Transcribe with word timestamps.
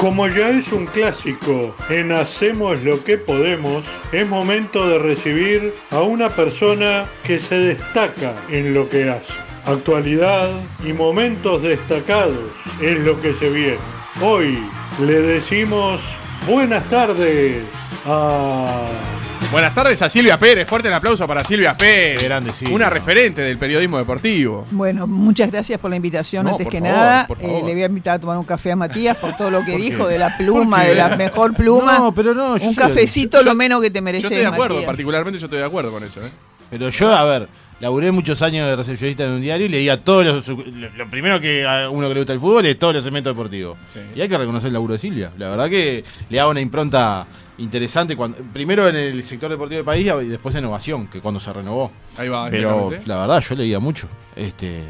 Como 0.00 0.28
ya 0.28 0.48
es 0.48 0.72
un 0.72 0.86
clásico 0.86 1.76
en 1.90 2.10
Hacemos 2.10 2.82
lo 2.82 3.04
que 3.04 3.18
podemos, 3.18 3.84
es 4.12 4.26
momento 4.26 4.88
de 4.88 4.98
recibir 4.98 5.74
a 5.90 6.00
una 6.00 6.30
persona 6.30 7.02
que 7.22 7.38
se 7.38 7.56
destaca 7.56 8.34
en 8.48 8.72
lo 8.72 8.88
que 8.88 9.10
hace. 9.10 9.34
Actualidad 9.66 10.48
y 10.86 10.94
momentos 10.94 11.60
destacados 11.60 12.50
es 12.80 12.98
lo 13.00 13.20
que 13.20 13.34
se 13.34 13.50
viene. 13.50 13.76
Hoy 14.22 14.58
le 15.04 15.20
decimos 15.20 16.00
buenas 16.46 16.88
tardes 16.88 17.58
a... 18.06 19.19
Buenas 19.50 19.74
tardes 19.74 20.00
a 20.00 20.08
Silvia 20.08 20.38
Pérez. 20.38 20.68
Fuerte 20.68 20.86
el 20.86 20.94
aplauso 20.94 21.26
para 21.26 21.42
Silvia 21.44 21.76
Pérez. 21.76 22.22
Grande, 22.22 22.52
Silvia. 22.52 22.72
Una 22.76 22.88
referente 22.88 23.40
del 23.42 23.58
periodismo 23.58 23.98
deportivo. 23.98 24.64
Bueno, 24.70 25.08
muchas 25.08 25.50
gracias 25.50 25.80
por 25.80 25.90
la 25.90 25.96
invitación 25.96 26.44
No, 26.44 26.52
antes 26.52 26.68
que 26.68 26.78
favor, 26.78 26.94
nada. 26.94 27.26
Eh, 27.40 27.62
le 27.66 27.72
voy 27.72 27.82
a 27.82 27.86
invitar 27.86 28.14
a 28.14 28.18
tomar 28.20 28.38
un 28.38 28.44
café 28.44 28.70
a 28.70 28.76
Matías 28.76 29.16
por 29.16 29.36
todo 29.36 29.50
lo 29.50 29.64
que 29.64 29.72
¿Por 29.72 29.80
dijo 29.80 30.06
qué? 30.06 30.12
de 30.12 30.18
la 30.20 30.36
pluma, 30.36 30.84
de 30.84 30.94
la 30.94 31.16
mejor 31.16 31.54
pluma. 31.54 31.98
No, 31.98 32.14
pero 32.14 32.32
no, 32.32 32.58
yo 32.58 32.68
un 32.68 32.74
cafecito 32.76 33.38
yo- 33.38 33.44
lo 33.44 33.54
menos 33.56 33.80
que 33.80 33.90
te 33.90 33.98
Yo 33.98 34.02
mereces. 34.04 34.24
estoy 34.30 34.40
de 34.42 34.46
acuerdo, 34.46 34.74
Matías. 34.76 34.86
particularmente 34.86 35.40
yo 35.40 35.46
estoy 35.46 35.58
de 35.58 35.64
acuerdo 35.64 35.90
con 35.90 36.04
eso. 36.04 36.24
¿eh? 36.24 36.30
Pero 36.70 36.88
yo, 36.90 37.10
a 37.12 37.24
ver, 37.24 37.48
laburé 37.80 38.12
muchos 38.12 38.42
años 38.42 38.68
de 38.68 38.76
recepcionista 38.76 39.24
en 39.24 39.32
un 39.32 39.40
diario 39.40 39.66
y 39.66 39.68
leía 39.68 39.96
todos 40.04 40.24
los. 40.24 40.46
Lo, 40.48 41.10
primero 41.10 41.40
que 41.40 41.66
a 41.66 41.90
uno 41.90 42.06
que 42.06 42.14
le 42.14 42.20
gusta 42.20 42.32
el 42.34 42.38
fútbol 42.38 42.66
es 42.66 42.78
todos 42.78 42.94
los 42.94 43.02
segmentos 43.02 43.32
deportivos. 43.34 43.76
Sí. 43.92 43.98
Y 44.14 44.20
hay 44.20 44.28
que 44.28 44.38
reconocer 44.38 44.68
el 44.68 44.74
laburo 44.74 44.92
de 44.92 45.00
Silvia. 45.00 45.32
La 45.36 45.48
verdad 45.48 45.68
que 45.68 46.04
le 46.28 46.38
daba 46.38 46.52
una 46.52 46.60
impronta 46.60 47.26
interesante 47.60 48.16
cuando 48.16 48.38
primero 48.52 48.88
en 48.88 48.96
el 48.96 49.22
sector 49.22 49.50
deportivo 49.50 49.76
del 49.76 49.84
país 49.84 50.06
y 50.22 50.26
después 50.28 50.54
en 50.54 50.64
Ovación, 50.64 51.06
que 51.08 51.20
cuando 51.20 51.38
se 51.40 51.52
renovó. 51.52 51.90
Ahí 52.18 52.28
va, 52.28 52.48
Pero 52.50 52.90
la 53.06 53.16
verdad, 53.20 53.40
yo 53.48 53.54
leía 53.54 53.78
mucho. 53.78 54.08
Este. 54.34 54.84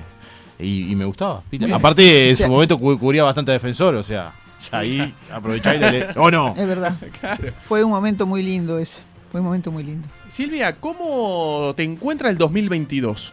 Y, 0.58 0.90
y 0.92 0.96
me 0.96 1.04
gustaba. 1.06 1.42
Bien. 1.50 1.72
Aparte, 1.72 2.28
en 2.28 2.34
O 2.34 2.36
sea- 2.36 2.46
su 2.46 2.52
momento 2.52 2.78
cu- 2.78 2.98
cubría 2.98 3.22
bastante 3.24 3.50
defensor, 3.52 3.94
o 3.94 4.02
sea, 4.02 4.32
ahí 4.70 5.14
aprovechá 5.32 5.74
y 5.74 5.78
le 5.80 6.08
¿O 6.16 6.30
no? 6.30 6.54
Es 6.56 6.66
verdad. 6.66 6.94
Claro. 7.20 7.44
Fue 7.66 7.82
un 7.82 7.90
momento 7.90 8.26
muy 8.26 8.42
lindo 8.42 8.78
ese. 8.78 9.00
Fue 9.32 9.40
un 9.40 9.46
momento 9.46 9.70
muy 9.70 9.84
lindo. 9.84 10.06
Silvia, 10.28 10.76
¿cómo 10.76 11.72
te 11.76 11.82
encuentra 11.84 12.30
el 12.30 12.36
2022? 12.36 13.32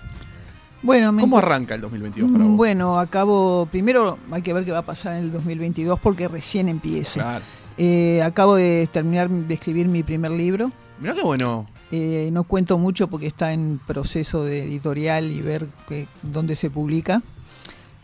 Bueno, 0.83 1.11
me 1.11 1.21
¿Cómo 1.21 1.39
arranca 1.39 1.73
el 1.75 1.81
2022 1.81 2.31
para 2.31 2.43
vos? 2.45 2.55
Bueno, 2.55 2.99
acabo. 2.99 3.67
Primero 3.71 4.19
hay 4.31 4.41
que 4.43 4.53
ver 4.53 4.63
qué 4.63 4.71
va 4.71 4.77
a 4.79 4.85
pasar 4.85 5.13
en 5.17 5.23
el 5.23 5.31
2022 5.31 5.99
porque 5.99 6.27
recién 6.27 6.69
empieza. 6.69 7.19
Claro. 7.19 7.43
Eh, 7.77 8.21
acabo 8.23 8.55
de 8.55 8.87
terminar 8.91 9.29
de 9.29 9.53
escribir 9.53 9.87
mi 9.87 10.03
primer 10.03 10.31
libro. 10.31 10.71
Mirá 10.99 11.13
qué 11.13 11.21
bueno. 11.21 11.67
Eh, 11.91 12.29
no 12.33 12.43
cuento 12.43 12.77
mucho 12.77 13.07
porque 13.07 13.27
está 13.27 13.53
en 13.53 13.79
proceso 13.85 14.43
de 14.43 14.63
editorial 14.63 15.31
y 15.31 15.41
ver 15.41 15.67
que- 15.87 16.07
dónde 16.23 16.55
se 16.55 16.69
publica. 16.69 17.21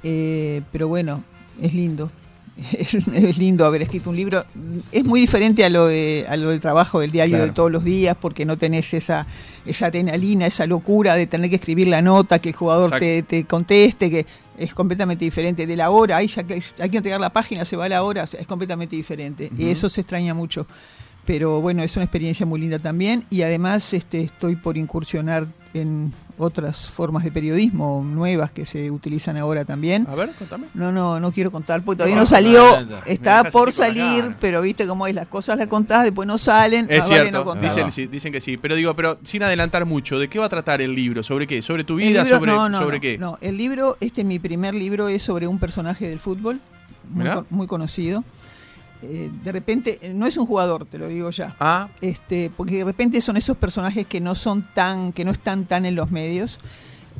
Eh, 0.03 0.61
pero 0.71 0.87
bueno, 0.87 1.23
es 1.61 1.73
lindo. 1.73 2.11
Es, 2.71 2.93
es 2.93 3.37
lindo 3.39 3.65
haber 3.65 3.81
escrito 3.81 4.11
un 4.11 4.15
libro. 4.15 4.45
Es 4.91 5.03
muy 5.03 5.19
diferente 5.21 5.65
a 5.65 5.69
lo 5.71 5.87
de 5.87 6.23
a 6.29 6.37
lo 6.37 6.49
del 6.49 6.59
trabajo 6.59 6.99
del 6.99 7.11
diario 7.11 7.37
Claro. 7.37 7.45
de 7.47 7.51
todos 7.51 7.71
los 7.71 7.83
días 7.83 8.15
porque 8.19 8.45
no 8.45 8.57
tenés 8.59 8.93
esa 8.93 9.25
esa 9.65 9.87
adrenalina, 9.87 10.45
esa 10.45 10.67
locura 10.67 11.15
de 11.15 11.25
tener 11.25 11.49
que 11.49 11.55
escribir 11.55 11.87
la 11.87 12.03
nota, 12.03 12.37
que 12.39 12.49
el 12.49 12.55
jugador 12.55 12.99
te, 12.99 13.23
te 13.23 13.45
conteste, 13.45 14.11
que 14.11 14.27
es 14.57 14.73
completamente 14.73 15.25
diferente 15.25 15.67
de 15.67 15.75
la 15.75 15.89
hora. 15.89 16.17
Ahí 16.17 16.27
ya 16.27 16.43
que 16.43 16.61
hay 16.79 16.89
que 16.89 16.97
entregar 16.97 17.19
la 17.19 17.31
página, 17.31 17.65
se 17.65 17.75
va 17.75 17.89
la 17.89 18.03
hora, 18.03 18.23
es 18.23 18.47
completamente 18.47 18.95
diferente. 18.95 19.51
Y 19.57 19.69
eso 19.69 19.89
se 19.89 20.01
extraña 20.01 20.33
mucho 20.33 20.67
pero 21.25 21.61
bueno, 21.61 21.83
es 21.83 21.95
una 21.95 22.05
experiencia 22.05 22.45
muy 22.45 22.59
linda 22.59 22.79
también 22.79 23.25
y 23.29 23.43
además 23.43 23.93
este, 23.93 24.21
estoy 24.21 24.55
por 24.55 24.77
incursionar 24.77 25.47
en 25.73 26.13
otras 26.37 26.89
formas 26.89 27.23
de 27.23 27.31
periodismo 27.31 28.03
nuevas 28.03 28.51
que 28.51 28.65
se 28.65 28.89
utilizan 28.89 29.37
ahora 29.37 29.65
también. 29.65 30.07
A 30.09 30.15
ver, 30.15 30.31
contame. 30.37 30.67
No, 30.73 30.91
no, 30.91 31.19
no 31.19 31.31
quiero 31.31 31.51
contar 31.51 31.83
porque 31.83 31.97
todavía 31.97 32.15
No, 32.15 32.21
no 32.21 32.25
salió, 32.27 32.63
no, 32.63 32.81
no, 32.81 32.85
no. 32.97 33.01
Me 33.05 33.11
está 33.11 33.43
por 33.51 33.71
salir, 33.71 34.35
pero 34.39 34.61
viste 34.61 34.87
cómo 34.87 35.05
es, 35.07 35.13
las 35.15 35.27
cosas 35.27 35.57
las 35.57 35.67
contás, 35.67 36.03
después 36.03 36.27
no 36.27 36.37
salen, 36.37 36.87
Es 36.89 37.01
vale 37.01 37.13
cierto, 37.21 37.37
no 37.39 37.43
contar. 37.43 37.69
dicen, 37.69 37.85
Ah. 37.87 37.91
sí, 37.91 38.07
dicen 38.07 38.31
que 38.31 38.41
sí. 38.41 38.57
Pero 38.57 38.75
digo, 38.75 38.93
pero 38.95 39.17
sin 39.23 39.43
adelantar 39.43 39.85
mucho, 39.85 40.17
¿de 40.19 40.27
qué 40.27 40.39
va 40.39 40.45
a 40.45 40.49
tratar 40.49 40.81
el 40.81 40.95
libro? 40.95 41.21
¿Sobre 41.23 41.45
qué? 41.47 41.61
¿Sobre 41.61 41.83
tu 41.83 41.95
vida? 41.97 42.23
libro- 42.23 42.37
¿Sobre, 42.37 42.51
no, 42.51 42.69
no, 42.69 42.79
sobre 42.79 42.97
no, 42.97 43.01
qué? 43.01 43.17
No, 43.17 43.37
el 43.41 43.57
libro, 43.57 43.97
este 43.99 44.23
mi 44.23 44.39
primer 44.39 44.73
libro 44.75 45.07
es 45.09 45.21
sobre 45.23 45.47
un 45.47 45.59
personaje 45.59 46.09
del 46.09 46.19
fútbol, 46.19 46.59
muy, 47.09 47.27
muy 47.49 47.67
conocido. 47.67 48.23
Eh, 49.05 49.29
de 49.43 49.51
repente, 49.51 49.99
eh, 50.01 50.13
no 50.13 50.25
es 50.25 50.37
un 50.37 50.45
jugador, 50.45 50.85
te 50.85 50.97
lo 50.97 51.09
digo 51.09 51.29
ya. 51.29 51.55
Ah, 51.59 51.89
este, 51.99 52.49
porque 52.55 52.77
de 52.77 52.85
repente 52.85 53.19
son 53.19 53.35
esos 53.35 53.57
personajes 53.57 54.07
que 54.07 54.21
no 54.21 54.33
son 54.33 54.65
tan, 54.73 55.11
que 55.11 55.25
no 55.25 55.31
están 55.31 55.65
tan 55.65 55.85
en 55.85 55.95
los 55.95 56.09
medios. 56.09 56.59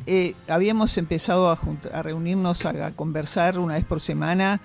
Eh, 0.06 0.34
habíamos 0.48 0.96
empezado 0.96 1.50
a, 1.50 2.02
reunirnos 2.02 2.64
a, 2.64 2.86
a 2.86 2.90
conversar 2.92 3.58
una 3.58 3.74
vez 3.74 3.84
por 3.84 4.00
semana 4.00 4.60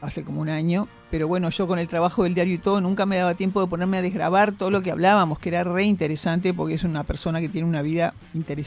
hace 0.00 0.24
como 0.24 0.40
un 0.40 0.48
año, 0.48 0.88
pero 1.10 1.28
bueno, 1.28 1.50
yo 1.50 1.66
con 1.66 1.78
el 1.78 1.86
trabajo 1.86 2.24
del 2.24 2.34
diario 2.34 2.54
y 2.54 2.58
todo 2.58 2.80
nunca 2.80 3.06
me 3.06 3.16
daba 3.16 3.34
tiempo 3.34 3.60
de 3.60 3.66
ponerme 3.66 3.98
a 3.98 4.02
desgrabar 4.02 4.52
todo 4.52 4.70
lo 4.70 4.82
que 4.82 4.90
hablábamos, 4.90 5.38
que 5.38 5.50
era 5.50 5.64
re 5.64 5.84
interesante 5.84 6.54
porque 6.54 6.74
es 6.74 6.84
una 6.84 7.04
persona 7.04 7.40
que 7.40 7.48
tiene 7.48 7.68
una 7.68 7.82
vida 7.82 8.14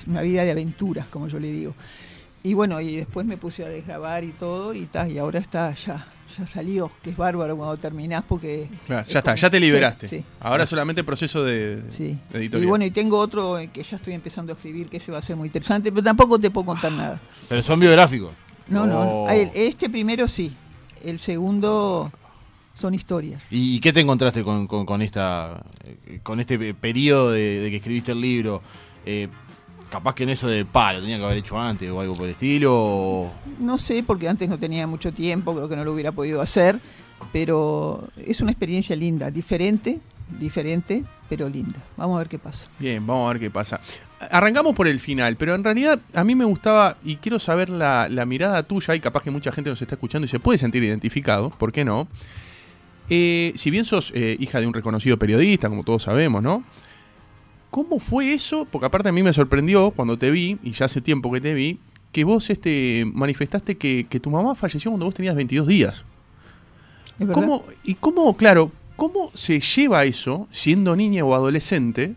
una 0.08 0.22
vida 0.22 0.44
de 0.44 0.52
aventuras, 0.52 1.08
como 1.08 1.28
yo 1.28 1.40
le 1.40 1.52
digo. 1.52 1.74
Y 2.44 2.54
bueno, 2.54 2.80
y 2.80 2.96
después 2.96 3.26
me 3.26 3.38
puse 3.38 3.66
a 3.66 3.70
desgrabar 3.70 4.24
y 4.24 4.32
todo 4.32 4.74
y 4.74 4.86
ta, 4.86 5.08
y 5.08 5.18
ahora 5.18 5.40
está 5.40 5.74
ya 5.74 6.08
ya 6.38 6.48
salió, 6.48 6.92
que 7.04 7.12
es 7.12 7.18
bárbaro 7.18 7.56
cuando 7.58 7.78
terminás 7.78 8.24
porque 8.28 8.70
Claro, 8.88 9.06
es 9.08 9.14
ya 9.14 9.20
está, 9.20 9.32
como- 9.32 9.42
ya 9.42 9.50
te 9.50 9.60
liberaste. 9.60 10.08
sí. 10.08 10.24
Ahora 10.40 10.66
solamente 10.66 11.04
proceso 11.04 11.44
de, 11.44 11.84
Sí. 11.90 12.18
de 12.32 12.40
Y 12.40 12.42
editorial. 12.42 12.68
bueno, 12.68 12.86
y 12.86 12.92
tengo 12.92 13.20
otro 13.20 13.60
eh, 13.60 13.70
que 13.72 13.84
ya 13.84 13.98
estoy 13.98 14.14
empezando 14.14 14.54
a 14.54 14.56
escribir, 14.56 14.88
que 14.90 14.98
ese 14.98 15.12
va 15.12 15.20
a 15.20 15.22
ser 15.22 15.36
muy 15.36 15.48
interesante, 15.48 15.92
pero 15.92 16.04
tampoco 16.04 16.40
te 16.40 16.50
puedo 16.50 16.66
contar 16.66 16.92
nada. 16.92 17.20
Pero 17.48 17.62
son 17.62 17.80
biográficos. 17.80 18.32
No, 18.68 18.86
no, 18.86 19.00
Oh. 19.02 19.28
no. 19.28 19.30
Este 19.32 19.90
primero 19.90 20.28
sí. 20.28 20.54
El 21.04 21.20
segundo 21.20 22.12
son 22.76 22.94
historias. 22.94 23.44
¿Y 23.52 23.80
qué 23.80 23.92
te 23.92 24.00
encontraste 24.00 24.44
con, 24.44 24.68
con- 24.68 24.86
con 24.86 25.02
esta 25.02 25.64
eh, 25.84 26.20
con 26.24 26.40
este 26.40 26.58
pe- 26.58 26.74
periodo 26.74 27.32
de, 27.32 27.60
de 27.60 27.70
que 27.70 27.78
escribiste 27.78 28.12
el 28.14 28.22
libro? 28.22 28.62
Eh, 29.06 29.28
capaz 29.92 30.16
que 30.16 30.24
en 30.24 30.30
eso 30.30 30.48
de 30.48 30.66
pa, 30.66 30.94
lo 30.94 31.02
tenía 31.02 31.18
que 31.18 31.24
haber 31.26 31.38
hecho 31.38 31.60
antes 31.60 31.88
o 31.92 32.00
algo 32.02 32.16
por 32.16 32.26
el 32.26 32.32
estilo. 32.32 32.72
o- 32.74 33.32
No 33.60 33.78
sé, 33.78 34.02
porque 34.02 34.28
antes 34.28 34.50
no 34.50 34.58
tenía 34.58 34.88
mucho 34.88 35.12
tiempo, 35.12 35.54
creo 35.54 35.70
que 35.70 35.76
no 35.76 35.84
lo 35.84 35.92
hubiera 35.94 36.12
podido 36.12 36.42
hacer, 36.42 36.80
pero 37.32 38.08
es 38.26 38.42
una 38.42 38.52
experiencia 38.52 38.96
linda, 38.96 39.30
diferente, 39.30 40.00
diferente, 40.40 41.04
pero 41.30 41.48
linda. 41.50 41.80
Vamos 41.98 42.16
a 42.16 42.20
ver 42.20 42.30
qué 42.30 42.40
pasa. 42.40 42.68
Bien, 42.80 43.06
vamos 43.06 43.26
a 43.30 43.34
ver 43.34 43.40
qué 43.42 43.50
pasa. 43.52 43.80
Arrancamos 44.32 44.76
por 44.76 44.88
el 44.88 45.00
final, 45.00 45.36
pero 45.36 45.56
en 45.56 45.64
realidad 45.64 46.00
a 46.14 46.24
mí 46.24 46.36
me 46.36 46.46
gustaba 46.46 46.96
y 47.04 47.16
quiero 47.18 47.40
saber 47.40 47.70
la, 47.70 48.08
la 48.08 48.26
mirada 48.26 48.64
tuya 48.64 48.96
y 48.96 49.00
capaz 49.00 49.24
que 49.24 49.32
mucha 49.32 49.52
gente 49.52 49.70
nos 49.70 49.82
está 49.82 49.96
escuchando 49.96 50.26
y 50.26 50.30
se 50.30 50.40
puede 50.40 50.58
sentir 50.58 50.84
identificado, 50.84 51.50
¿por 51.50 51.72
qué 51.72 51.84
no? 51.84 52.08
Eh, 53.10 53.52
si 53.56 53.72
bien 53.72 53.84
sos 53.84 54.12
eh, 54.16 54.38
hija 54.40 54.60
de 54.62 54.68
un 54.68 54.74
reconocido 54.74 55.18
periodista, 55.18 55.68
como 55.70 55.84
todos 55.84 56.04
sabemos, 56.04 56.42
¿no? 56.42 56.64
¿Cómo 57.72 58.00
fue 58.00 58.34
eso? 58.34 58.68
Porque 58.70 58.86
aparte 58.86 59.10
a 59.10 59.12
mí 59.12 59.24
me 59.24 59.34
sorprendió 59.34 59.92
cuando 59.92 60.18
te 60.18 60.30
vi, 60.30 60.60
y 60.62 60.72
ya 60.74 60.86
hace 60.86 61.02
tiempo 61.02 61.32
que 61.32 61.42
te 61.42 61.54
vi, 61.54 61.80
que 62.12 62.26
vos 62.26 62.50
este, 62.50 63.06
manifestaste 63.12 63.78
que, 63.78 64.06
que 64.10 64.20
tu 64.20 64.30
mamá 64.30 64.56
falleció 64.56 64.92
cuando 64.92 65.06
vos 65.06 65.16
tenías 65.16 65.36
22 65.36 65.68
días. 65.68 66.06
¿Cómo, 67.34 67.64
y 67.84 67.96
cómo, 67.96 68.36
claro, 68.36 68.72
cómo 68.96 69.32
se 69.34 69.60
lleva 69.60 70.04
eso 70.04 70.48
siendo 70.52 70.96
niña 70.96 71.24
o 71.24 71.34
adolescente? 71.34 72.14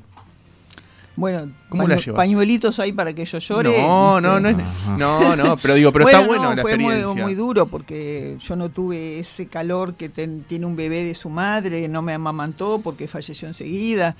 Bueno, 1.16 1.52
¿Cómo 1.68 1.86
la 1.86 1.96
llevas? 1.96 2.16
pañuelitos 2.16 2.78
ahí 2.80 2.92
para 2.92 3.12
que 3.12 3.24
yo 3.24 3.38
llore. 3.38 3.80
No, 3.82 4.20
no, 4.20 4.40
no, 4.40 4.48
es- 4.48 4.56
no, 4.98 5.36
no, 5.36 5.56
pero 5.58 5.74
digo, 5.74 5.92
pero 5.92 6.06
está 6.08 6.20
Bueno, 6.26 6.42
no, 6.44 6.54
la 6.56 6.62
fue 6.62 6.76
muy, 6.76 6.86
experiencia. 6.94 7.22
muy 7.24 7.34
duro 7.36 7.66
porque 7.66 8.36
yo 8.40 8.56
no 8.56 8.68
tuve 8.68 9.20
ese 9.20 9.46
calor 9.46 9.94
que 9.94 10.08
ten- 10.08 10.42
tiene 10.48 10.66
un 10.66 10.74
bebé 10.74 11.04
de 11.04 11.14
su 11.14 11.28
madre, 11.30 11.86
no 11.88 12.02
me 12.02 12.12
amamantó 12.14 12.80
porque 12.82 13.06
falleció 13.06 13.46
enseguida. 13.46 14.16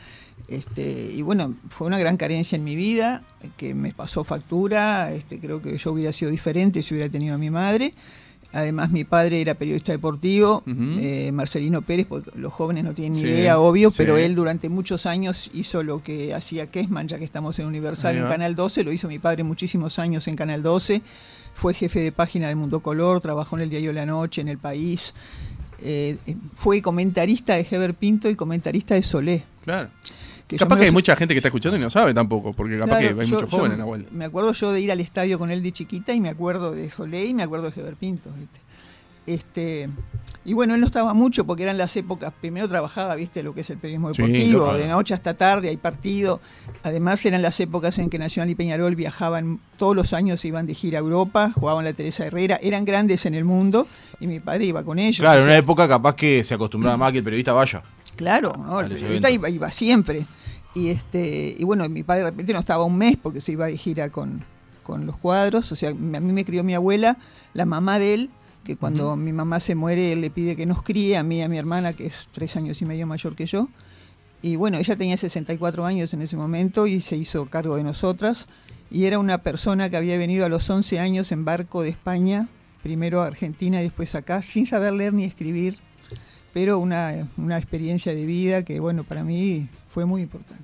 Este, 0.46 1.10
y 1.12 1.22
bueno, 1.22 1.54
fue 1.70 1.86
una 1.86 1.98
gran 1.98 2.16
carencia 2.16 2.54
en 2.56 2.64
mi 2.64 2.76
vida 2.76 3.22
que 3.56 3.74
me 3.74 3.92
pasó 3.92 4.22
factura. 4.24 5.12
Este, 5.12 5.40
creo 5.40 5.60
que 5.62 5.76
yo 5.78 5.92
hubiera 5.92 6.12
sido 6.12 6.30
diferente 6.30 6.82
si 6.82 6.94
hubiera 6.94 7.10
tenido 7.10 7.34
a 7.34 7.38
mi 7.38 7.50
madre. 7.50 7.94
Además, 8.54 8.90
mi 8.92 9.02
padre 9.02 9.40
era 9.40 9.54
periodista 9.54 9.90
deportivo, 9.92 10.62
eh, 10.66 11.30
Marcelino 11.32 11.82
Pérez, 11.82 12.06
porque 12.08 12.30
los 12.38 12.52
jóvenes 12.52 12.84
no 12.84 12.94
tienen 12.94 13.14
ni 13.14 13.18
Sí, 13.20 13.26
idea, 13.26 13.58
obvio, 13.58 13.90
sí. 13.90 13.96
pero 13.98 14.16
él 14.16 14.34
durante 14.36 14.68
muchos 14.68 15.06
años 15.06 15.50
hizo 15.52 15.82
lo 15.82 16.02
que 16.04 16.32
hacía 16.34 16.66
Kessman, 16.68 17.08
ya 17.08 17.18
que 17.18 17.24
estamos 17.24 17.58
en 17.58 17.66
Universal 17.66 18.16
en. 18.16 18.28
Canal 18.28 18.54
12, 18.54 18.84
lo 18.84 18.92
hizo 18.92 19.08
mi 19.08 19.18
padre 19.18 19.42
muchísimos 19.42 19.98
años 19.98 20.28
en 20.28 20.36
Canal 20.36 20.62
12, 20.62 21.02
fue 21.56 21.74
jefe 21.74 22.00
de 22.00 22.12
página 22.12 22.46
del 22.48 22.56
Mundo 22.56 22.80
Color, 22.80 23.20
trabajó 23.20 23.56
en 23.56 23.62
el 23.62 23.70
Diario 23.70 23.92
La 23.92 24.06
Noche, 24.06 24.40
en 24.40 24.48
El 24.48 24.58
País, 24.58 25.14
eh, 25.84 26.16
fue 26.56 26.82
comentarista 26.82 27.54
de 27.54 27.66
Heber 27.70 27.94
Pinto 27.94 28.28
y 28.30 28.34
comentarista 28.34 28.94
de 28.94 29.02
Solé. 29.02 29.44
Claro. 29.64 29.90
que 30.48 30.56
yo 30.56 30.58
Capaz 30.58 30.76
que 30.78 30.84
hay 30.86 30.90
mucha 30.90 31.14
gente 31.16 31.32
que 31.34 31.38
está 31.38 31.48
escuchando 31.48 31.76
y 31.76 31.80
no 31.80 31.88
sabe 31.90 32.12
tampoco, 32.12 32.52
porque 32.52 32.74
capaz 32.78 32.98
Claro, 32.98 33.14
que 33.16 33.20
hay 33.22 33.26
yo- 33.28 33.36
muchos 33.36 33.50
yo 33.50 33.56
jóvenes 33.56 33.74
en 33.74 33.78
la 33.78 33.84
vuelta. 33.86 34.10
Me 34.12 34.24
acuerdo 34.26 34.52
yo 34.52 34.72
de 34.72 34.80
ir 34.80 34.92
al 34.92 35.00
estadio 35.00 35.38
con 35.38 35.50
él 35.50 35.62
de 35.62 35.72
chiquita 35.72 36.12
y 36.12 36.20
me 36.20 36.28
acuerdo 36.28 36.72
de 36.72 36.90
Solé 36.90 37.24
y 37.26 37.32
me 37.34 37.42
acuerdo 37.42 37.70
de 37.70 37.80
Heber 37.80 37.94
Pinto. 37.96 38.30
¿viste? 38.38 38.58
Este, 39.26 39.88
Y 40.44 40.52
bueno, 40.52 40.74
él 40.74 40.80
no 40.82 40.86
estaba 40.86 41.14
mucho 41.14 41.46
porque 41.46 41.62
eran 41.62 41.78
las 41.78 41.96
épocas, 41.96 42.30
primero 42.38 42.68
trabajaba, 42.68 43.14
viste, 43.14 43.42
lo 43.42 43.54
que 43.54 43.62
es 43.62 43.70
el 43.70 43.78
periodismo 43.78 44.12
Sí, 44.12 44.20
deportivo, 44.20 44.64
claro. 44.64 44.78
de 44.78 44.88
noche 44.88 45.14
hasta 45.14 45.32
tarde, 45.34 45.70
hay 45.70 45.78
partido. 45.78 46.40
Además 46.82 47.24
eran 47.24 47.40
las 47.40 47.58
épocas 47.60 47.98
en 47.98 48.10
que 48.10 48.18
Nacional 48.18 48.50
y 48.50 48.54
Peñarol 48.54 48.94
viajaban 48.94 49.60
todos 49.78 49.96
los 49.96 50.12
años, 50.12 50.44
iban 50.44 50.66
de 50.66 50.74
gira 50.74 50.98
a 50.98 51.00
Europa, 51.00 51.52
jugaban 51.54 51.86
la 51.86 51.94
Teresa 51.94 52.26
Herrera, 52.26 52.58
eran 52.62 52.84
grandes 52.84 53.24
en 53.24 53.34
el 53.34 53.46
mundo 53.46 53.86
y 54.20 54.26
mi 54.26 54.40
padre 54.40 54.66
iba 54.66 54.82
con 54.84 54.98
ellos. 54.98 55.20
Claro, 55.20 55.40
en 55.40 55.46
una 55.46 55.56
época 55.56 55.88
capaz 55.88 56.14
que 56.14 56.44
se 56.44 56.52
acostumbraba 56.54 56.98
más 56.98 57.12
que 57.12 57.18
el 57.18 57.24
periodista 57.24 57.54
vaya. 57.54 57.82
Claro, 58.16 58.52
el 58.82 58.88
periodista 58.90 59.30
iba, 59.30 59.48
iba 59.48 59.70
siempre. 59.70 60.26
Y 60.74 60.88
este 60.88 61.54
y 61.58 61.64
bueno, 61.64 61.88
mi 61.88 62.02
padre 62.02 62.24
de 62.24 62.30
repente 62.30 62.52
no 62.52 62.58
estaba 62.58 62.84
un 62.84 62.98
mes 62.98 63.16
porque 63.16 63.40
se 63.40 63.52
iba 63.52 63.64
de 63.66 63.78
gira 63.78 64.10
con, 64.10 64.44
con 64.82 65.06
los 65.06 65.16
cuadros. 65.16 65.72
O 65.72 65.76
sea, 65.76 65.88
a 65.90 65.94
mí 65.94 66.32
me 66.32 66.44
crió 66.44 66.62
mi 66.64 66.74
abuela, 66.74 67.16
la 67.54 67.64
mamá 67.64 67.98
de 67.98 68.12
él, 68.14 68.30
que 68.64 68.76
cuando 68.76 69.14
mi 69.16 69.32
mamá 69.32 69.60
se 69.60 69.74
muere, 69.74 70.12
él 70.12 70.20
le 70.22 70.30
pide 70.30 70.56
que 70.56 70.66
nos 70.66 70.82
críe, 70.82 71.16
a 71.16 71.22
mí 71.22 71.38
y 71.38 71.42
a 71.42 71.48
mi 71.48 71.58
hermana, 71.58 71.92
que 71.92 72.06
es 72.06 72.28
tres 72.32 72.56
años 72.56 72.80
y 72.82 72.86
medio 72.86 73.06
mayor 73.06 73.36
que 73.36 73.46
yo. 73.46 73.68
Y 74.42 74.56
bueno, 74.56 74.78
ella 74.78 74.96
tenía 74.96 75.16
64 75.16 75.86
años 75.86 76.12
en 76.14 76.22
ese 76.22 76.36
momento 76.36 76.86
y 76.86 77.00
se 77.00 77.16
hizo 77.16 77.46
cargo 77.46 77.76
de 77.76 77.82
nosotras. 77.84 78.46
Y 78.90 79.04
era 79.04 79.18
una 79.18 79.38
persona 79.38 79.88
que 79.90 79.96
había 79.96 80.18
venido 80.18 80.44
a 80.44 80.48
los 80.48 80.68
11 80.68 80.98
años 81.00 81.32
en 81.32 81.44
barco 81.44 81.82
de 81.82 81.88
España, 81.90 82.48
primero 82.82 83.22
a 83.22 83.26
Argentina 83.26 83.80
y 83.80 83.84
después 83.84 84.14
acá, 84.14 84.42
sin 84.52 84.66
saber 84.66 84.92
leer 84.92 85.12
ni 85.12 85.24
escribir 85.24 85.76
pero 86.52 86.78
una, 86.78 87.26
una 87.36 87.58
experiencia 87.58 88.14
de 88.14 88.24
vida 88.26 88.64
que, 88.64 88.78
bueno, 88.78 89.02
para 89.02 89.24
mí 89.24 89.66
fue 89.88 90.04
muy 90.04 90.22
importante. 90.22 90.62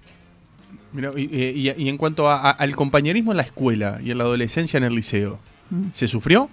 Mira, 0.93 1.11
y, 1.17 1.23
y- 1.23 1.75
y 1.76 1.88
en 1.88 1.97
cuanto 1.97 2.29
a- 2.29 2.37
a- 2.41 2.50
al 2.52 2.76
compañerismo 2.76 3.32
en 3.32 3.38
la 3.38 3.43
escuela 3.43 3.99
y 4.00 4.12
en 4.12 4.19
la 4.19 4.23
adolescencia 4.23 4.79
en 4.79 4.85
el 4.85 4.94
liceo, 4.94 5.41
Mm. 5.70 5.87
¿se 5.93 6.06
sufrió? 6.06 6.49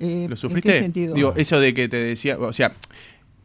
Eh, 0.00 0.26
¿Lo 0.28 0.34
¿En 0.34 0.36
sufriste? 0.36 0.72
qué 0.72 0.78
sentido? 0.80 1.14
Digo, 1.14 1.34
eso 1.36 1.58
de 1.60 1.74
que 1.74 1.88
te 1.88 1.96
decía, 1.96 2.38
o 2.38 2.52
sea, 2.52 2.72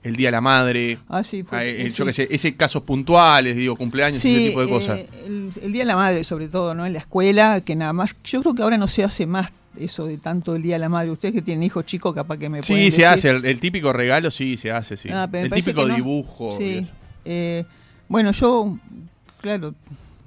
el 0.03 0.15
día 0.15 0.27
de 0.27 0.31
la 0.33 0.41
madre, 0.41 0.99
ah, 1.07 1.23
sí, 1.23 1.43
fue- 1.43 1.81
eh, 1.81 1.89
sí. 1.89 1.97
yo 1.97 2.05
qué 2.05 2.13
sé, 2.13 2.27
ese 2.29 2.55
casos 2.55 2.83
puntuales, 2.83 3.55
digo, 3.55 3.75
cumpleaños, 3.75 4.21
Sí, 4.21 4.35
ese 4.35 4.47
tipo 4.49 4.61
de 4.61 4.67
cosas. 4.69 4.99
eh, 4.99 5.07
el, 5.25 5.49
el 5.61 5.71
Día 5.73 5.81
de 5.83 5.87
la 5.87 5.95
Madre, 5.95 6.23
sobre 6.23 6.47
todo, 6.49 6.75
¿no? 6.75 6.85
En 6.85 6.93
la 6.93 6.99
escuela, 6.99 7.61
que 7.61 7.75
nada 7.75 7.93
más. 7.93 8.15
Yo 8.23 8.41
creo 8.41 8.53
que 8.53 8.61
ahora 8.63 8.77
no 8.77 8.87
se 8.87 9.03
hace 9.03 9.25
más 9.25 9.51
eso 9.79 10.05
de 10.05 10.17
tanto 10.19 10.55
el 10.55 10.61
Día 10.61 10.75
de 10.75 10.79
la 10.79 10.89
Madre. 10.89 11.09
Ustedes 11.09 11.33
que 11.33 11.41
tienen 11.41 11.63
hijos 11.63 11.85
chicos, 11.85 12.13
capaz 12.13 12.37
que 12.37 12.49
me 12.49 12.61
Sí, 12.61 12.73
pueden 12.73 12.91
se 12.91 13.01
decir. 13.01 13.05
hace, 13.07 13.29
el, 13.29 13.45
el 13.45 13.59
típico 13.59 13.91
regalo 13.93 14.29
sí 14.29 14.57
se 14.57 14.71
hace, 14.71 14.97
sí. 14.97 15.09
Ah, 15.11 15.27
el 15.31 15.49
típico 15.49 15.87
no. 15.87 15.95
dibujo. 15.95 16.55
Sí. 16.57 16.85
eh, 17.25 17.63
bueno, 18.09 18.31
yo, 18.33 18.77
claro, 19.41 19.73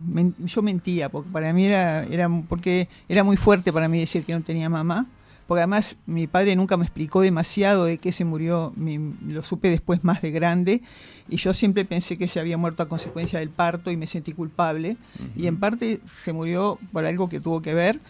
men- 0.01 0.35
yo 0.39 0.63
mentía, 0.63 1.09
porque 1.11 1.29
para 1.31 1.53
mí 1.53 1.67
era, 1.67 2.05
era, 2.07 2.29
porque 2.49 2.89
era 3.09 3.23
muy 3.23 3.37
fuerte 3.37 3.73
para 3.73 3.89
mí 3.89 4.01
decir 4.01 4.25
que 4.25 4.33
no 4.33 4.41
tenía 4.41 4.69
mamá. 4.71 5.07
Porque 5.47 5.61
además 5.61 5.97
mi 6.07 6.27
padre 6.27 6.57
nunca 6.57 6.77
me 6.77 6.85
explicó 6.85 7.21
demasiado 7.21 7.85
de 7.85 7.99
qué 7.99 8.11
se 8.13 8.25
murió, 8.25 8.73
mi- 8.77 9.15
lo 9.29 9.43
supe 9.45 9.71
después 9.71 10.03
más 10.03 10.21
de 10.21 10.33
grande, 10.33 10.83
y 11.29 11.37
yo 11.37 11.55
siempre 11.55 11.85
pensé 11.85 12.17
que 12.17 12.27
se 12.27 12.41
había 12.41 12.59
muerto 12.59 12.83
a 12.83 12.89
consecuencia 12.89 13.39
del 13.39 13.51
parto 13.51 13.91
y 13.93 13.97
me 13.97 14.07
sentí 14.09 14.33
culpable. 14.33 14.97
Y 15.37 15.47
en 15.47 15.59
parte 15.59 16.01
se 16.25 16.33
murió 16.33 16.79
por 16.93 17.05
algo 17.05 17.29
que 17.29 17.39
tuvo 17.41 17.63
que 17.63 17.75
ver, 17.75 18.01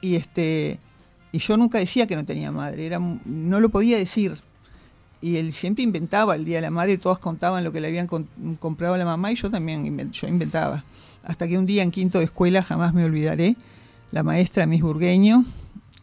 y 0.00 0.14
este 0.16 0.78
y 1.32 1.38
yo 1.38 1.56
nunca 1.56 1.78
decía 1.78 2.06
que 2.06 2.14
no 2.14 2.24
tenía 2.24 2.52
madre, 2.52 2.86
era, 2.86 3.00
no 3.00 3.58
lo 3.58 3.68
podía 3.70 3.96
decir 3.98 4.38
y 5.20 5.36
él 5.38 5.52
siempre 5.52 5.82
inventaba 5.82 6.36
el 6.36 6.44
día 6.44 6.56
de 6.58 6.62
la 6.62 6.70
madre, 6.70 6.96
todas 6.98 7.18
contaban 7.18 7.64
lo 7.64 7.72
que 7.72 7.80
le 7.80 7.88
habían 7.88 8.06
con- 8.06 8.28
comprado 8.60 8.94
a 8.94 8.98
la 8.98 9.04
mamá 9.04 9.32
y 9.32 9.36
yo 9.36 9.50
también 9.50 10.12
yo 10.12 10.28
inventaba. 10.28 10.84
Hasta 11.24 11.48
que 11.48 11.56
un 11.58 11.64
día 11.66 11.82
en 11.82 11.90
quinto 11.90 12.18
de 12.18 12.26
escuela, 12.26 12.62
jamás 12.62 12.92
me 12.94 13.04
olvidaré, 13.04 13.56
la 14.12 14.22
maestra 14.22 14.66
Miss 14.66 14.82
Burgueño, 14.82 15.44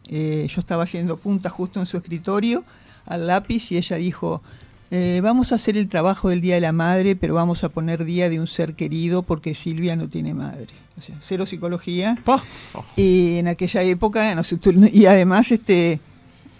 eh, 0.08 0.46
yo 0.48 0.60
estaba 0.60 0.84
haciendo 0.84 1.16
punta 1.16 1.50
justo 1.50 1.80
en 1.80 1.86
su 1.86 1.96
escritorio 1.96 2.64
al 3.06 3.26
lápiz 3.26 3.72
y 3.72 3.76
ella 3.76 3.96
dijo, 3.96 4.42
eh, 4.90 5.20
vamos 5.22 5.52
a 5.52 5.54
hacer 5.54 5.76
el 5.76 5.88
trabajo 5.88 6.28
del 6.28 6.40
Día 6.40 6.56
de 6.56 6.60
la 6.60 6.72
Madre, 6.72 7.16
pero 7.16 7.34
vamos 7.34 7.64
a 7.64 7.70
poner 7.70 8.04
Día 8.04 8.28
de 8.28 8.38
un 8.38 8.46
ser 8.46 8.74
querido 8.74 9.22
porque 9.22 9.54
Silvia 9.54 9.96
no 9.96 10.08
tiene 10.08 10.34
madre. 10.34 10.68
O 10.98 11.00
sea, 11.00 11.16
cero 11.22 11.46
psicología. 11.46 12.18
Y 12.96 13.38
en 13.38 13.48
aquella 13.48 13.82
época, 13.82 14.34
no 14.34 14.44
sé, 14.44 14.58
y 14.92 15.06
además, 15.06 15.50
este, 15.50 15.98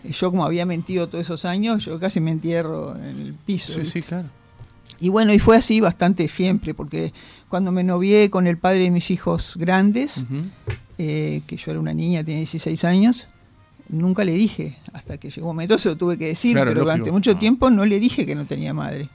yo 0.05 0.31
como 0.31 0.45
había 0.45 0.65
mentido 0.65 1.09
todos 1.09 1.27
esos 1.27 1.45
años, 1.45 1.85
yo 1.85 2.01
casi 2.01 2.21
me 2.21 2.31
entierro 2.31 2.97
en 2.97 3.21
el 3.21 3.35
piso. 3.35 3.75
Sí, 3.75 3.81
¿viste? 3.81 4.01
sí, 4.01 4.03
claro. 4.03 4.29
Y 5.01 5.09
bueno, 5.09 5.33
y 5.33 5.39
fue 5.39 5.57
así 5.57 5.81
bastante 5.81 6.29
siempre, 6.29 6.75
porque 6.75 7.13
cuando 7.49 7.73
me 7.73 7.83
novié 7.83 8.31
con 8.31 8.47
el 8.47 8.57
padre 8.59 8.81
de 8.81 8.91
mis 8.91 9.11
hijos 9.11 9.55
grandes, 9.59 10.25
eh, 10.99 11.43
que 11.47 11.57
yo 11.57 11.71
era 11.73 11.81
una 11.81 11.93
niña, 11.95 12.23
tenía 12.23 12.39
16 12.39 12.85
años, 12.85 13.29
nunca 13.89 14.25
le 14.25 14.33
dije, 14.33 14.79
hasta 14.93 15.19
que 15.19 15.31
llegó 15.31 15.49
un 15.49 15.57
momento 15.57 15.77
se 15.79 15.89
lo 15.89 15.97
tuve 15.97 16.17
que 16.19 16.27
decir, 16.27 16.53
Claro, 16.53 16.71
pero 16.71 16.81
durante 16.83 17.11
mucho 17.11 17.33
Ah. 17.33 17.39
tiempo 17.39 17.69
no 17.71 17.85
le 17.85 17.99
dije 17.99 18.25
que 18.27 18.35
no 18.35 18.47
tenía 18.47 18.73
madre. 18.73 19.09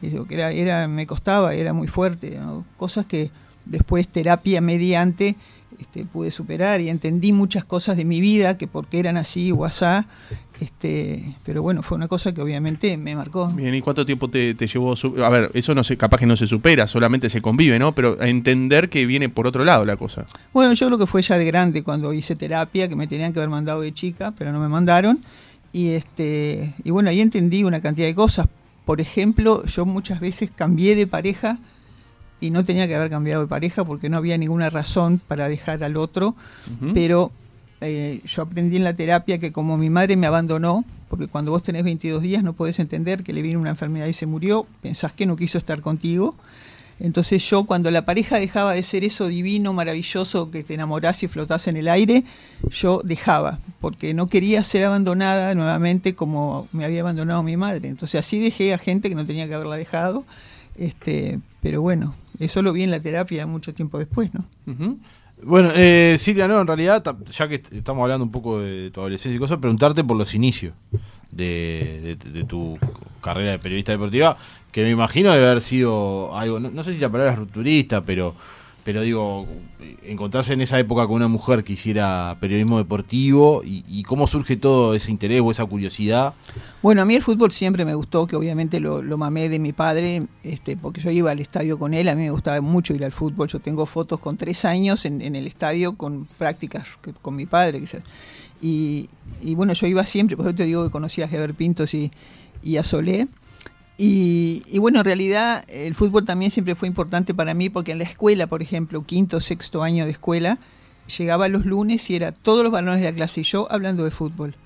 Eso, 0.00 0.24
que 0.24 0.34
era, 0.34 0.50
era, 0.50 0.88
me 0.88 1.06
costaba, 1.06 1.54
era 1.54 1.72
muy 1.74 1.86
fuerte, 1.88 2.38
¿no? 2.40 2.64
cosas 2.78 3.04
que 3.04 3.30
después 3.66 4.08
terapia 4.08 4.60
mediante 4.62 5.36
este, 5.78 6.04
pude 6.04 6.30
superar 6.30 6.80
y 6.80 6.88
entendí 6.88 7.32
muchas 7.32 7.64
cosas 7.64 7.96
de 7.96 8.04
mi 8.04 8.20
vida, 8.20 8.58
que 8.58 8.66
por 8.66 8.86
qué 8.86 8.98
eran 8.98 9.16
así 9.16 9.52
o 9.52 9.64
asá, 9.64 10.06
este, 10.60 11.36
pero 11.44 11.62
bueno, 11.62 11.82
fue 11.82 11.96
una 11.96 12.08
cosa 12.08 12.32
que 12.32 12.40
obviamente 12.40 12.96
me 12.96 13.16
marcó. 13.16 13.48
Bien, 13.48 13.74
¿y 13.74 13.80
cuánto 13.80 14.06
tiempo 14.06 14.28
te, 14.28 14.54
te 14.54 14.66
llevó? 14.66 14.94
A 15.24 15.28
ver, 15.28 15.50
eso 15.54 15.74
no 15.74 15.82
se, 15.82 15.96
capaz 15.96 16.18
que 16.18 16.26
no 16.26 16.36
se 16.36 16.46
supera, 16.46 16.86
solamente 16.86 17.28
se 17.28 17.40
convive, 17.40 17.78
¿no? 17.78 17.94
Pero 17.94 18.16
a 18.20 18.28
entender 18.28 18.88
que 18.88 19.06
viene 19.06 19.28
por 19.28 19.46
otro 19.46 19.64
lado 19.64 19.84
la 19.84 19.96
cosa. 19.96 20.26
Bueno, 20.52 20.74
yo 20.74 20.86
creo 20.86 20.98
que 20.98 21.06
fue 21.06 21.22
ya 21.22 21.38
de 21.38 21.44
grande 21.44 21.82
cuando 21.82 22.12
hice 22.12 22.36
terapia, 22.36 22.88
que 22.88 22.96
me 22.96 23.06
tenían 23.06 23.32
que 23.32 23.40
haber 23.40 23.50
mandado 23.50 23.80
de 23.80 23.92
chica, 23.92 24.32
pero 24.36 24.52
no 24.52 24.60
me 24.60 24.68
mandaron. 24.68 25.24
Y 25.72 25.90
este 25.90 26.74
y 26.84 26.90
bueno, 26.90 27.08
ahí 27.08 27.20
entendí 27.20 27.64
una 27.64 27.80
cantidad 27.80 28.06
de 28.06 28.14
cosas. 28.14 28.46
Por 28.84 29.00
ejemplo, 29.00 29.64
yo 29.66 29.86
muchas 29.86 30.20
veces 30.20 30.50
cambié 30.54 30.96
de 30.96 31.06
pareja 31.06 31.58
y 32.42 32.50
no 32.50 32.64
tenía 32.64 32.88
que 32.88 32.96
haber 32.96 33.08
cambiado 33.08 33.42
de 33.42 33.48
pareja 33.48 33.84
porque 33.84 34.08
no 34.08 34.16
había 34.16 34.36
ninguna 34.36 34.68
razón 34.68 35.20
para 35.28 35.48
dejar 35.48 35.84
al 35.84 35.96
otro, 35.96 36.34
pero 36.92 37.30
eh, 37.80 38.20
yo 38.26 38.42
aprendí 38.42 38.76
en 38.76 38.84
la 38.84 38.94
terapia 38.94 39.38
que 39.38 39.52
como 39.52 39.78
mi 39.78 39.90
madre 39.90 40.16
me 40.16 40.26
abandonó, 40.26 40.84
porque 41.08 41.28
cuando 41.28 41.52
vos 41.52 41.62
tenés 41.62 41.84
22 41.84 42.20
días 42.20 42.42
no 42.42 42.52
podés 42.52 42.80
entender 42.80 43.22
que 43.22 43.32
le 43.32 43.42
vino 43.42 43.60
una 43.60 43.70
enfermedad 43.70 44.06
y 44.06 44.12
se 44.12 44.26
murió, 44.26 44.66
pensás 44.82 45.12
que 45.12 45.24
no 45.24 45.36
quiso 45.36 45.56
estar 45.56 45.80
contigo. 45.82 46.34
Entonces 46.98 47.48
yo 47.48 47.64
cuando 47.64 47.90
la 47.92 48.04
pareja 48.04 48.38
dejaba 48.38 48.72
de 48.72 48.82
ser 48.82 49.04
eso 49.04 49.28
divino, 49.28 49.72
maravilloso, 49.72 50.50
que 50.50 50.64
te 50.64 50.74
enamorás 50.74 51.22
y 51.22 51.28
flotás 51.28 51.68
en 51.68 51.76
el 51.76 51.88
aire, 51.88 52.24
yo 52.70 53.02
dejaba, 53.04 53.60
porque 53.80 54.14
no 54.14 54.26
quería 54.26 54.64
ser 54.64 54.84
abandonada 54.84 55.54
nuevamente 55.54 56.14
como 56.14 56.68
me 56.72 56.84
había 56.84 57.02
abandonado 57.02 57.42
mi 57.42 57.56
madre. 57.56 57.88
Entonces 57.88 58.18
así 58.18 58.40
dejé 58.40 58.74
a 58.74 58.78
gente 58.78 59.08
que 59.08 59.14
no 59.14 59.26
tenía 59.26 59.46
que 59.46 59.54
haberla 59.54 59.76
dejado. 59.76 60.24
Este, 60.76 61.38
pero 61.60 61.82
bueno, 61.82 62.14
eso 62.44 62.62
lo 62.62 62.72
vi 62.72 62.82
en 62.82 62.90
la 62.90 63.00
terapia 63.00 63.46
mucho 63.46 63.72
tiempo 63.74 63.98
después, 63.98 64.30
¿no? 64.34 64.44
Bueno, 65.44 65.70
eh, 65.74 66.16
Silvia, 66.18 66.46
no, 66.46 66.60
en 66.60 66.66
realidad, 66.66 67.02
ya 67.36 67.48
que 67.48 67.56
est- 67.56 67.72
estamos 67.72 68.02
hablando 68.02 68.24
un 68.24 68.30
poco 68.30 68.60
de 68.60 68.90
tu 68.92 69.00
adolescencia 69.00 69.36
y 69.36 69.40
cosas, 69.40 69.58
preguntarte 69.58 70.04
por 70.04 70.16
los 70.16 70.34
inicios 70.34 70.72
de 71.30 72.44
tu 72.48 72.78
carrera 73.20 73.52
de 73.52 73.58
periodista 73.58 73.92
deportiva, 73.92 74.36
que 74.70 74.82
me 74.82 74.90
imagino 74.90 75.32
debe 75.32 75.46
haber 75.46 75.62
sido 75.62 76.36
algo, 76.36 76.60
no, 76.60 76.70
no 76.70 76.84
sé 76.84 76.94
si 76.94 77.00
la 77.00 77.10
palabra 77.10 77.32
es 77.32 77.38
rupturista, 77.38 78.02
pero, 78.02 78.34
pero 78.84 79.02
digo, 79.02 79.46
encontrarse 80.04 80.54
en 80.54 80.60
esa 80.60 80.78
época 80.78 81.06
con 81.06 81.16
una 81.16 81.28
mujer 81.28 81.62
que 81.62 81.74
hiciera 81.74 82.36
periodismo 82.40 82.78
deportivo 82.78 83.62
y, 83.64 84.02
cómo 84.02 84.26
surge 84.26 84.56
todo 84.56 84.94
ese 84.94 85.10
interés 85.10 85.40
o 85.40 85.50
esa 85.50 85.64
curiosidad. 85.64 86.34
Bueno, 86.82 87.02
a 87.02 87.04
mí 87.04 87.14
el 87.14 87.22
fútbol 87.22 87.52
siempre 87.52 87.84
me 87.84 87.94
gustó, 87.94 88.26
que 88.26 88.34
obviamente 88.34 88.80
lo, 88.80 89.02
mamé 89.16 89.48
de 89.48 89.58
mi 89.58 89.72
padre, 89.72 90.26
este, 90.42 90.76
porque 90.76 91.00
yo 91.00 91.10
iba 91.10 91.30
al 91.30 91.38
estadio 91.38 91.78
con 91.78 91.94
él, 91.94 92.08
a 92.08 92.14
mí 92.14 92.22
me 92.22 92.30
gustaba 92.30 92.60
mucho 92.60 92.94
ir 92.94 93.04
al 93.04 93.12
fútbol, 93.12 93.48
yo 93.48 93.60
tengo 93.60 93.86
fotos 93.86 94.18
con 94.18 94.36
tres 94.36 94.64
años 94.64 95.04
en, 95.04 95.22
el 95.22 95.46
estadio 95.46 95.94
con 95.96 96.26
prácticas 96.38 96.98
con 97.22 97.36
mi 97.36 97.46
padre. 97.46 97.82
y, 98.60 99.08
bueno, 99.54 99.72
yo 99.74 99.86
iba 99.86 100.04
siempre, 100.04 100.36
por 100.36 100.46
eso 100.46 100.54
te 100.56 100.64
digo 100.64 100.84
que 100.84 100.90
conocía 100.90 101.26
a 101.26 101.28
Heber 101.28 101.54
Pintos 101.54 101.94
y, 101.94 102.10
y 102.62 102.76
a 102.76 102.84
Solé. 102.84 103.28
Y, 104.04 104.64
y 104.66 104.78
bueno, 104.78 104.98
en 105.00 105.04
realidad 105.04 105.64
el 105.68 105.94
fútbol 105.94 106.24
también 106.24 106.50
siempre 106.50 106.74
fue 106.74 106.88
importante 106.88 107.34
para 107.34 107.54
mí, 107.54 107.68
porque 107.70 107.92
en 107.92 107.98
la 107.98 108.04
escuela, 108.04 108.48
por 108.48 108.60
ejemplo, 108.60 109.04
quinto, 109.04 109.40
sexto 109.40 109.82
año 109.84 110.04
de 110.06 110.10
escuela, 110.10 110.58
llegaba 111.18 111.46
los 111.48 111.64
lunes 111.66 112.10
y 112.10 112.16
era 112.16 112.32
todos 112.32 112.64
los 112.64 112.72
varones 112.72 113.00
de 113.00 113.04
la 113.10 113.14
clase 113.14 113.40
y 113.40 113.44
yo 113.44 113.68
hablando 113.70 114.02
de 114.04 114.10
fútbol. 114.10 114.56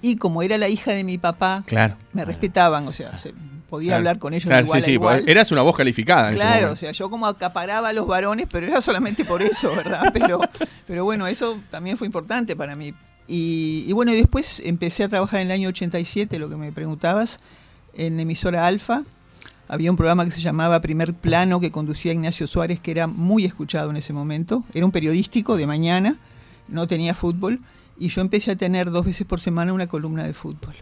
Y 0.00 0.16
como 0.16 0.42
era 0.42 0.56
la 0.56 0.68
hija 0.68 0.92
de 0.92 1.04
mi 1.04 1.18
papá, 1.18 1.62
Claro. 1.66 1.96
me 2.14 2.24
respetaban, 2.24 2.88
o 2.88 2.92
sea, 2.94 3.18
se- 3.18 3.34
podía 3.68 3.88
Claro. 3.88 3.98
hablar 3.98 4.18
con 4.18 4.32
ellos 4.32 4.44
igual 4.46 4.80
sí, 4.80 4.84
sí, 4.86 4.90
a 4.90 4.94
igual. 4.94 5.24
Eras 5.26 5.50
una 5.52 5.60
voz 5.62 5.76
calificada. 5.76 6.28
en 6.28 6.36
ese 6.36 6.44
Claro, 6.46 6.72
o 6.72 6.76
sea, 6.76 6.92
yo 6.92 7.10
como 7.10 7.26
acaparaba 7.26 7.88
a 7.90 7.92
los 7.92 8.06
varones, 8.06 8.46
pero 8.50 8.66
era 8.66 8.80
solamente 8.80 9.24
por 9.26 9.42
eso, 9.42 9.74
¿verdad? 9.76 10.04
Pero, 10.14 10.40
pero 10.86 11.04
bueno, 11.04 11.26
eso 11.26 11.58
también 11.70 11.98
fue 11.98 12.06
importante 12.06 12.56
para 12.56 12.76
mí. 12.76 12.94
Y, 13.28 13.84
y 13.88 13.92
bueno, 13.92 14.12
y 14.12 14.16
después 14.16 14.62
empecé 14.64 15.02
a 15.04 15.08
trabajar 15.08 15.40
en 15.40 15.48
el 15.48 15.52
año 15.52 15.68
87, 15.68 16.38
lo 16.38 16.48
que 16.48 16.56
me 16.56 16.70
preguntabas, 16.72 17.38
en 17.96 18.20
emisora 18.20 18.66
Alfa. 18.66 19.04
Había 19.68 19.90
un 19.90 19.96
programa 19.96 20.24
que 20.24 20.30
se 20.30 20.40
llamaba 20.40 20.80
Primer 20.80 21.14
Plano 21.14 21.58
que 21.58 21.72
conducía 21.72 22.12
Ignacio 22.12 22.46
Suárez, 22.46 22.78
que 22.80 22.92
era 22.92 23.06
muy 23.06 23.44
escuchado 23.44 23.90
en 23.90 23.96
ese 23.96 24.12
momento. 24.12 24.64
Era 24.74 24.86
un 24.86 24.92
periodístico 24.92 25.56
de 25.56 25.66
mañana, 25.66 26.18
no 26.68 26.86
tenía 26.86 27.14
fútbol, 27.14 27.60
y 27.98 28.08
yo 28.08 28.20
empecé 28.20 28.52
a 28.52 28.56
tener 28.56 28.90
dos 28.90 29.04
veces 29.04 29.26
por 29.26 29.40
semana 29.40 29.72
una 29.72 29.88
columna 29.88 30.24
de 30.24 30.34
fútbol. 30.34 30.74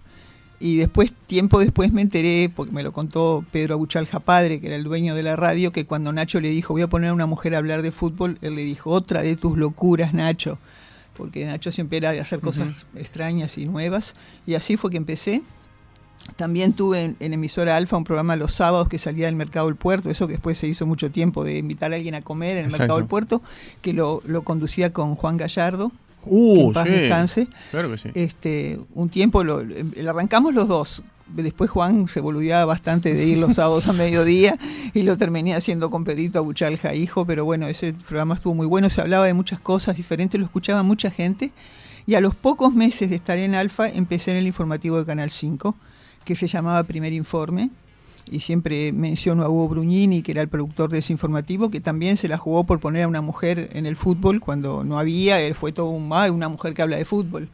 Y 0.60 0.76
después, 0.76 1.12
tiempo 1.26 1.58
después 1.58 1.92
me 1.92 2.02
enteré, 2.02 2.50
porque 2.54 2.72
me 2.72 2.82
lo 2.82 2.92
contó 2.92 3.44
Pedro 3.50 3.74
Abuchalja 3.74 4.20
padre, 4.20 4.60
que 4.60 4.68
era 4.68 4.76
el 4.76 4.84
dueño 4.84 5.14
de 5.14 5.22
la 5.22 5.36
radio, 5.36 5.72
que 5.72 5.86
cuando 5.86 6.12
Nacho 6.12 6.40
le 6.40 6.50
dijo, 6.50 6.74
voy 6.74 6.82
a 6.82 6.88
poner 6.88 7.10
a 7.10 7.14
una 7.14 7.26
mujer 7.26 7.54
a 7.54 7.58
hablar 7.58 7.82
de 7.82 7.90
fútbol, 7.90 8.38
él 8.40 8.54
le 8.54 8.64
dijo, 8.64 8.90
otra 8.90 9.22
de 9.22 9.36
tus 9.36 9.56
locuras, 9.56 10.14
Nacho. 10.14 10.58
Porque 11.16 11.44
Nacho 11.44 11.72
siempre 11.72 11.98
era 11.98 12.12
de 12.12 12.20
hacer 12.20 12.40
cosas 12.40 12.68
extrañas 12.96 13.56
y 13.58 13.66
nuevas. 13.66 14.14
Y 14.46 14.54
así 14.54 14.76
fue 14.76 14.90
que 14.90 14.96
empecé. 14.96 15.42
También 16.36 16.72
tuve 16.72 17.02
en, 17.02 17.16
en, 17.20 17.32
emisora 17.32 17.76
Alfa 17.76 17.96
un 17.96 18.04
programa 18.04 18.34
los 18.36 18.54
sábados 18.54 18.88
que 18.88 18.98
salía 18.98 19.26
del 19.26 19.36
Mercado 19.36 19.66
del 19.66 19.76
Puerto, 19.76 20.10
eso 20.10 20.26
que 20.26 20.34
después 20.34 20.58
se 20.58 20.66
hizo 20.66 20.86
mucho 20.86 21.10
tiempo 21.10 21.44
de 21.44 21.58
invitar 21.58 21.92
a 21.92 21.96
alguien 21.96 22.14
a 22.14 22.22
comer 22.22 22.52
en 22.52 22.58
el 22.58 22.64
Exacto. 22.66 22.82
Mercado 22.82 22.98
del 22.98 23.08
Puerto, 23.08 23.42
que 23.82 23.92
lo, 23.92 24.22
lo 24.24 24.42
conducía 24.42 24.92
con 24.92 25.14
Juan 25.14 25.36
Gallardo, 25.36 25.90
que 25.90 26.30
Uh, 26.30 26.68
en 26.68 26.72
paz 26.72 26.86
sí. 26.86 26.92
descanse. 26.92 27.48
Claro 27.70 27.90
que 27.90 27.98
sí. 27.98 28.10
Este, 28.14 28.80
un 28.94 29.08
tiempo 29.08 29.44
lo, 29.44 29.62
lo 29.62 30.10
arrancamos 30.10 30.54
los 30.54 30.68
dos. 30.68 31.02
Después 31.26 31.70
Juan 31.70 32.06
se 32.08 32.20
boludeaba 32.20 32.64
bastante 32.64 33.14
de 33.14 33.24
ir 33.24 33.38
los 33.38 33.54
sábados 33.56 33.86
a 33.88 33.92
mediodía 33.92 34.58
y 34.92 35.02
lo 35.02 35.16
terminé 35.16 35.54
haciendo 35.54 35.90
con 35.90 36.04
Pedrito 36.04 36.38
Abuchalja, 36.38 36.94
hijo, 36.94 37.24
pero 37.24 37.44
bueno, 37.44 37.66
ese 37.66 37.92
programa 37.92 38.34
estuvo 38.34 38.54
muy 38.54 38.66
bueno, 38.66 38.90
se 38.90 39.00
hablaba 39.00 39.26
de 39.26 39.34
muchas 39.34 39.60
cosas 39.60 39.96
diferentes, 39.96 40.38
lo 40.38 40.46
escuchaba 40.46 40.82
mucha 40.82 41.10
gente 41.10 41.50
y 42.06 42.14
a 42.14 42.20
los 42.20 42.34
pocos 42.34 42.74
meses 42.74 43.08
de 43.08 43.16
estar 43.16 43.38
en 43.38 43.54
Alfa 43.54 43.88
empecé 43.88 44.32
en 44.32 44.36
el 44.38 44.46
informativo 44.46 44.98
de 44.98 45.06
Canal 45.06 45.30
5, 45.30 45.74
que 46.24 46.34
se 46.36 46.46
llamaba 46.46 46.82
Primer 46.84 47.12
Informe, 47.12 47.70
y 48.30 48.40
siempre 48.40 48.90
menciono 48.92 49.42
a 49.44 49.50
Hugo 49.50 49.68
Bruñini, 49.68 50.22
que 50.22 50.32
era 50.32 50.40
el 50.40 50.48
productor 50.48 50.88
de 50.90 50.98
ese 51.00 51.12
informativo, 51.12 51.70
que 51.70 51.80
también 51.80 52.16
se 52.16 52.26
la 52.26 52.38
jugó 52.38 52.64
por 52.64 52.80
poner 52.80 53.02
a 53.04 53.08
una 53.08 53.20
mujer 53.20 53.68
en 53.74 53.84
el 53.84 53.96
fútbol 53.96 54.40
cuando 54.40 54.82
no 54.82 54.98
había, 54.98 55.40
él 55.42 55.54
fue 55.54 55.72
todo 55.72 55.90
un 55.90 56.08
"Ah, 56.10 56.30
una 56.32 56.48
mujer 56.48 56.72
que 56.72 56.80
habla 56.80 56.96
de 56.96 57.04
fútbol. 57.04 57.50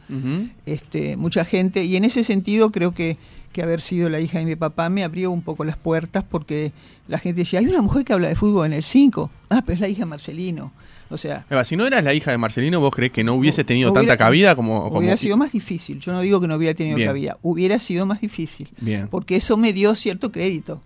Este, 0.65 1.17
mucha 1.17 1.43
gente, 1.43 1.83
y 1.83 1.97
en 1.97 2.05
ese 2.05 2.23
sentido 2.23 2.71
creo 2.71 2.93
que, 2.93 3.17
que 3.51 3.61
haber 3.61 3.81
sido 3.81 4.07
la 4.07 4.21
hija 4.21 4.39
de 4.39 4.45
mi 4.45 4.55
papá 4.55 4.87
me 4.87 5.03
abrió 5.03 5.29
un 5.29 5.41
poco 5.41 5.65
las 5.65 5.75
puertas 5.75 6.23
porque 6.23 6.71
la 7.09 7.19
gente 7.19 7.41
decía, 7.41 7.59
hay 7.59 7.65
una 7.67 7.81
mujer 7.81 8.05
que 8.05 8.13
habla 8.13 8.29
de 8.29 8.35
fútbol 8.37 8.67
en 8.67 8.73
el 8.73 8.83
5, 8.83 9.29
ah, 9.49 9.61
pero 9.65 9.73
es 9.75 9.81
la 9.81 9.89
hija 9.89 9.99
de 9.99 10.05
Marcelino. 10.05 10.71
O 11.11 11.17
sea, 11.17 11.45
Eva, 11.49 11.63
si 11.65 11.75
no 11.75 11.85
eras 11.85 12.03
la 12.03 12.13
hija 12.13 12.31
de 12.31 12.37
Marcelino, 12.37 12.79
¿vos 12.79 12.91
crees 12.95 13.11
que 13.11 13.23
no 13.23 13.33
hubiese 13.35 13.63
tenido 13.65 13.91
hubiera- 13.91 14.07
tanta 14.07 14.17
cabida 14.17 14.55
como... 14.55 14.83
como- 14.85 14.99
hubiera 14.99 15.17
sido 15.17 15.35
más 15.37 15.51
difícil. 15.51 15.99
Yo 15.99 16.13
no 16.13 16.21
digo 16.21 16.39
que 16.39 16.47
no 16.47 16.55
hubiera 16.55 16.73
tenido 16.73 16.95
Bien. 16.95 17.09
cabida, 17.09 17.37
hubiera 17.41 17.79
sido 17.79 18.05
más 18.05 18.21
difícil. 18.21 18.69
Bien. 18.79 19.07
porque 19.09 19.35
eso 19.35 19.57
me 19.57 19.73
dio 19.73 19.93
cierto 19.93 20.31
crédito. 20.31 20.81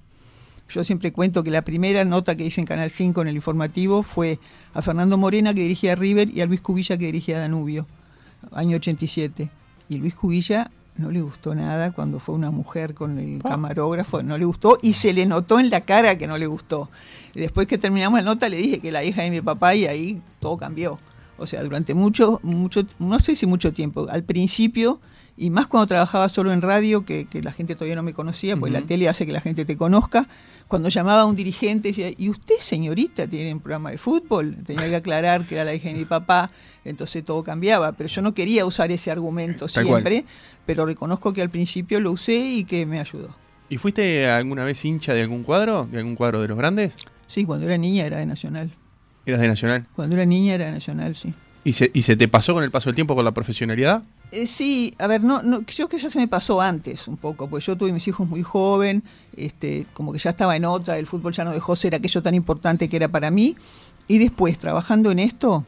Yo 0.67 0.83
siempre 0.83 1.13
cuento 1.13 1.43
que 1.43 1.51
la 1.51 1.61
primera 1.61 2.03
nota 2.05 2.35
que 2.35 2.43
hice 2.43 2.59
en 2.59 2.65
Canal 2.65 2.89
5 2.89 3.21
en 3.21 3.27
el 3.27 3.35
informativo 3.35 4.01
fue 4.01 4.39
a 4.73 4.81
Fernando 4.81 5.15
Morena 5.15 5.53
que 5.53 5.61
dirigía 5.61 5.93
a 5.93 5.95
River 5.95 6.29
y 6.35 6.41
a 6.41 6.47
Luis 6.47 6.59
Cubilla 6.61 6.97
que 6.97 7.05
dirigía 7.05 7.37
a 7.37 7.41
Danubio, 7.41 7.85
año 8.51 8.77
87. 8.77 9.47
Y 9.89 9.97
Luis 9.97 10.15
Cubilla 10.15 10.71
no 10.97 11.11
le 11.11 11.21
gustó 11.21 11.53
nada 11.53 11.91
cuando 11.91 12.19
fue 12.19 12.35
una 12.35 12.51
mujer 12.51 12.93
con 12.93 13.19
el 13.19 13.41
camarógrafo, 13.41 14.23
no 14.23 14.37
le 14.37 14.45
gustó 14.45 14.77
y 14.81 14.93
se 14.93 15.11
le 15.13 15.25
notó 15.25 15.59
en 15.59 15.69
la 15.69 15.81
cara 15.81 16.17
que 16.17 16.27
no 16.27 16.37
le 16.37 16.47
gustó. 16.47 16.89
Y 17.33 17.41
después 17.41 17.67
que 17.67 17.77
terminamos 17.77 18.19
la 18.19 18.25
nota 18.25 18.47
le 18.47 18.57
dije 18.57 18.79
que 18.79 18.91
la 18.91 19.03
hija 19.03 19.23
de 19.23 19.29
mi 19.29 19.41
papá 19.41 19.75
y 19.75 19.85
ahí 19.85 20.21
todo 20.39 20.57
cambió. 20.57 20.99
O 21.37 21.45
sea, 21.45 21.63
durante 21.63 21.93
mucho, 21.93 22.39
mucho, 22.43 22.83
no 22.97 23.19
sé 23.19 23.35
si 23.35 23.45
mucho 23.45 23.73
tiempo, 23.73 24.07
al 24.09 24.23
principio, 24.23 25.01
y 25.37 25.49
más 25.49 25.67
cuando 25.67 25.87
trabajaba 25.87 26.29
solo 26.29 26.53
en 26.53 26.61
radio, 26.61 27.03
que, 27.05 27.25
que 27.25 27.41
la 27.41 27.51
gente 27.51 27.75
todavía 27.75 27.95
no 27.95 28.03
me 28.03 28.13
conocía, 28.13 28.55
pues 28.55 28.71
Ujú. 28.71 28.81
la 28.81 28.87
tele 28.87 29.09
hace 29.09 29.25
que 29.25 29.31
la 29.33 29.41
gente 29.41 29.65
te 29.65 29.75
conozca, 29.75 30.27
cuando 30.67 30.89
llamaba 30.89 31.21
a 31.21 31.25
un 31.25 31.35
dirigente 31.35 31.89
decía, 31.89 32.09
¿y 32.17 32.29
usted 32.29 32.55
señorita 32.59 33.27
tiene 33.27 33.53
un 33.53 33.59
programa 33.59 33.91
de 33.91 33.97
fútbol? 33.97 34.55
Tenía 34.65 34.87
que 34.89 34.95
aclarar 34.95 35.45
que 35.45 35.55
era 35.55 35.63
la 35.63 35.73
hija 35.75 35.89
de 35.89 35.95
mi 35.95 36.05
papá, 36.05 36.49
entonces 36.83 37.23
todo 37.25 37.43
cambiaba, 37.43 37.91
pero 37.91 38.07
yo 38.09 38.21
no 38.21 38.33
quería 38.33 38.65
usar 38.65 38.91
ese 38.91 39.11
argumento 39.11 39.67
Tal 39.67 39.85
cual. 39.85 40.01
siempre, 40.03 40.25
pero 40.65 40.85
reconozco 40.85 41.33
que 41.33 41.41
al 41.41 41.49
principio 41.49 41.99
lo 41.99 42.11
usé 42.11 42.37
y 42.37 42.63
que 42.63 42.85
me 42.85 42.99
ayudó. 42.99 43.35
¿Y 43.69 43.77
fuiste 43.77 44.27
alguna 44.29 44.63
vez 44.63 44.83
hincha 44.85 45.13
de 45.13 45.21
algún 45.23 45.43
cuadro? 45.43 45.85
¿De 45.91 45.97
algún 45.97 46.15
cuadro 46.15 46.41
de 46.41 46.47
los 46.47 46.57
grandes? 46.57 46.93
Sí, 47.27 47.43
cuando 47.45 47.65
era 47.65 47.77
niña 47.77 48.05
era 48.05 48.17
de 48.17 48.25
Nacional. 48.25 48.71
¿Eras 49.25 49.41
de 49.41 49.47
Nacional? 49.47 49.85
Cuando 49.95 50.15
era 50.15 50.25
niña 50.25 50.53
era 50.53 50.65
de 50.67 50.71
Nacional, 50.71 51.15
sí. 51.15 51.33
¿Y 51.63 51.73
se, 51.73 51.89
¿Y 51.93 52.03
se 52.03 52.15
te 52.15 52.27
pasó 52.27 52.53
con 52.53 52.63
el 52.63 52.69
paso 52.69 52.89
del 52.89 52.95
tiempo 52.95 53.15
con 53.15 53.25
la 53.25 53.31
profesionalidad? 53.31 54.03
Eh, 54.35 54.47
sí, 54.47 54.93
a 54.99 55.07
ver, 55.07 55.23
no, 55.23 55.41
no, 55.41 55.61
creo 55.61 55.87
que 55.87 55.97
ya 55.97 56.09
se 56.09 56.19
me 56.19 56.27
pasó 56.27 56.59
antes 56.59 57.07
un 57.07 57.15
poco, 57.15 57.47
pues 57.47 57.65
yo 57.65 57.77
tuve 57.77 57.93
mis 57.93 58.05
hijos 58.09 58.27
muy 58.27 58.43
joven, 58.43 59.01
este, 59.37 59.85
como 59.93 60.11
que 60.11 60.19
ya 60.19 60.31
estaba 60.31 60.57
en 60.57 60.65
otra, 60.65 60.97
el 60.97 61.07
fútbol 61.07 61.31
ya 61.31 61.45
no 61.45 61.53
dejó 61.53 61.73
ser 61.77 61.95
aquello 61.95 62.21
tan 62.21 62.35
importante 62.35 62.89
que 62.89 62.97
era 62.97 63.07
para 63.07 63.31
mí. 63.31 63.55
Y 64.09 64.17
después, 64.17 64.57
trabajando 64.57 65.09
en 65.09 65.19
esto, 65.19 65.63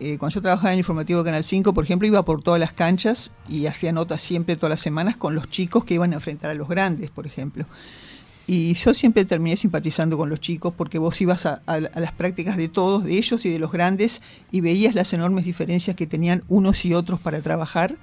eh, 0.00 0.16
cuando 0.16 0.36
yo 0.36 0.40
trabajaba 0.40 0.70
en 0.70 0.74
el 0.74 0.78
informativo 0.78 1.22
Canal 1.22 1.44
5, 1.44 1.74
por 1.74 1.84
ejemplo, 1.84 2.08
iba 2.08 2.24
por 2.24 2.42
todas 2.42 2.58
las 2.58 2.72
canchas 2.72 3.32
y 3.50 3.66
hacía 3.66 3.92
notas 3.92 4.22
siempre 4.22 4.56
todas 4.56 4.70
las 4.70 4.80
semanas 4.80 5.18
con 5.18 5.34
los 5.34 5.50
chicos 5.50 5.84
que 5.84 5.92
iban 5.92 6.12
a 6.12 6.14
enfrentar 6.14 6.50
a 6.50 6.54
los 6.54 6.68
grandes, 6.68 7.10
por 7.10 7.26
ejemplo. 7.26 7.66
Y 8.50 8.72
yo 8.74 8.94
siempre 8.94 9.26
terminé 9.26 9.58
simpatizando 9.58 10.16
con 10.16 10.30
los 10.30 10.40
chicos 10.40 10.72
porque 10.74 10.98
vos 10.98 11.20
ibas 11.20 11.44
a, 11.44 11.60
a- 11.66 11.74
a 11.74 12.00
las 12.00 12.12
prácticas 12.12 12.56
de 12.56 12.68
todos, 12.68 13.04
de 13.04 13.18
ellos 13.18 13.44
y 13.44 13.50
de 13.50 13.58
los 13.58 13.70
grandes, 13.70 14.22
y 14.50 14.62
veías 14.62 14.94
las 14.94 15.12
enormes 15.12 15.44
diferencias 15.44 15.94
que 15.94 16.06
tenían 16.06 16.42
unos 16.48 16.82
y 16.86 16.94
otros 16.94 17.20
para 17.20 17.42
trabajar. 17.42 17.96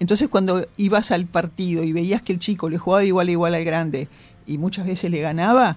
Entonces 0.00 0.28
cuando 0.28 0.66
ibas 0.76 1.12
al 1.12 1.26
partido 1.26 1.84
y 1.84 1.92
veías 1.92 2.20
que 2.20 2.32
el 2.32 2.40
chico 2.40 2.68
le 2.68 2.78
jugaba 2.78 3.00
de 3.02 3.06
igual 3.06 3.28
a 3.28 3.30
igual 3.30 3.54
al 3.54 3.64
grande 3.64 4.08
y 4.44 4.58
muchas 4.58 4.86
veces 4.86 5.08
le 5.10 5.20
ganaba, 5.20 5.76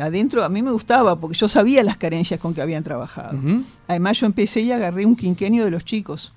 adentro 0.00 0.44
a 0.44 0.48
mí 0.48 0.62
me 0.62 0.70
gustaba 0.70 1.18
porque 1.20 1.36
yo 1.36 1.48
sabía 1.48 1.82
las 1.82 1.96
carencias 1.98 2.38
con 2.40 2.54
que 2.54 2.62
habían 2.62 2.84
trabajado. 2.84 3.36
Además 3.88 4.20
yo 4.20 4.26
empecé 4.26 4.60
y 4.60 4.70
agarré 4.72 5.04
un 5.06 5.16
quinquenio 5.16 5.64
de 5.64 5.70
los 5.72 5.84
chicos. 5.84 6.32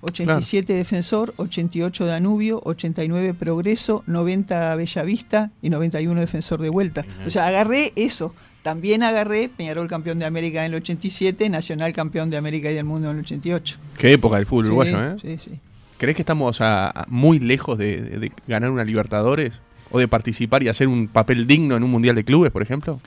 87 0.00 0.72
Defensor, 0.72 1.34
88 1.36 2.06
Danubio, 2.06 2.60
89 2.64 3.34
Progreso, 3.34 4.04
90 4.06 4.76
Bellavista 4.76 5.50
y 5.62 5.70
91 5.70 6.20
Defensor 6.20 6.60
de 6.60 6.68
vuelta. 6.68 7.04
O 7.26 7.30
sea, 7.30 7.46
agarré 7.46 7.92
eso. 7.96 8.34
También 8.62 9.02
agarré 9.02 9.48
Peñarol 9.48 9.88
campeón 9.88 10.18
de 10.18 10.26
América 10.26 10.64
en 10.64 10.72
el 10.72 10.82
87, 10.82 11.48
Nacional 11.48 11.92
campeón 11.92 12.28
de 12.30 12.36
América 12.36 12.70
y 12.70 12.74
del 12.74 12.84
mundo 12.84 13.10
en 13.10 13.16
el 13.18 13.20
88. 13.24 13.76
Qué 13.96 14.12
época 14.12 14.36
del 14.36 14.46
fútbol 14.46 14.64
Sí, 14.64 14.68
uruguayo, 14.68 15.02
¿eh? 15.04 15.16
sí, 15.20 15.38
sí. 15.38 15.58
¿Crees 15.96 16.14
que 16.16 16.22
estamos 16.22 16.60
muy 17.08 17.38
lejos 17.40 17.76
de, 17.78 18.00
de- 18.00 18.18
de 18.18 18.32
ganar 18.46 18.70
una 18.70 18.84
Libertadores? 18.84 19.60
¿O 19.90 19.98
de 19.98 20.06
participar 20.06 20.62
y 20.62 20.68
hacer 20.68 20.86
un 20.86 21.08
papel 21.08 21.46
digno 21.46 21.74
en 21.74 21.82
un 21.82 21.90
Mundial 21.90 22.14
de 22.14 22.22
Clubes, 22.24 22.52
por 22.52 22.60
ejemplo? 22.62 23.00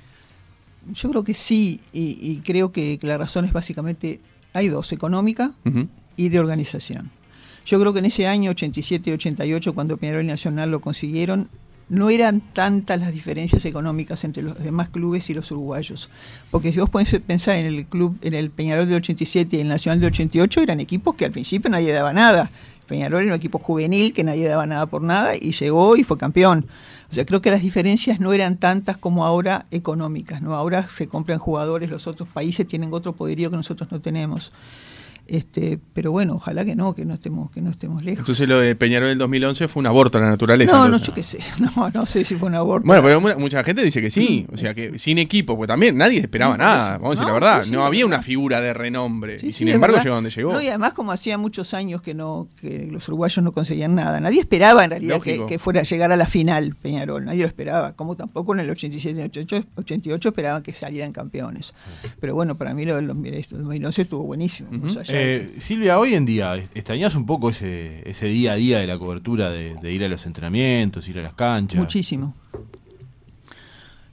Yo 0.91 1.09
creo 1.11 1.23
que 1.23 1.35
sí, 1.35 1.79
y, 1.93 2.17
y 2.19 2.41
creo 2.43 2.71
que, 2.71 2.97
la 3.03 3.17
razón 3.19 3.45
es 3.45 3.53
básicamente, 3.53 4.19
hay 4.51 4.67
dos, 4.67 4.91
económica. 4.91 5.51
Y 6.17 6.29
de 6.29 6.39
organización. 6.39 7.11
Yo 7.65 7.79
creo 7.79 7.93
que 7.93 7.99
en 7.99 8.05
ese 8.05 8.27
año 8.27 8.51
87-88, 8.51 9.73
cuando 9.73 9.97
Peñarol 9.97 10.23
y 10.23 10.27
Nacional 10.27 10.71
lo 10.71 10.81
consiguieron, 10.81 11.49
no 11.89 12.09
eran 12.09 12.39
tantas 12.53 12.99
las 13.01 13.11
diferencias 13.11 13.65
económicas 13.65 14.23
entre 14.23 14.41
los 14.41 14.57
demás 14.57 14.89
clubes 14.89 15.29
y 15.29 15.33
los 15.33 15.51
uruguayos. 15.51 16.09
Porque 16.49 16.71
si 16.71 16.79
vos 16.79 16.89
podés 16.89 17.19
pensar 17.19 17.57
en 17.57 17.65
el 17.65 17.85
club, 17.85 18.17
en 18.21 18.33
el 18.33 18.49
Peñarol 18.49 18.87
del 18.87 18.97
87 18.97 19.57
y 19.57 19.59
el 19.59 19.67
Nacional 19.67 19.99
del 19.99 20.07
88, 20.07 20.61
eran 20.61 20.79
equipos 20.79 21.15
que 21.15 21.25
al 21.25 21.31
principio 21.31 21.69
nadie 21.69 21.91
daba 21.91 22.13
nada. 22.13 22.49
Peñarol 22.87 23.23
era 23.23 23.33
un 23.33 23.37
equipo 23.37 23.59
juvenil 23.59 24.13
que 24.13 24.23
nadie 24.23 24.47
daba 24.47 24.65
nada 24.65 24.85
por 24.85 25.01
nada 25.01 25.35
y 25.35 25.51
llegó 25.51 25.97
y 25.97 26.03
fue 26.03 26.17
campeón. 26.17 26.67
O 27.11 27.13
sea, 27.13 27.25
creo 27.25 27.41
que 27.41 27.51
las 27.51 27.61
diferencias 27.61 28.21
no 28.21 28.31
eran 28.31 28.55
tantas 28.55 28.95
como 28.95 29.25
ahora 29.25 29.65
económicas, 29.69 30.41
¿no? 30.41 30.55
Ahora 30.55 30.87
se 30.87 31.09
compran 31.09 31.39
jugadores, 31.39 31.89
los 31.89 32.07
otros 32.07 32.29
países 32.29 32.65
tienen 32.65 32.93
otro 32.93 33.13
poderío 33.13 33.49
que 33.51 33.57
nosotros 33.57 33.91
no 33.91 33.99
tenemos. 33.99 34.53
Este, 35.27 35.79
pero 35.93 36.11
bueno, 36.11 36.33
ojalá 36.35 36.65
que 36.65 36.75
no, 36.75 36.93
que 36.93 37.05
no 37.05 37.13
estemos, 37.13 37.51
que 37.51 37.61
no 37.61 37.69
estemos 37.71 38.03
lejos. 38.03 38.19
Entonces 38.19 38.49
lo 38.49 38.59
de 38.59 38.75
Peñarol 38.75 39.09
del 39.09 39.17
2011 39.19 39.67
fue 39.69 39.79
un 39.79 39.87
aborto 39.87 40.17
a 40.17 40.21
la 40.21 40.29
naturaleza. 40.29 40.73
no, 40.73 40.89
no, 40.89 40.97
yo 40.97 41.13
qué 41.13 41.23
sé, 41.23 41.39
no, 41.75 41.89
no 41.89 42.05
sé 42.05 42.25
si 42.25 42.35
fue 42.35 42.49
un 42.49 42.55
aborto. 42.55 42.85
Bueno, 42.85 43.01
pero 43.01 43.21
mu- 43.21 43.39
mucha 43.39 43.63
gente 43.63 43.81
dice 43.83 44.01
que 44.01 44.09
sí, 44.09 44.45
o 44.51 44.57
sea 44.57 44.73
que 44.73 44.97
sin 44.99 45.17
equipo, 45.19 45.55
pues 45.55 45.67
también 45.67 45.97
nadie 45.97 46.19
esperaba 46.19 46.57
nada, 46.57 46.97
vamos 46.97 47.07
a 47.07 47.11
decir 47.11 47.21
No, 47.23 47.27
la 47.27 47.33
verdad, 47.33 47.61
sí, 47.63 47.69
sí, 47.69 47.75
no 47.75 47.85
había 47.85 48.05
una 48.05 48.21
figura 48.21 48.59
de 48.61 48.73
renombre 48.73 49.39
Sí, 49.39 49.47
y 49.47 49.51
sin 49.53 49.67
embargo 49.69 49.97
llegó 50.03 50.15
donde 50.15 50.29
llegó. 50.31 50.51
No, 50.53 50.61
y 50.61 50.67
además 50.67 50.93
como 50.93 51.11
hacía 51.13 51.37
muchos 51.37 51.73
años 51.73 52.01
que 52.01 52.13
no 52.13 52.47
que 52.59 52.87
los 52.91 53.07
uruguayos 53.07 53.43
no 53.43 53.51
conseguían 53.53 53.95
nada. 53.95 54.19
Nadie 54.19 54.41
esperaba 54.41 54.83
en 54.83 54.89
realidad 54.91 55.21
que, 55.21 55.59
fuera 55.59 55.79
a 55.81 55.83
llegar 55.83 56.11
a 56.11 56.17
la 56.17 56.27
final 56.27 56.75
Peñarol. 56.81 57.23
Nadie 57.25 57.41
lo 57.43 57.47
esperaba. 57.47 57.93
Como 57.93 58.15
tampoco 58.15 58.53
en 58.53 58.61
el 58.61 58.69
87 58.69 59.19
y 59.19 59.23
88, 59.23 59.67
88 59.75 60.29
esperaban 60.29 60.61
que 60.63 60.73
salieran 60.73 61.11
campeones. 61.13 61.73
Pero 62.19 62.33
bueno, 62.35 62.55
para 62.55 62.73
mí 62.73 62.85
lo 62.85 62.95
del 62.97 63.07
2011 63.07 64.01
estuvo 64.01 64.23
buenísimo. 64.23 64.69
Allá 64.71 65.03
de- 65.03 65.10
Eh, 65.13 65.55
Silvia, 65.59 65.99
hoy 65.99 66.15
en 66.15 66.25
día, 66.25 66.55
¿extrañas 66.55 67.15
un 67.15 67.25
poco 67.25 67.49
ese, 67.49 68.09
ese 68.09 68.27
día 68.27 68.53
a 68.53 68.55
día 68.55 68.79
de 68.79 68.87
la 68.87 68.97
cobertura 68.97 69.51
de, 69.51 69.75
de 69.75 69.91
ir 69.91 70.03
a 70.03 70.07
los 70.07 70.25
entrenamientos, 70.25 71.07
ir 71.07 71.19
a 71.19 71.21
las 71.21 71.33
canchas? 71.33 71.79
Muchísimo. 71.79 72.33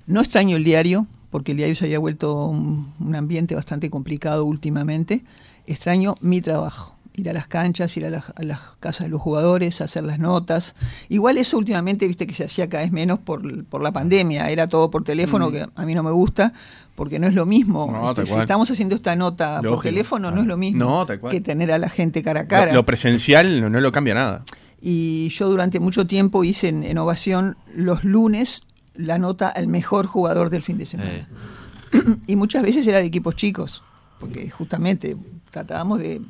No 0.07 0.21
extraño 0.21 0.57
el 0.57 0.65
diario, 0.65 1.07
porque 1.31 1.53
el 1.53 1.59
diario 1.59 1.75
se 1.75 1.85
había 1.85 1.99
vuelto 1.99 2.47
un, 2.47 2.93
un 2.99 3.15
ambiente 3.15 3.55
bastante 3.55 3.91
complicado 3.91 4.45
últimamente. 4.45 5.23
Extraño 5.67 6.15
mi 6.21 6.41
trabajo. 6.41 6.97
Ir 7.19 7.29
a 7.29 7.33
las 7.33 7.49
canchas, 7.49 7.97
ir 7.97 8.07
a 8.07 8.11
las, 8.11 8.25
a 8.35 8.43
las 8.45 8.61
casas 8.79 9.07
de 9.07 9.09
los 9.11 9.21
jugadores, 9.21 9.81
hacer 9.81 10.05
las 10.05 10.19
notas. 10.21 10.75
Igual 11.09 11.37
eso 11.37 11.59
últimamente, 11.59 12.07
viste 12.07 12.27
que 12.29 12.35
se 12.35 12.45
hacía 12.45 12.69
cada 12.69 12.85
vez 12.85 12.93
menos 12.93 13.19
por, 13.19 13.65
por 13.65 13.83
la 13.83 13.91
pandemia. 13.93 14.49
Era 14.51 14.69
todo 14.69 14.91
por 14.91 15.03
teléfono, 15.03 15.49
Mm. 15.49 15.53
que 15.53 15.67
a 15.75 15.85
mí 15.85 15.95
no 15.97 16.03
me 16.05 16.13
gusta, 16.13 16.53
porque 16.95 17.19
no 17.19 17.27
es 17.27 17.35
lo 17.35 17.45
mismo. 17.45 17.91
No, 17.91 18.11
Este, 18.11 18.27
si 18.27 18.35
estamos 18.41 18.71
haciendo 18.71 18.95
esta 18.95 19.17
nota 19.17 19.61
por 19.63 19.83
teléfono, 19.83 20.31
no 20.31 20.43
es 20.43 20.47
lo 20.47 20.57
mismo 20.57 20.79
No, 21.07 21.29
que 21.29 21.41
tener 21.41 21.73
a 21.73 21.79
la 21.79 21.89
gente 21.91 22.23
cara 22.23 22.41
a 22.41 22.43
Lo- 22.45 22.49
cara. 22.49 22.73
Lo, 22.73 22.87
presencial 22.87 23.61
no, 23.61 23.69
no 23.69 23.81
lo 23.81 23.91
cambia 23.91 24.15
nada. 24.15 24.45
Y 24.81 25.29
yo 25.31 25.49
durante 25.49 25.81
mucho 25.81 26.07
tiempo 26.07 26.45
hice 26.45 26.69
en, 26.69 26.85
en 26.85 26.99
Ovación 26.99 27.57
los 27.75 28.05
lunes 28.05 28.63
la 28.95 29.19
nota 29.19 29.49
al 29.49 29.67
mejor 29.67 30.07
jugador 30.07 30.51
del 30.51 30.63
fin 30.63 30.79
de 30.79 30.87
semana. 30.87 31.11
Eh, 31.11 31.27
y 32.29 32.37
muchas 32.37 32.63
veces 32.63 32.87
era 32.87 32.99
de 32.99 33.05
equipos 33.07 33.35
chicos, 33.35 33.83
porque 34.21 34.51
justamente 34.51 35.17
tratábamos 35.51 35.99
de, 35.99 36.21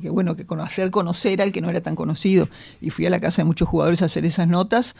que 0.00 0.10
bueno 0.10 0.36
que 0.36 0.46
hacer 0.60 0.90
conocer 0.90 1.40
al 1.42 1.52
que 1.52 1.60
no 1.60 1.70
era 1.70 1.80
tan 1.80 1.94
conocido. 1.94 2.48
Y 2.80 2.90
fui 2.90 3.06
a 3.06 3.10
la 3.10 3.20
casa 3.20 3.42
de 3.42 3.46
muchos 3.46 3.68
jugadores 3.68 4.02
a 4.02 4.06
hacer 4.06 4.24
esas 4.24 4.48
notas 4.48 4.94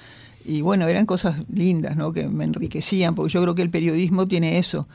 y 0.45 0.61
bueno, 0.61 0.89
eran 0.89 1.07
cosas 1.07 1.37
lindas, 1.53 1.97
¿no? 1.97 2.13
Que 2.13 2.29
me 2.29 2.45
enriquecían, 2.45 3.15
porque 3.15 3.33
yo 3.33 3.43
creo 3.43 3.55
que 3.55 3.63
el 3.63 3.71
periodismo 3.71 4.27
tiene 4.27 4.59
eso. 4.59 4.89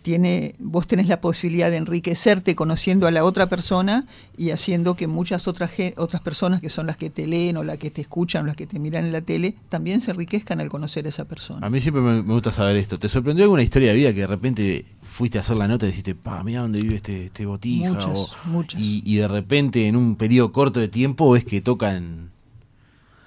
Tiene, 0.00 0.54
vos 0.58 0.86
tenés 0.86 1.08
la 1.08 1.20
posibilidad 1.20 1.70
de 1.70 1.76
enriquecerte 1.76 2.54
conociendo 2.54 3.06
a 3.06 3.10
la 3.10 3.22
otra 3.22 3.50
persona 3.50 4.06
y 4.38 4.50
haciendo 4.50 4.94
que 4.94 5.06
muchas 5.06 5.46
otras 5.46 5.72
otras 5.98 6.22
personas 6.22 6.62
que 6.62 6.70
son 6.70 6.86
las 6.86 6.96
que 6.96 7.10
te 7.10 7.26
leen 7.26 7.58
o 7.58 7.64
las 7.64 7.78
que 7.78 7.90
te 7.90 8.00
escuchan 8.00 8.44
o 8.44 8.46
las 8.46 8.56
que 8.56 8.66
te 8.66 8.78
miran 8.78 9.04
en 9.04 9.12
la 9.12 9.20
tele 9.20 9.56
también 9.68 10.00
se 10.00 10.12
enriquezcan 10.12 10.58
al 10.62 10.70
conocer 10.70 11.04
a 11.04 11.10
esa 11.10 11.26
persona. 11.26 11.66
A 11.66 11.68
mí 11.68 11.82
siempre 11.82 12.02
me 12.02 12.22
gusta 12.22 12.50
saber 12.50 12.76
esto. 12.76 12.98
¿Te 12.98 13.10
sorprendió 13.10 13.44
alguna 13.44 13.62
historia 13.62 13.88
de 13.90 13.94
vida 13.94 14.14
que 14.14 14.20
de 14.20 14.26
repente 14.26 14.86
fuiste 15.14 15.38
a 15.38 15.42
hacer 15.42 15.56
la 15.56 15.68
nota 15.68 15.86
y 15.86 15.90
dijiste, 15.90 16.14
pa, 16.14 16.42
mira 16.42 16.60
dónde 16.62 16.82
vive 16.82 16.96
este, 16.96 17.26
este 17.26 17.46
botija? 17.46 17.90
Muchas, 17.92 18.06
o- 18.18 18.28
muchas. 18.46 18.80
Y, 18.80 19.02
y 19.06 19.16
de 19.16 19.28
repente 19.28 19.86
en 19.86 19.94
un 19.96 20.16
periodo 20.16 20.50
corto 20.52 20.80
de 20.80 20.88
tiempo 20.88 21.30
ves 21.30 21.44
que 21.44 21.60
tocan 21.60 22.30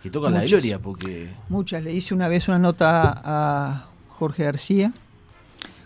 que 0.03 0.11
tocan 0.11 0.33
la 0.33 0.43
gloria 0.45 0.79
porque 0.79 1.29
Muchas. 1.49 1.83
Le 1.83 1.93
hice 1.93 2.13
una 2.13 2.27
vez 2.27 2.47
una 2.47 2.59
nota 2.59 3.21
a 3.23 3.87
Jorge 4.09 4.43
García 4.43 4.93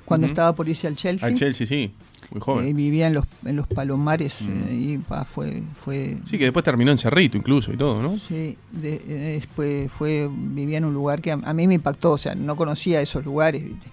cuando 0.06 0.28
estaba 0.28 0.54
por 0.56 0.68
irse 0.68 0.88
al 0.88 0.96
Chelsea. 0.96 1.28
Al 1.28 1.36
Chelsea, 1.36 1.66
sí. 1.68 1.92
Muy 2.32 2.42
joven. 2.42 2.68
Eh, 2.68 2.74
vivía 2.74 3.08
en 3.08 3.14
los, 3.14 3.26
en 3.46 3.56
los 3.56 3.68
Palomares 3.68 4.42
Mm. 4.44 4.60
eh, 4.68 4.74
y 4.74 4.98
pa, 4.98 5.26
fue, 5.26 5.64
fue 5.84 6.18
Sí, 6.26 6.38
que 6.38 6.46
después 6.46 6.64
terminó 6.64 6.92
en 6.92 6.98
Cerrito 6.98 7.38
incluso 7.38 7.72
y 7.74 7.78
todo, 7.78 8.02
¿no? 8.02 8.18
Sí, 8.18 8.58
de- 8.72 8.96
eh, 9.08 9.40
después 9.40 9.92
fue, 9.92 10.30
vivía 10.32 10.78
en 10.78 10.86
un 10.86 10.94
lugar 10.94 11.22
que 11.22 11.32
a, 11.32 11.36
a 11.36 11.54
mí 11.54 11.68
me 11.68 11.76
impactó, 11.76 12.12
o 12.14 12.18
sea, 12.18 12.34
no 12.36 12.56
conocía 12.56 13.02
esos 13.02 13.24
lugares. 13.26 13.64
¿viste? 13.64 13.88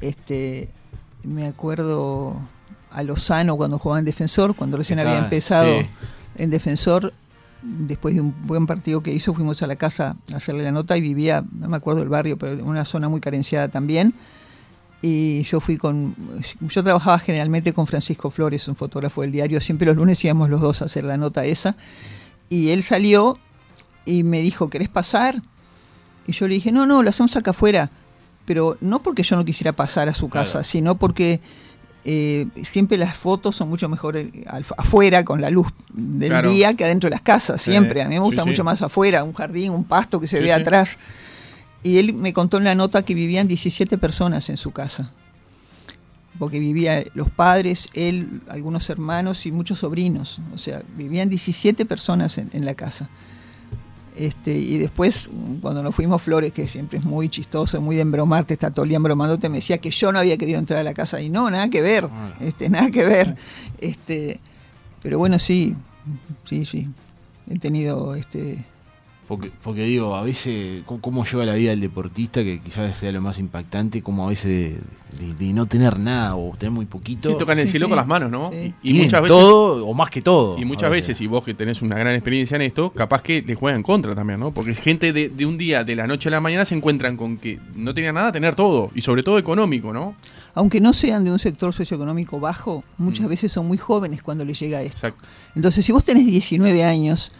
Este, 0.00 0.68
me 1.24 1.46
acuerdo 1.46 2.36
a 2.90 3.02
Lozano 3.02 3.56
cuando 3.56 3.78
jugaba 3.78 3.98
en 3.98 4.04
Defensor, 4.04 4.54
cuando 4.54 4.76
recién 4.76 4.98
había 5.00 5.18
empezado 5.18 5.80
sí. 5.80 5.86
en 6.36 6.50
Defensor, 6.50 7.12
después 7.62 8.14
de 8.14 8.20
un 8.20 8.34
buen 8.46 8.66
partido 8.66 9.02
que 9.02 9.12
hizo, 9.12 9.34
fuimos 9.34 9.62
a 9.62 9.66
la 9.66 9.76
casa 9.76 10.16
a 10.32 10.36
hacerle 10.36 10.62
la 10.62 10.70
nota 10.70 10.96
y 10.96 11.00
vivía, 11.00 11.44
no 11.52 11.68
me 11.68 11.76
acuerdo 11.76 12.02
el 12.02 12.08
barrio, 12.08 12.36
pero 12.38 12.52
en 12.52 12.66
una 12.66 12.84
zona 12.84 13.08
muy 13.08 13.20
carenciada 13.20 13.68
también. 13.68 14.14
Y 15.02 15.42
yo 15.42 15.60
fui 15.60 15.76
con. 15.76 16.14
Yo 16.60 16.82
trabajaba 16.82 17.18
generalmente 17.18 17.74
con 17.74 17.86
Francisco 17.86 18.30
Flores, 18.30 18.66
un 18.68 18.74
fotógrafo 18.74 19.20
del 19.20 19.32
diario. 19.32 19.60
Siempre 19.60 19.86
los 19.86 19.96
lunes 19.96 20.24
íbamos 20.24 20.48
los 20.48 20.62
dos 20.62 20.80
a 20.80 20.86
hacer 20.86 21.04
la 21.04 21.18
nota 21.18 21.44
esa. 21.44 21.76
Y 22.48 22.70
él 22.70 22.82
salió 22.82 23.38
y 24.06 24.22
me 24.22 24.40
dijo: 24.40 24.70
¿Querés 24.70 24.88
pasar? 24.88 25.42
Y 26.26 26.32
yo 26.32 26.48
le 26.48 26.54
dije: 26.54 26.72
No, 26.72 26.86
no, 26.86 27.02
lo 27.02 27.10
hacemos 27.10 27.36
acá 27.36 27.50
afuera. 27.50 27.90
Pero 28.44 28.76
no 28.80 29.02
porque 29.02 29.22
yo 29.22 29.36
no 29.36 29.44
quisiera 29.44 29.72
pasar 29.72 30.08
a 30.08 30.14
su 30.14 30.28
casa, 30.28 30.52
Claro. 30.52 30.64
sino 30.64 30.94
porque 30.96 31.40
eh, 32.04 32.46
siempre 32.70 32.98
las 32.98 33.16
fotos 33.16 33.56
son 33.56 33.70
mucho 33.70 33.88
mejor 33.88 34.16
eh, 34.18 34.30
afuera 34.76 35.24
con 35.24 35.40
la 35.40 35.48
luz 35.48 35.68
del 35.92 36.28
Claro. 36.28 36.50
día 36.50 36.74
que 36.74 36.84
adentro 36.84 37.08
de 37.08 37.12
las 37.12 37.22
casas. 37.22 37.62
Sí, 37.62 37.70
Siempre. 37.70 38.02
A 38.02 38.08
mí 38.08 38.14
me 38.16 38.20
gusta 38.20 38.42
sí, 38.42 38.46
sí. 38.46 38.50
mucho 38.50 38.64
más 38.64 38.82
afuera, 38.82 39.24
un 39.24 39.32
jardín, 39.32 39.72
un 39.72 39.84
pasto 39.84 40.20
que 40.20 40.28
se 40.28 40.40
ve 40.40 40.52
atrás. 40.52 40.98
Y 41.82 41.98
él 41.98 42.12
me 42.14 42.32
contó 42.32 42.58
en 42.58 42.64
la 42.64 42.74
nota 42.74 43.02
que 43.04 43.14
vivían 43.14 43.48
17 43.48 43.96
personas 43.98 44.48
en 44.50 44.56
su 44.58 44.70
casa. 44.72 45.10
Porque 46.38 46.58
vivía 46.58 47.04
los 47.14 47.30
padres, 47.30 47.88
él, 47.94 48.40
algunos 48.48 48.90
hermanos 48.90 49.46
y 49.46 49.52
muchos 49.52 49.78
sobrinos. 49.78 50.40
O 50.52 50.58
sea, 50.58 50.82
vivían 50.96 51.28
17 51.30 51.86
personas 51.86 52.38
en, 52.38 52.50
en 52.52 52.64
la 52.64 52.74
casa. 52.74 53.08
Este, 54.16 54.52
y 54.56 54.78
después, 54.78 55.28
cuando 55.60 55.82
nos 55.82 55.94
fuimos 55.94 56.22
Flores, 56.22 56.52
que 56.52 56.68
siempre 56.68 56.98
es 57.00 57.04
muy 57.04 57.28
chistoso, 57.28 57.80
muy 57.80 57.96
de 57.96 58.02
embromarte, 58.02 58.54
está 58.54 58.70
todo 58.70 58.84
el 58.84 58.90
día 58.90 58.96
embromándote, 58.96 59.48
me 59.48 59.56
decía 59.58 59.78
que 59.78 59.90
yo 59.90 60.12
no 60.12 60.20
había 60.20 60.36
querido 60.36 60.58
entrar 60.60 60.78
a 60.78 60.84
la 60.84 60.94
casa. 60.94 61.20
Y 61.20 61.30
no, 61.30 61.50
nada 61.50 61.68
que 61.68 61.82
ver, 61.82 62.04
Ah. 62.10 62.34
este, 62.40 62.68
nada 62.68 62.90
que 62.90 63.04
ver. 63.04 63.36
Este, 63.78 64.38
pero 65.02 65.18
bueno, 65.18 65.38
sí, 65.38 65.74
sí, 66.44 66.64
sí. 66.64 66.88
He 67.50 67.58
tenido 67.58 68.14
este, 68.14 68.64
Porque, 69.26 69.50
porque 69.62 69.84
digo, 69.84 70.14
a 70.16 70.22
veces, 70.22 70.82
¿cómo, 70.84 71.00
cómo 71.00 71.24
lleva 71.24 71.46
la 71.46 71.54
vida 71.54 71.72
el 71.72 71.80
deportista? 71.80 72.42
Que 72.44 72.60
quizás 72.60 72.96
sea 72.98 73.10
lo 73.10 73.20
más 73.22 73.38
impactante, 73.38 74.02
como 74.02 74.26
a 74.26 74.28
veces 74.28 74.50
de, 75.18 75.26
de- 75.26 75.34
de 75.34 75.52
no 75.54 75.64
tener 75.66 75.98
nada 75.98 76.36
o 76.36 76.54
tener 76.58 76.72
muy 76.72 76.84
poquito. 76.84 77.30
Sí, 77.30 77.36
tocan 77.38 77.58
el 77.58 77.66
Sí, 77.66 77.72
cielo 77.72 77.86
sí. 77.86 77.90
con 77.90 77.96
las 77.96 78.06
manos, 78.06 78.30
¿no? 78.30 78.50
Sí. 78.52 78.74
Y, 78.82 78.92
muchas 78.94 79.22
veces. 79.22 79.36
todo, 79.36 79.86
o 79.86 79.94
más 79.94 80.10
que 80.10 80.20
todo. 80.20 80.58
Y 80.58 80.64
muchas 80.66 80.90
veces, 80.90 81.18
y 81.22 81.26
vos 81.26 81.42
que 81.42 81.54
tenés 81.54 81.80
una 81.80 81.96
gran 81.96 82.14
experiencia 82.14 82.56
en 82.56 82.62
esto, 82.62 82.90
capaz 82.90 83.22
que 83.22 83.40
les 83.40 83.56
juegan 83.56 83.82
contra 83.82 84.14
también, 84.14 84.40
¿no? 84.40 84.50
Porque 84.52 84.72
es 84.72 84.78
gente 84.80 85.12
de, 85.14 85.30
de 85.30 85.46
un 85.46 85.56
día, 85.56 85.84
de 85.84 85.96
la 85.96 86.06
noche 86.06 86.28
a 86.28 86.32
la 86.32 86.40
mañana, 86.40 86.64
se 86.66 86.74
encuentran 86.74 87.16
con 87.16 87.38
que 87.38 87.58
no 87.74 87.94
tenían 87.94 88.16
nada, 88.16 88.30
tener 88.30 88.54
todo, 88.54 88.90
y 88.94 89.00
sobre 89.00 89.22
todo 89.22 89.38
económico, 89.38 89.92
¿no? 89.92 90.14
aunque 90.56 90.80
no 90.80 90.92
sean 90.92 91.24
de 91.24 91.32
un 91.32 91.40
sector 91.40 91.72
socioeconómico 91.72 92.38
bajo, 92.38 92.84
muchas 92.96 93.26
Mm. 93.26 93.28
veces 93.28 93.50
son 93.50 93.66
muy 93.66 93.76
jóvenes 93.76 94.22
cuando 94.22 94.44
les 94.44 94.56
llega 94.60 94.82
esto. 94.82 95.08
Exacto. 95.08 95.28
Entonces, 95.56 95.84
si 95.84 95.90
vos 95.90 96.04
tenés 96.04 96.24
19 96.26 96.84
años, 96.84 97.32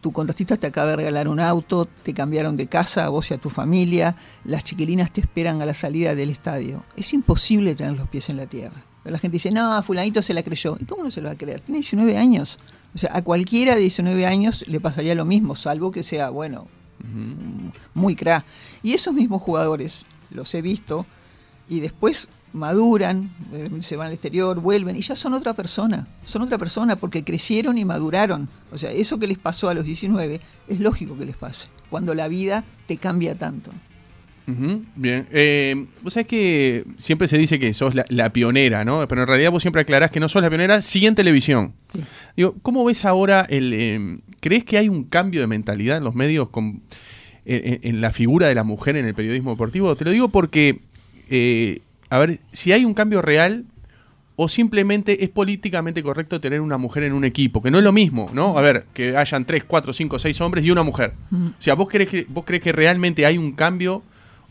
tu 0.00 0.12
contratista 0.12 0.56
te 0.56 0.66
acaba 0.66 0.90
de 0.90 0.96
regalar 0.96 1.28
un 1.28 1.40
auto, 1.40 1.86
te 2.02 2.14
cambiaron 2.14 2.56
de 2.56 2.66
casa 2.66 3.04
a 3.04 3.08
vos 3.08 3.30
y 3.30 3.34
a 3.34 3.38
tu 3.38 3.50
familia, 3.50 4.16
las 4.44 4.64
chiquilinas 4.64 5.12
te 5.12 5.20
esperan 5.20 5.60
a 5.60 5.66
la 5.66 5.74
salida 5.74 6.14
del 6.14 6.30
estadio. 6.30 6.84
Es 6.96 7.12
imposible 7.12 7.74
tener 7.74 7.96
los 7.98 8.08
pies 8.08 8.30
en 8.30 8.38
la 8.38 8.46
tierra. 8.46 8.82
Pero 9.02 9.12
la 9.12 9.18
gente 9.18 9.36
dice, 9.36 9.50
no, 9.50 9.82
fulanito 9.82 10.22
se 10.22 10.34
la 10.34 10.42
creyó. 10.42 10.76
¿Y 10.80 10.84
cómo 10.84 11.04
no 11.04 11.10
se 11.10 11.20
lo 11.20 11.28
va 11.28 11.34
a 11.34 11.38
creer? 11.38 11.60
Tiene 11.60 11.78
19 11.78 12.16
años. 12.16 12.58
O 12.94 12.98
sea, 12.98 13.10
a 13.14 13.22
cualquiera 13.22 13.74
de 13.74 13.80
19 13.80 14.26
años 14.26 14.64
le 14.66 14.80
pasaría 14.80 15.14
lo 15.14 15.24
mismo, 15.24 15.54
salvo 15.54 15.90
que 15.90 16.02
sea, 16.02 16.30
bueno, 16.30 16.66
muy 17.94 18.16
cra. 18.16 18.44
Y 18.82 18.94
esos 18.94 19.14
mismos 19.14 19.42
jugadores, 19.42 20.04
los 20.30 20.52
he 20.54 20.62
visto, 20.62 21.06
y 21.68 21.80
después 21.80 22.28
maduran, 22.52 23.30
eh, 23.52 23.68
se 23.80 23.96
van 23.96 24.08
al 24.08 24.12
exterior, 24.14 24.60
vuelven, 24.60 24.96
y 24.96 25.00
ya 25.00 25.14
son 25.16 25.34
otra 25.34 25.52
persona. 25.54 26.06
Son 26.24 26.42
otra 26.42 26.58
persona 26.58 26.96
porque 26.96 27.22
crecieron 27.24 27.78
y 27.78 27.84
maduraron. 27.84 28.48
O 28.72 28.78
sea, 28.78 28.90
eso 28.90 29.18
que 29.18 29.26
les 29.26 29.38
pasó 29.38 29.68
a 29.68 29.74
los 29.74 29.84
19 29.84 30.40
es 30.68 30.80
lógico 30.80 31.16
que 31.16 31.26
les 31.26 31.36
pase, 31.36 31.68
cuando 31.90 32.14
la 32.14 32.28
vida 32.28 32.64
te 32.86 32.96
cambia 32.96 33.36
tanto. 33.36 33.70
Bien. 34.96 35.28
Eh, 35.30 35.86
vos 36.02 36.12
sabés 36.14 36.26
que 36.26 36.84
siempre 36.96 37.28
se 37.28 37.38
dice 37.38 37.60
que 37.60 37.72
sos 37.72 37.94
la, 37.94 38.04
la 38.08 38.32
pionera, 38.32 38.84
¿no? 38.84 39.06
Pero 39.06 39.20
en 39.20 39.28
realidad 39.28 39.52
vos 39.52 39.62
siempre 39.62 39.82
aclarás 39.82 40.10
que 40.10 40.18
no 40.18 40.28
sos 40.28 40.42
la 40.42 40.48
pionera, 40.48 40.82
sí 40.82 41.06
en 41.06 41.14
televisión. 41.14 41.72
Sí. 41.92 42.00
Digo, 42.36 42.56
¿cómo 42.62 42.84
ves 42.84 43.04
ahora 43.04 43.46
el... 43.48 43.72
eh, 43.72 44.18
¿Crees 44.40 44.64
que 44.64 44.76
hay 44.78 44.88
un 44.88 45.04
cambio 45.04 45.40
de 45.40 45.46
mentalidad 45.46 45.98
en 45.98 46.02
los 46.04 46.16
medios 46.16 46.48
con, 46.48 46.82
en, 47.44 47.74
en- 47.74 47.80
en 47.82 48.00
la 48.00 48.10
figura 48.10 48.48
de 48.48 48.56
la 48.56 48.64
mujer 48.64 48.96
en 48.96 49.06
el 49.06 49.14
periodismo 49.14 49.52
deportivo? 49.52 49.94
Te 49.94 50.04
lo 50.04 50.10
digo 50.10 50.30
porque, 50.30 50.80
eh, 51.30 51.80
a 52.10 52.18
ver, 52.18 52.40
si 52.52 52.72
hay 52.72 52.84
un 52.84 52.92
cambio 52.94 53.22
real 53.22 53.64
o 54.36 54.48
simplemente 54.48 55.22
es 55.22 55.28
políticamente 55.30 56.02
correcto 56.02 56.40
tener 56.40 56.60
una 56.60 56.78
mujer 56.78 57.02
en 57.04 57.12
un 57.12 57.24
equipo, 57.24 57.60
que 57.62 57.70
no 57.70 57.78
es 57.78 57.84
lo 57.84 57.92
mismo, 57.92 58.30
¿no? 58.32 58.56
A 58.58 58.62
ver, 58.62 58.86
que 58.94 59.16
hayan 59.16 59.44
tres, 59.44 59.64
cuatro, 59.64 59.92
cinco, 59.92 60.18
seis 60.18 60.40
hombres 60.40 60.64
y 60.64 60.70
una 60.70 60.82
mujer. 60.82 61.12
Mm. 61.30 61.46
O 61.48 61.52
sea, 61.58 61.74
¿vos 61.74 61.88
crees 61.90 62.08
que, 62.08 62.26
vos 62.28 62.44
crees 62.46 62.62
que 62.62 62.72
realmente 62.72 63.26
hay 63.26 63.36
un 63.38 63.52
cambio 63.52 64.02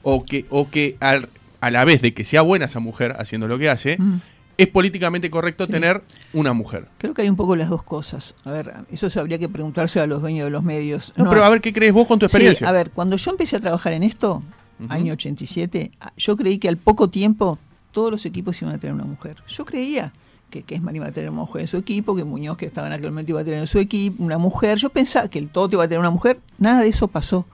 o 0.04 0.24
que, 0.24 0.45
o 0.50 0.69
que 0.69 0.95
al- 1.00 1.30
a 1.62 1.72
la 1.72 1.84
vez 1.86 2.02
de 2.02 2.13
que 2.13 2.24
sea 2.24 2.41
buena 2.41 2.65
esa 2.65 2.80
mujer 2.80 3.15
haciendo 3.19 3.48
lo 3.48 3.58
que 3.58 3.69
hace, 3.69 3.98
Mm. 4.00 4.22
es 4.58 4.67
políticamente 4.67 5.30
correcto 5.32 5.65
Sí. 5.65 5.72
tener 5.72 6.02
una 6.34 6.54
mujer? 6.54 6.86
Creo 7.00 7.13
que 7.15 7.24
hay 7.24 7.30
un 7.30 7.36
poco 7.36 7.56
las 7.56 7.69
dos 7.69 7.82
cosas. 7.84 8.36
A 8.45 8.52
ver, 8.52 8.72
eso 8.91 9.10
se 9.10 9.19
habría 9.19 9.39
que 9.39 9.50
preguntarse 9.50 10.00
a 10.00 10.06
los 10.06 10.22
dueños 10.22 10.45
de 10.45 10.52
los 10.52 10.63
medios. 10.63 11.13
No, 11.17 11.24
No, 11.26 11.30
pero 11.32 11.43
a 11.43 11.50
ver, 11.50 11.62
¿qué 11.62 11.74
crees 11.74 11.93
vos 11.93 12.08
con 12.08 12.19
tu 12.19 12.26
experiencia? 12.28 12.67
Sí, 12.67 12.69
a 12.69 12.72
ver, 12.74 12.91
cuando 12.91 13.15
yo 13.17 13.32
empecé 13.32 13.56
a 13.56 13.60
trabajar 13.60 13.93
en 13.93 14.04
esto, 14.04 14.43
Año 14.88 15.13
87, 15.13 15.92
a- 16.00 16.13
yo 16.15 16.38
creí 16.38 16.58
que 16.58 16.70
al 16.70 16.78
poco 16.78 17.10
tiempo 17.10 17.58
todos 17.92 18.12
los 18.12 18.26
equipos 18.26 18.62
iban 18.62 18.76
a 18.76 18.78
tener 18.78 18.94
una 18.94 19.04
mujer. 19.04 19.38
Yo 19.48 19.65
creía 19.65 20.13
que 20.50 20.63
Kesman 20.63 20.96
iba 20.96 21.08
a 21.08 21.12
tener 21.12 21.30
una 21.30 21.42
mujer 21.42 21.62
en 21.63 21.68
su 21.68 21.78
equipo, 21.78 22.15
que 22.15 22.24
Muñoz, 22.24 22.58
que 22.58 22.65
estaba 22.68 22.88
en 22.88 22.94
aquel 22.94 23.12
momento, 23.12 23.32
iba 23.32 23.42
a 23.42 23.44
tener 23.44 23.60
en 23.60 23.68
su 23.68 23.78
equipo 23.80 24.24
una 24.24 24.38
mujer. 24.38 24.78
Yo 24.78 24.89
pensaba 24.89 25.28
que 25.28 25.38
el 25.39 25.50
Toto 25.50 25.76
iba 25.76 25.84
a 25.84 25.88
tener 25.88 26.00
una 26.00 26.10
mujer. 26.10 26.39
Nada 26.58 26.82
de 26.82 26.88
eso 26.88 27.08
pasó. 27.08 27.46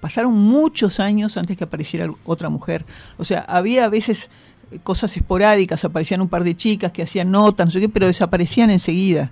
Pasaron 0.00 0.34
muchos 0.34 1.00
años 1.00 1.36
antes 1.36 1.56
que 1.56 1.64
apareciera 1.64 2.08
otra 2.26 2.50
mujer. 2.50 2.84
O 3.16 3.24
sea, 3.24 3.40
había 3.40 3.86
a 3.86 3.88
veces 3.88 4.28
eh, 4.70 4.78
cosas 4.82 5.16
esporádicas, 5.16 5.84
aparecían 5.84 6.20
un 6.20 6.28
par 6.28 6.44
de 6.44 6.54
chicas 6.56 6.92
que 6.92 7.02
hacían 7.02 7.30
notas, 7.30 7.66
no 7.66 7.70
sé 7.70 7.80
qué, 7.80 7.88
pero 7.88 8.06
desaparecían 8.06 8.70
enseguida. 8.70 9.30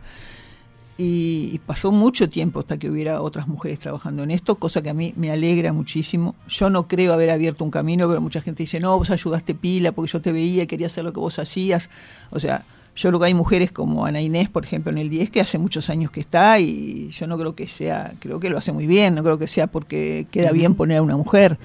Y, 0.99 1.51
y 1.53 1.59
pasó 1.59 1.91
mucho 1.91 2.29
tiempo 2.29 2.61
hasta 2.61 2.79
que 2.79 2.91
hubiera 2.91 3.23
otras 3.23 3.49
mujeres 3.49 3.79
trabajando 3.79 4.23
en 4.23 4.31
esto, 4.31 4.57
cosa 4.57 4.83
que 4.83 4.91
a 4.91 4.95
mí 4.95 5.15
me 5.17 5.31
alegra 5.31 5.73
muchísimo. 5.73 6.35
Yo 6.49 6.71
no 6.71 6.87
creo 6.87 7.13
haber 7.15 7.31
abierto 7.31 7.65
un 7.65 7.71
camino, 7.71 8.07
pero 8.09 8.21
mucha 8.21 8.41
gente 8.41 8.63
dice, 8.63 8.79
no, 8.79 8.97
vos 8.99 9.11
ayudaste 9.11 9.55
pila 9.55 9.93
porque 9.93 10.13
yo 10.13 10.21
te 10.21 10.33
veía 10.33 10.67
quería 10.67 10.87
hacer 10.87 11.05
lo 11.05 11.13
que 11.13 11.21
vos 11.21 11.39
hacías. 11.39 11.91
O 12.31 12.41
sea, 12.41 12.65
yo 12.95 13.09
creo 13.09 13.21
que 13.21 13.27
hay 13.27 13.35
mujeres 13.35 13.73
como 13.73 14.05
Ana 14.05 14.21
Inés, 14.21 14.51
por 14.51 14.65
ejemplo, 14.65 14.93
en 14.93 14.99
el 14.99 15.09
10, 15.09 15.31
que 15.31 15.41
hace 15.41 15.59
muchos 15.59 15.89
años 15.89 16.11
que 16.11 16.21
está 16.21 16.59
y 16.61 17.09
yo 17.11 17.27
no 17.27 17.39
creo 17.39 17.55
que 17.55 17.67
sea, 17.67 18.13
creo 18.19 18.39
que 18.39 18.51
lo 18.51 18.59
hace 18.59 18.73
muy 18.73 18.87
bien, 18.87 19.15
no 19.15 19.23
creo 19.23 19.39
que 19.39 19.49
sea 19.49 19.67
porque 19.67 20.27
queda 20.31 20.53
bien 20.53 20.75
poner 20.75 20.99
a 20.99 21.03
una 21.03 21.17
mujer. 21.17 21.59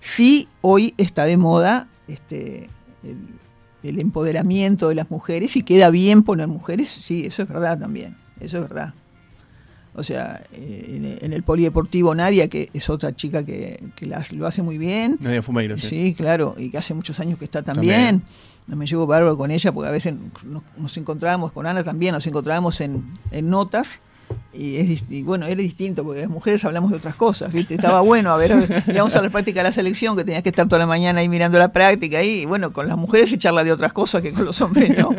Sí, 0.00 0.48
hoy 0.60 0.94
está 0.98 1.24
de 1.24 1.36
moda 1.36 1.88
este, 2.08 2.68
el, 3.04 3.16
el 3.82 4.00
empoderamiento 4.00 4.88
de 4.88 4.96
las 4.96 5.10
mujeres 5.10 5.56
y 5.56 5.62
queda 5.62 5.90
bien 5.90 6.24
poner 6.24 6.48
mujeres, 6.48 6.88
sí, 6.88 7.24
eso 7.26 7.42
es 7.42 7.48
verdad 7.48 7.78
también, 7.78 8.16
eso 8.42 8.58
es 8.58 8.62
verdad. 8.68 8.94
O 9.94 10.02
sea, 10.02 10.42
eh, 10.52 11.18
en, 11.20 11.32
el 11.32 11.42
polideportivo 11.42 12.14
Nadia, 12.14 12.48
que 12.48 12.70
es 12.72 12.88
otra 12.88 13.14
chica 13.14 13.44
que, 13.44 13.82
que 13.94 14.06
lo 14.06 14.46
hace 14.46 14.62
muy 14.62 14.78
bien. 14.78 15.18
Nadia 15.20 15.42
Fumeiro, 15.42 15.76
sí. 15.76 15.88
Sí, 15.88 16.14
claro, 16.14 16.54
y 16.56 16.70
que 16.70 16.78
hace 16.78 16.94
muchos 16.94 17.20
años 17.20 17.38
que 17.38 17.44
está 17.44 17.62
también. 17.62 18.22
No 18.66 18.76
me 18.76 18.86
llevo 18.86 19.06
bárbaro 19.06 19.36
con 19.36 19.50
ella 19.50 19.72
porque 19.72 19.88
a 19.88 19.92
veces 19.92 20.14
nos, 20.44 20.62
nos 20.78 20.96
encontrábamos 20.96 21.52
con 21.52 21.66
Ana 21.66 21.84
también, 21.84 22.14
nos 22.14 22.26
encontrábamos 22.26 22.80
en, 22.80 23.04
en 23.32 23.50
notas 23.50 24.00
y, 24.52 24.76
es, 24.76 25.24
bueno, 25.24 25.46
era 25.46 25.60
distinto, 25.60 26.04
porque 26.04 26.20
las 26.20 26.30
mujeres 26.30 26.64
hablamos 26.64 26.90
de 26.90 26.98
otras 26.98 27.14
cosas, 27.14 27.52
¿viste? 27.52 27.74
Estaba 27.74 28.00
bueno, 28.00 28.30
a 28.30 28.36
ver, 28.36 28.84
íbamos 28.86 29.14
a 29.16 29.22
la 29.22 29.30
práctica 29.30 29.60
de 29.60 29.64
la 29.64 29.72
selección, 29.72 30.16
que 30.16 30.24
tenías 30.24 30.42
que 30.42 30.50
estar 30.50 30.68
toda 30.68 30.78
la 30.78 30.86
mañana 30.86 31.20
ahí 31.20 31.28
mirando 31.28 31.58
la 31.58 31.72
práctica, 31.72 32.22
y 32.22 32.44
bueno, 32.44 32.72
con 32.72 32.88
las 32.88 32.96
mujeres 32.96 33.30
se 33.30 33.38
charla 33.38 33.64
de 33.64 33.72
otras 33.72 33.92
cosas 33.92 34.22
que 34.22 34.32
con 34.32 34.44
los 34.44 34.60
hombres, 34.60 34.96
¿no? 34.96 35.10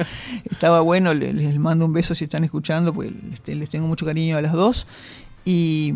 Estaba 0.49 0.81
bueno, 0.81 1.13
les, 1.13 1.57
mando 1.57 1.85
un 1.85 1.93
beso 1.93 2.15
si 2.15 2.25
están 2.25 2.43
escuchando, 2.43 2.93
pues 2.93 3.11
les, 3.45 3.69
tengo 3.69 3.87
mucho 3.87 4.05
cariño 4.05 4.37
a 4.37 4.41
las 4.41 4.53
dos. 4.53 4.87
Y, 5.45 5.95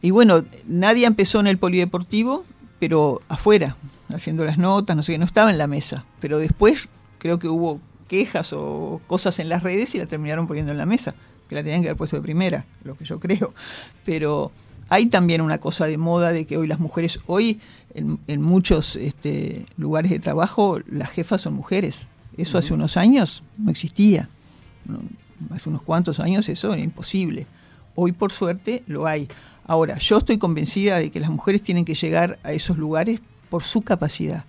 y 0.00 0.10
bueno, 0.10 0.44
nadie 0.66 1.06
empezó 1.06 1.40
en 1.40 1.46
el 1.46 1.58
polideportivo, 1.58 2.44
pero 2.78 3.22
afuera, 3.28 3.76
haciendo 4.08 4.44
las 4.44 4.58
notas, 4.58 4.96
no 4.96 5.02
sé 5.02 5.12
qué, 5.12 5.18
no 5.18 5.26
estaba 5.26 5.50
en 5.50 5.58
la 5.58 5.66
mesa, 5.66 6.04
pero 6.20 6.38
después 6.38 6.88
creo 7.18 7.38
que 7.38 7.48
hubo 7.48 7.80
quejas 8.08 8.52
o 8.52 9.00
cosas 9.06 9.38
en 9.38 9.48
las 9.48 9.62
redes 9.62 9.94
y 9.94 9.98
la 9.98 10.06
terminaron 10.06 10.46
poniendo 10.46 10.72
en 10.72 10.78
la 10.78 10.86
mesa 10.86 11.14
que 11.48 11.54
la 11.54 11.62
tenían 11.62 11.82
que 11.82 11.88
haber 11.88 11.96
puesto 11.96 12.16
de 12.16 12.22
primera, 12.22 12.64
lo 12.84 12.96
que 12.96 13.04
yo 13.04 13.20
creo. 13.20 13.54
Pero 14.04 14.52
hay 14.88 15.06
también 15.06 15.40
una 15.40 15.58
cosa 15.58 15.86
de 15.86 15.98
moda 15.98 16.32
de 16.32 16.46
que 16.46 16.56
hoy 16.56 16.66
las 16.66 16.80
mujeres, 16.80 17.20
hoy 17.26 17.60
en, 17.94 18.42
muchos 18.42 18.96
este, 18.96 19.66
lugares 19.76 20.10
de 20.10 20.18
trabajo, 20.18 20.80
las 20.86 21.10
jefas 21.10 21.42
son 21.42 21.54
mujeres. 21.54 22.08
Eso 22.36 22.58
hace 22.58 22.74
unos 22.74 22.96
años 22.96 23.42
no 23.58 23.70
existía. 23.70 24.28
Hace 25.50 25.68
unos 25.68 25.82
cuantos 25.82 26.20
años 26.20 26.48
eso 26.48 26.72
era 26.72 26.82
imposible. 26.82 27.46
Hoy 27.94 28.12
por 28.12 28.32
suerte 28.32 28.82
lo 28.86 29.06
hay. 29.06 29.28
Ahora, 29.66 29.98
yo 29.98 30.18
estoy 30.18 30.36
convencida 30.38 30.98
de 30.98 31.10
que 31.10 31.20
las 31.20 31.30
mujeres 31.30 31.62
tienen 31.62 31.84
que 31.84 31.94
llegar 31.94 32.38
a 32.42 32.52
esos 32.52 32.76
lugares 32.76 33.20
por 33.48 33.62
su 33.62 33.82
capacidad 33.82 34.44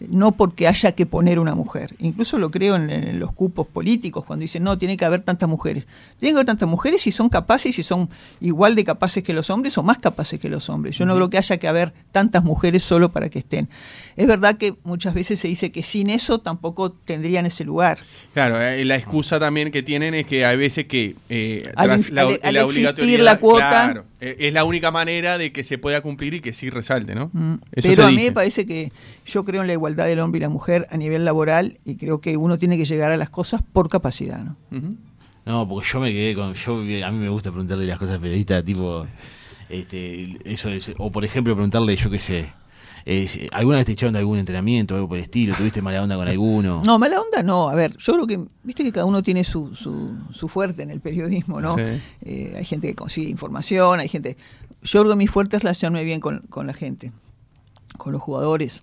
no 0.00 0.32
porque 0.32 0.68
haya 0.68 0.92
que 0.92 1.06
poner 1.06 1.38
una 1.38 1.54
mujer. 1.54 1.94
Incluso 1.98 2.38
lo 2.38 2.50
creo 2.50 2.76
en, 2.76 3.18
los 3.18 3.32
cupos 3.32 3.66
políticos, 3.66 4.24
cuando 4.24 4.42
dicen, 4.42 4.62
no, 4.62 4.78
tiene 4.78 4.96
que 4.96 5.04
haber 5.04 5.22
tantas 5.22 5.48
mujeres. 5.48 5.84
Tiene 6.18 6.32
que 6.32 6.36
haber 6.36 6.46
tantas 6.46 6.68
mujeres 6.68 7.02
si 7.02 7.12
son 7.12 7.28
capaces, 7.28 7.74
si 7.74 7.82
son 7.82 8.10
igual 8.40 8.74
de 8.74 8.84
capaces 8.84 9.24
que 9.24 9.32
los 9.32 9.50
hombres 9.50 9.76
o 9.78 9.82
más 9.82 9.98
capaces 9.98 10.38
que 10.38 10.48
los 10.48 10.68
hombres. 10.68 10.96
Yo 10.96 11.06
no 11.06 11.14
creo 11.14 11.30
que 11.30 11.38
haya 11.38 11.56
que 11.56 11.68
haber 11.68 11.92
tantas 12.12 12.44
mujeres 12.44 12.82
solo 12.82 13.10
para 13.10 13.28
que 13.28 13.38
estén. 13.38 13.68
Es 14.16 14.26
verdad 14.26 14.56
que 14.56 14.74
muchas 14.84 15.14
veces 15.14 15.40
se 15.40 15.48
dice 15.48 15.72
que 15.72 15.82
sin 15.82 16.10
eso 16.10 16.40
tampoco 16.40 16.92
tendrían 16.92 17.46
ese 17.46 17.64
lugar. 17.64 17.98
Claro, 18.34 18.60
eh, 18.60 18.84
la 18.84 18.96
excusa 18.96 19.40
también 19.40 19.70
que 19.70 19.82
tienen 19.82 20.14
es 20.14 20.26
que 20.26 20.44
hay 20.44 20.56
veces 20.56 20.86
que 20.86 21.16
eh, 21.28 21.72
tras 21.74 22.10
la, 22.10 22.24
la 22.42 23.38
cuota... 23.38 24.04
es 24.20 24.52
la 24.52 24.64
única 24.64 24.90
manera 24.90 25.38
de 25.38 25.52
que 25.52 25.64
se 25.64 25.78
pueda 25.78 26.00
cumplir 26.00 26.34
y 26.34 26.40
que 26.40 26.52
sí 26.54 26.70
resalte, 26.70 27.14
¿no? 27.14 27.30
Mm. 27.32 27.54
Pero 27.70 28.06
a 28.06 28.10
mí 28.10 28.24
me 28.24 28.32
parece 28.32 28.66
que 28.66 28.92
yo 29.26 29.44
creo 29.44 29.60
en 29.60 29.66
la 29.66 29.74
igualdad 29.74 30.06
del 30.06 30.20
hombre 30.20 30.38
y 30.38 30.42
la 30.42 30.48
mujer 30.48 30.86
a 30.90 30.96
nivel 30.96 31.24
laboral 31.24 31.78
y 31.84 31.96
creo 31.96 32.20
que 32.20 32.36
uno 32.36 32.58
tiene 32.58 32.78
que 32.78 32.84
llegar 32.84 33.12
a 33.12 33.16
las 33.16 33.30
cosas 33.30 33.62
por 33.72 33.88
capacidad, 33.88 34.42
¿no? 34.42 34.56
No, 35.44 35.68
porque 35.68 35.88
yo 35.88 36.00
me 36.00 36.12
quedé 36.12 36.34
con. 36.34 36.54
Yo, 36.54 36.74
a 36.74 37.10
mí 37.10 37.18
me 37.18 37.28
gusta 37.28 37.50
preguntarle 37.50 37.86
las 37.86 37.98
cosas 37.98 38.18
periodistas, 38.18 38.64
tipo. 38.64 39.06
Este, 39.68 40.38
eso 40.44 40.70
o 40.98 41.10
por 41.10 41.24
ejemplo, 41.24 41.54
preguntarle, 41.54 41.96
yo 41.96 42.08
qué 42.08 42.18
sé 42.18 42.46
eh, 43.08 43.48
¿Alguna 43.52 43.76
vez 43.76 43.86
te 43.86 43.92
echaron 43.92 44.14
de 44.14 44.18
algún 44.18 44.36
entrenamiento 44.36 44.94
o 44.94 44.96
algo 44.96 45.08
por 45.08 45.16
el 45.16 45.22
estilo? 45.22 45.54
¿Tuviste 45.54 45.80
mala 45.80 46.02
onda 46.02 46.16
con 46.16 46.26
alguno? 46.26 46.82
No, 46.84 46.98
mala 46.98 47.20
onda 47.20 47.40
no. 47.44 47.68
A 47.68 47.74
ver, 47.76 47.96
yo 47.98 48.14
creo 48.14 48.26
que, 48.26 48.40
viste 48.64 48.82
que 48.82 48.90
cada 48.90 49.06
uno 49.06 49.22
tiene 49.22 49.44
su, 49.44 49.76
su, 49.76 50.48
fuerte 50.48 50.82
en 50.82 50.90
el 50.90 51.00
periodismo, 51.00 51.60
¿no? 51.60 51.76
Eh, 51.78 52.54
hay 52.56 52.64
gente 52.64 52.88
que 52.88 52.96
consigue 52.96 53.30
información, 53.30 54.00
hay 54.00 54.08
gente... 54.08 54.36
Yo 54.82 55.00
creo 55.02 55.12
que 55.12 55.18
mi 55.18 55.28
fuerte 55.28 55.56
es 55.56 55.62
relacionarme 55.62 56.02
bien 56.02 56.20
con, 56.20 56.42
la 56.66 56.74
gente, 56.74 57.12
con 57.96 58.12
los 58.12 58.20
jugadores. 58.20 58.82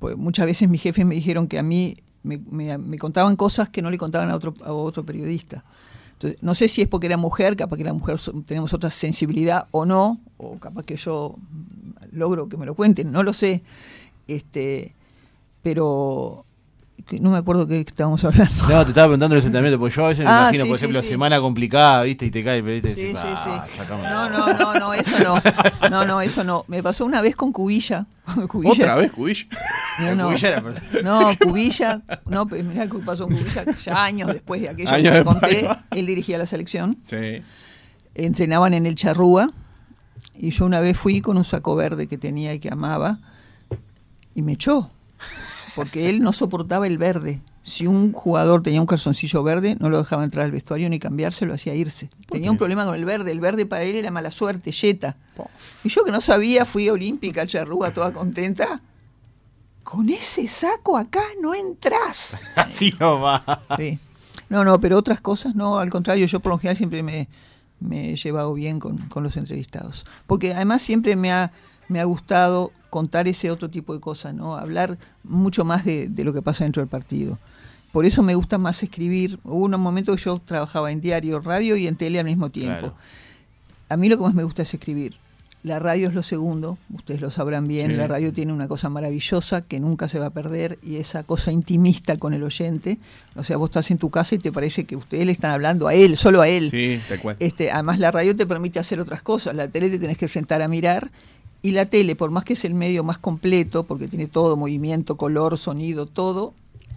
Pues 0.00 0.16
muchas 0.16 0.46
veces 0.46 0.68
mis 0.68 0.82
jefes 0.82 1.06
me 1.06 1.14
dijeron 1.14 1.46
que 1.46 1.60
a 1.60 1.62
mí 1.62 1.98
me, 2.24 2.38
me, 2.78 2.98
contaban 2.98 3.36
cosas 3.36 3.68
que 3.68 3.80
no 3.80 3.92
le 3.92 3.98
contaban 3.98 4.28
a 4.30 4.34
otro, 4.34 4.54
a 4.64 4.72
otro 4.72 5.06
periodista. 5.06 5.64
No 6.40 6.54
sé 6.54 6.68
si 6.68 6.82
es 6.82 6.88
porque 6.88 7.06
era 7.06 7.16
mujer, 7.16 7.56
capaz 7.56 7.76
que 7.76 7.84
la 7.84 7.92
mujer 7.92 8.18
tenemos 8.46 8.72
otra 8.72 8.90
sensibilidad 8.90 9.66
o 9.70 9.84
no, 9.84 10.20
o 10.36 10.58
capaz 10.58 10.84
que 10.84 10.96
yo 10.96 11.36
logro 12.12 12.48
que 12.48 12.56
me 12.56 12.66
lo 12.66 12.74
cuenten, 12.74 13.10
no 13.12 13.22
lo 13.22 13.34
sé. 13.34 13.62
Este, 14.28 14.94
pero 15.62 16.44
no 17.20 17.30
me 17.30 17.38
acuerdo 17.38 17.66
qué 17.66 17.80
estábamos 17.80 18.24
hablando. 18.24 18.54
No, 18.68 18.82
te 18.82 18.90
estaba 18.90 19.08
preguntando 19.08 19.36
el 19.36 19.42
sentimiento, 19.42 19.78
porque 19.78 19.94
yo 19.94 20.04
a 20.04 20.08
veces 20.08 20.24
me 20.24 20.30
ah, 20.30 20.42
imagino, 20.42 20.66
por 20.66 20.76
ejemplo, 20.76 20.98
la 20.98 21.04
semana 21.04 21.40
complicada, 21.40 22.02
¿viste? 22.02 22.26
Y 22.26 22.30
te 22.30 22.44
cae 22.44 22.58
el 22.58 22.86
y 22.86 22.94
sí, 22.94 23.14
ah, 23.16 23.66
No, 23.88 24.30
no, 24.30 24.58
no, 24.58 24.74
no, 24.74 24.94
eso 24.94 25.18
no. 25.18 25.90
No, 25.90 26.04
no, 26.04 26.20
eso 26.20 26.44
no. 26.44 26.64
Me 26.68 26.82
pasó 26.82 27.04
una 27.04 27.20
vez 27.20 27.36
con 27.36 27.52
Cubilla. 27.52 28.06
¿Otra 28.64 28.96
vez 28.96 29.12
Cubilla? 29.12 29.46
No, 30.00 30.14
no, 30.14 30.26
Cubilla 30.28 30.48
era... 30.48 30.62
no, 31.02 31.30
Cubilla, 31.38 32.02
no, 32.26 32.44
mirá 32.46 32.86
que 32.86 32.98
pasó 32.98 33.26
con 33.26 33.36
Cubilla 33.36 33.64
ya 33.78 34.04
años 34.04 34.32
después 34.32 34.60
de 34.60 34.68
aquello 34.68 34.90
que 34.90 35.10
te 35.10 35.24
conté. 35.24 35.68
Él 35.90 36.06
dirigía 36.06 36.38
la 36.38 36.46
selección. 36.46 36.98
Sí. 37.04 37.42
Entrenaban 38.14 38.74
en 38.74 38.86
el 38.86 38.94
Charrúa 38.94 39.48
y 40.34 40.50
yo 40.50 40.64
una 40.64 40.80
vez 40.80 40.96
fui 40.96 41.20
con 41.20 41.36
un 41.36 41.44
saco 41.44 41.76
verde 41.76 42.06
que 42.06 42.18
tenía 42.18 42.54
y 42.54 42.60
que 42.60 42.70
amaba 42.70 43.18
y 44.34 44.42
me 44.42 44.52
echó, 44.52 44.90
porque 45.74 46.08
él 46.08 46.22
no 46.22 46.32
soportaba 46.32 46.86
el 46.86 46.98
verde. 46.98 47.40
Si 47.62 47.86
un 47.86 48.12
jugador 48.12 48.62
tenía 48.62 48.80
un 48.80 48.86
calzoncillo 48.86 49.42
verde, 49.42 49.76
no 49.78 49.88
lo 49.88 49.98
dejaba 49.98 50.24
entrar 50.24 50.44
al 50.44 50.50
vestuario 50.50 50.88
ni 50.88 50.98
cambiarse, 50.98 51.46
lo 51.46 51.54
hacía 51.54 51.74
irse. 51.74 52.08
Tenía 52.28 52.50
un 52.50 52.56
problema 52.56 52.84
con 52.84 52.94
el 52.94 53.04
verde, 53.04 53.30
el 53.30 53.40
verde 53.40 53.66
para 53.66 53.82
él 53.82 53.96
era 53.96 54.10
mala 54.10 54.30
suerte, 54.30 54.72
yeta. 54.72 55.16
Y 55.84 55.88
yo 55.88 56.04
que 56.04 56.10
no 56.10 56.20
sabía, 56.20 56.64
fui 56.64 56.88
olímpica, 56.88 57.46
charrúa, 57.46 57.92
toda 57.92 58.12
contenta. 58.12 58.80
Con 59.84 60.08
ese 60.08 60.48
saco 60.48 60.96
acá 60.96 61.22
no 61.40 61.54
entras. 61.54 62.36
Así 62.56 62.92
no 62.98 63.20
va. 63.20 63.62
Sí. 63.76 63.98
No, 64.48 64.64
no, 64.64 64.80
pero 64.80 64.98
otras 64.98 65.20
cosas 65.20 65.54
no, 65.54 65.78
al 65.78 65.90
contrario, 65.90 66.26
yo 66.26 66.40
por 66.40 66.52
lo 66.52 66.58
general 66.58 66.76
siempre 66.76 67.02
me, 67.02 67.28
me 67.80 68.10
he 68.10 68.16
llevado 68.16 68.54
bien 68.54 68.80
con, 68.80 69.08
los 69.14 69.36
entrevistados. 69.36 70.04
Porque 70.26 70.54
además 70.54 70.82
siempre 70.82 71.16
me 71.16 71.32
ha, 71.32 71.52
me 71.88 72.00
ha 72.00 72.04
gustado 72.04 72.72
contar 72.92 73.26
ese 73.26 73.50
otro 73.50 73.70
tipo 73.70 73.94
de 73.94 74.00
cosas, 74.00 74.34
¿no? 74.34 74.54
Hablar 74.54 74.98
mucho 75.24 75.64
más 75.64 75.82
de, 75.86 76.10
lo 76.18 76.34
que 76.34 76.42
pasa 76.42 76.64
dentro 76.64 76.82
del 76.82 76.90
partido. 76.90 77.38
Por 77.90 78.04
eso 78.04 78.22
me 78.22 78.34
gusta 78.34 78.58
más 78.58 78.82
escribir. 78.82 79.38
Hubo 79.44 79.64
un 79.64 79.80
momento 79.80 80.14
que 80.14 80.20
yo 80.20 80.38
trabajaba 80.44 80.92
en 80.92 81.00
diario, 81.00 81.40
radio 81.40 81.74
y 81.76 81.86
en 81.86 81.96
tele 81.96 82.18
al 82.18 82.26
mismo 82.26 82.50
tiempo. 82.50 82.92
A 83.88 83.96
mí 83.96 84.10
lo 84.10 84.18
que 84.18 84.24
más 84.24 84.34
me 84.34 84.44
gusta 84.44 84.60
es 84.60 84.74
escribir. 84.74 85.14
La 85.62 85.78
radio 85.78 86.08
es 86.08 86.14
lo 86.14 86.22
segundo, 86.22 86.76
ustedes 86.92 87.22
lo 87.22 87.30
sabrán 87.30 87.66
bien, 87.66 87.96
la 87.96 88.08
radio 88.08 88.32
tiene 88.32 88.52
una 88.52 88.68
cosa 88.68 88.90
maravillosa 88.90 89.62
que 89.62 89.80
nunca 89.80 90.08
se 90.08 90.18
va 90.18 90.26
a 90.26 90.30
perder 90.30 90.78
y 90.82 90.96
esa 90.96 91.22
cosa 91.22 91.50
intimista 91.50 92.18
con 92.18 92.34
el 92.34 92.42
oyente. 92.42 92.98
O 93.36 93.44
sea, 93.44 93.56
vos 93.56 93.70
estás 93.70 93.90
en 93.90 93.96
tu 93.96 94.10
casa 94.10 94.34
y 94.34 94.38
te 94.38 94.52
parece 94.52 94.84
que 94.84 94.96
ustedes 94.96 95.24
le 95.24 95.32
están 95.32 95.52
hablando 95.52 95.88
a 95.88 95.94
él, 95.94 96.18
solo 96.18 96.42
a 96.42 96.48
él. 96.48 96.70
Sí, 96.70 97.00
Este, 97.38 97.70
además 97.70 98.00
la 98.00 98.10
radio 98.10 98.36
te 98.36 98.44
permite 98.44 98.80
hacer 98.80 99.00
otras 99.00 99.22
cosas, 99.22 99.54
la 99.56 99.68
tele 99.68 99.88
te 99.88 99.98
tenés 99.98 100.18
que 100.18 100.28
sentar 100.28 100.60
a 100.60 100.68
mirar 100.68 101.10
y 101.62 101.70
la 101.70 101.86
tele, 101.86 102.16
por 102.16 102.30
más 102.30 102.44
que 102.44 102.54
es 102.54 102.64
el 102.64 102.74
medio 102.74 103.04
más 103.04 103.18
completo, 103.18 103.84
porque 103.84 104.08
tiene 104.08 104.26
todo, 104.26 104.56
movimiento, 104.56 105.16
color, 105.16 105.56
sonido, 105.58 106.06
todo, 106.06 106.54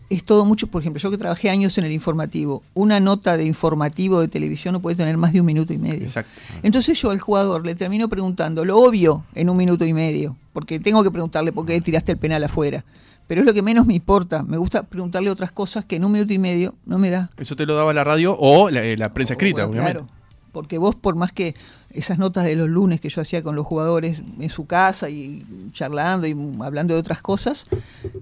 es 0.10 0.24
todo 0.24 0.46
mucho, 0.46 0.68
por 0.68 0.82
ejemplo, 0.82 1.00
yo 1.00 1.12
que 1.12 1.18
trabajé 1.18 1.50
años 1.50 1.78
en 1.78 1.86
el 1.86 1.92
informativo, 1.92 2.64
una 2.74 3.00
nota 3.00 3.38
de 3.38 3.46
informativo 3.46 4.22
de 4.22 4.28
televisión 4.28 4.74
no 4.74 4.82
puede 4.82 4.96
tener 4.96 5.18
más 5.18 5.34
de 5.34 5.40
un 5.40 5.46
minuto 5.46 5.74
y 5.74 5.78
medio. 5.78 6.04
Exacto. 6.04 6.32
Entonces 6.64 7.00
yo 7.02 7.12
al 7.12 7.20
jugador 7.20 7.66
le 7.66 7.76
termino 7.76 8.08
preguntando 8.08 8.66
lo 8.66 8.78
obvio 8.78 9.24
en 9.34 9.50
un 9.50 9.58
minuto 9.58 9.86
y 9.86 9.94
medio, 9.94 10.36
porque 10.54 10.80
tengo 10.80 11.04
que 11.04 11.12
preguntarle 11.12 11.52
por 11.52 11.66
qué 11.66 11.80
tiraste 11.82 12.14
el 12.14 12.18
penal 12.18 12.44
afuera. 12.44 12.84
Pero 13.28 13.42
es 13.42 13.48
lo 13.48 13.56
que 13.56 13.64
menos 13.64 13.88
me 13.88 13.96
importa. 13.96 14.44
Me 14.44 14.58
gusta 14.58 14.84
preguntarle 14.84 15.32
otras 15.32 15.52
cosas 15.52 15.84
que 15.84 15.96
en 15.96 16.06
un 16.06 16.12
minuto 16.12 16.32
y 16.32 16.38
medio 16.38 16.76
no 16.86 17.00
me 17.00 17.10
da. 17.10 17.32
Eso 17.38 17.56
te 17.56 17.66
lo 17.66 17.76
daba 17.76 17.92
la 17.92 18.04
radio 18.04 18.38
o 18.38 18.70
la, 18.70 18.86
eh, 18.86 18.98
prensa 19.10 19.34
escrita, 19.34 19.66
obviamente. 19.66 20.00
Claro, 20.00 20.14
porque 20.56 20.78
vos 20.78 20.96
por 20.96 21.16
más 21.16 21.34
que 21.34 21.54
esas 21.92 22.18
notas 22.18 22.46
de 22.46 22.56
los 22.56 22.70
lunes 22.70 23.02
que 23.02 23.10
yo 23.10 23.20
hacía 23.20 23.44
con 23.44 23.58
los 23.58 23.66
jugadores 23.66 24.24
en 24.40 24.50
su 24.50 24.66
casa 24.66 25.10
y 25.10 25.46
charlando 25.74 26.28
y 26.28 26.36
hablando 26.62 26.94
de 26.94 27.00
otras 27.02 27.22
cosas, 27.22 27.66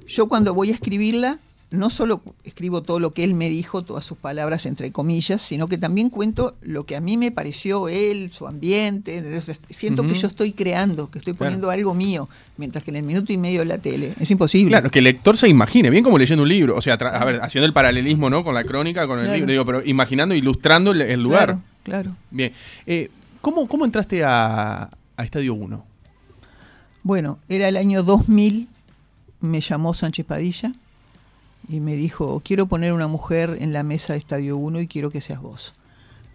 yo 0.07 0.27
cuando 0.27 0.51
voy 0.55 0.71
a 0.71 0.73
escribirla 0.73 1.37
no 1.73 1.89
solo 1.89 2.21
escribo 2.43 2.83
todo 2.83 2.99
lo 2.99 3.13
que 3.13 3.23
él 3.23 3.33
me 3.33 3.49
dijo, 3.49 3.81
todas 3.81 4.05
sus 4.05 4.15
palabras 4.15 4.67
entre 4.67 4.91
comillas, 4.91 5.41
sino 5.41 5.67
que 5.67 5.79
también 5.79 6.11
cuento 6.11 6.55
lo 6.61 6.85
que 6.85 6.95
a 6.95 7.01
mí 7.01 7.17
me 7.17 7.31
pareció 7.31 7.89
él, 7.89 8.29
su 8.31 8.47
ambiente. 8.47 9.41
siento 9.71 10.03
que 10.03 10.13
yo 10.13 10.27
estoy 10.27 10.53
creando, 10.53 11.09
que 11.09 11.17
estoy 11.17 11.33
poniendo 11.33 11.71
algo 11.71 11.95
mío, 11.95 12.29
mientras 12.57 12.83
que 12.83 12.91
en 12.91 12.97
el 12.97 13.03
minuto 13.03 13.33
y 13.33 13.39
medio 13.39 13.61
de 13.61 13.65
la 13.65 13.79
tele 13.79 14.13
es 14.19 14.29
imposible. 14.29 14.69
Claro, 14.69 14.91
que 14.91 14.99
el 14.99 15.05
lector 15.05 15.35
se 15.35 15.49
imagine, 15.49 15.89
bien 15.89 16.03
como 16.03 16.19
leyendo 16.19 16.43
un 16.43 16.49
libro, 16.49 16.75
o 16.75 16.81
sea, 16.81 16.93
a 16.93 17.25
ver, 17.25 17.39
haciendo 17.41 17.65
el 17.65 17.73
paralelismo 17.73 18.29
¿no? 18.29 18.43
con 18.43 18.53
la 18.53 18.63
crónica, 18.63 19.07
con 19.07 19.17
el 19.17 19.33
libro, 19.33 19.51
digo, 19.51 19.65
pero 19.65 19.83
imaginando, 19.83 20.35
ilustrando 20.35 20.91
el, 20.91 21.23
lugar. 21.23 21.45
Claro, 21.45 21.61
claro. 21.81 22.15
Bien. 22.29 22.53
Eh, 22.85 23.09
¿cómo, 23.41 23.67
¿Cómo 23.67 23.85
entraste 23.85 24.23
a, 24.23 24.91
a 25.17 25.23
Estadio 25.23 25.55
1? 25.55 25.83
Bueno, 27.01 27.39
era 27.49 27.67
el 27.67 27.77
año 27.77 28.03
2000, 28.03 28.67
me 29.41 29.59
llamó 29.59 29.95
Sánchez 29.95 30.27
Padilla 30.27 30.71
y 31.67 31.79
me 31.79 31.95
dijo, 31.95 32.41
quiero 32.43 32.65
poner 32.67 32.93
una 32.93 33.07
mujer 33.07 33.57
en 33.61 33.73
la 33.73 33.83
mesa 33.83 34.13
de 34.13 34.19
Estadio 34.19 34.57
1 34.57 34.81
y 34.81 34.87
quiero 34.87 35.09
que 35.09 35.21
seas 35.21 35.41
vos. 35.41 35.73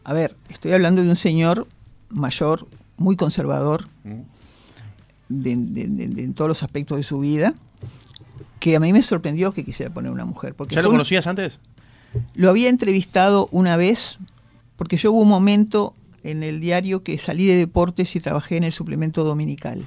A 0.04 0.12
ver, 0.12 0.36
estoy 0.48 0.72
hablando 0.72 1.02
de 1.02 1.08
un 1.10 1.16
señor 1.16 1.66
mayor, 2.08 2.66
muy 2.96 3.14
conservador 3.16 3.86
de, 5.28 5.56
de- 5.56 5.86
de- 5.88 6.08
de- 6.08 6.22
en 6.24 6.34
todos 6.34 6.48
los 6.48 6.62
aspectos 6.62 6.96
de 6.96 7.02
su 7.02 7.20
vida, 7.20 7.54
que 8.60 8.74
a 8.76 8.80
mí 8.80 8.92
me 8.92 9.02
sorprendió 9.02 9.52
que 9.52 9.64
quisiera 9.64 9.92
poner 9.92 10.10
una 10.10 10.24
mujer. 10.24 10.54
Porque 10.54 10.74
¿Ya 10.74 10.82
lo 10.82 10.88
fue 10.88 10.94
un- 10.94 10.98
conocías 10.98 11.26
antes? 11.26 11.58
lo 12.34 12.48
había 12.48 12.70
entrevistado 12.70 13.48
una 13.52 13.76
vez, 13.76 14.18
porque 14.76 14.96
yo 14.96 15.12
hubo 15.12 15.20
un 15.20 15.28
momento 15.28 15.94
en 16.24 16.42
el 16.42 16.58
diario 16.60 17.02
que 17.02 17.18
salí 17.18 17.46
de 17.46 17.56
deportes 17.56 18.16
y 18.16 18.20
trabajé 18.20 18.56
en 18.56 18.64
el 18.64 18.72
suplemento 18.72 19.24
dominical, 19.24 19.84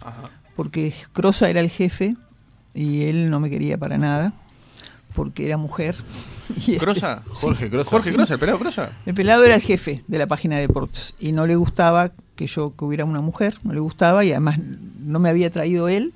Ajá. 0.00 0.30
porque 0.54 0.94
Crosa 1.12 1.50
era 1.50 1.60
el 1.60 1.68
jefe 1.70 2.16
y 2.74 3.02
él 3.02 3.28
no 3.28 3.40
me 3.40 3.50
quería 3.50 3.76
para 3.76 3.98
nada, 3.98 4.32
porque 5.14 5.46
era 5.46 5.56
mujer. 5.56 5.96
Y 6.56 6.72
este- 6.72 6.76
¿Crosa? 6.78 7.22
Jorge 7.28 7.70
Crosa. 7.70 7.90
Jorge 7.90 8.12
Crosa, 8.12 8.34
el 8.34 8.40
pelado 8.40 8.58
Crosa. 8.58 8.92
El 9.06 9.14
pelado 9.14 9.44
era 9.44 9.54
el 9.54 9.62
jefe 9.62 10.04
de 10.06 10.18
la 10.18 10.26
página 10.26 10.56
de 10.56 10.62
deportes 10.62 11.14
y 11.18 11.32
no 11.32 11.46
le 11.46 11.56
gustaba 11.56 12.12
que 12.36 12.46
yo 12.46 12.74
que 12.78 12.84
hubiera 12.84 13.06
una 13.06 13.22
mujer, 13.22 13.56
no 13.62 13.72
le 13.72 13.80
gustaba 13.80 14.24
y 14.26 14.30
además 14.32 14.58
no 15.02 15.18
me 15.20 15.30
había 15.30 15.48
traído 15.50 15.88
él, 15.88 16.12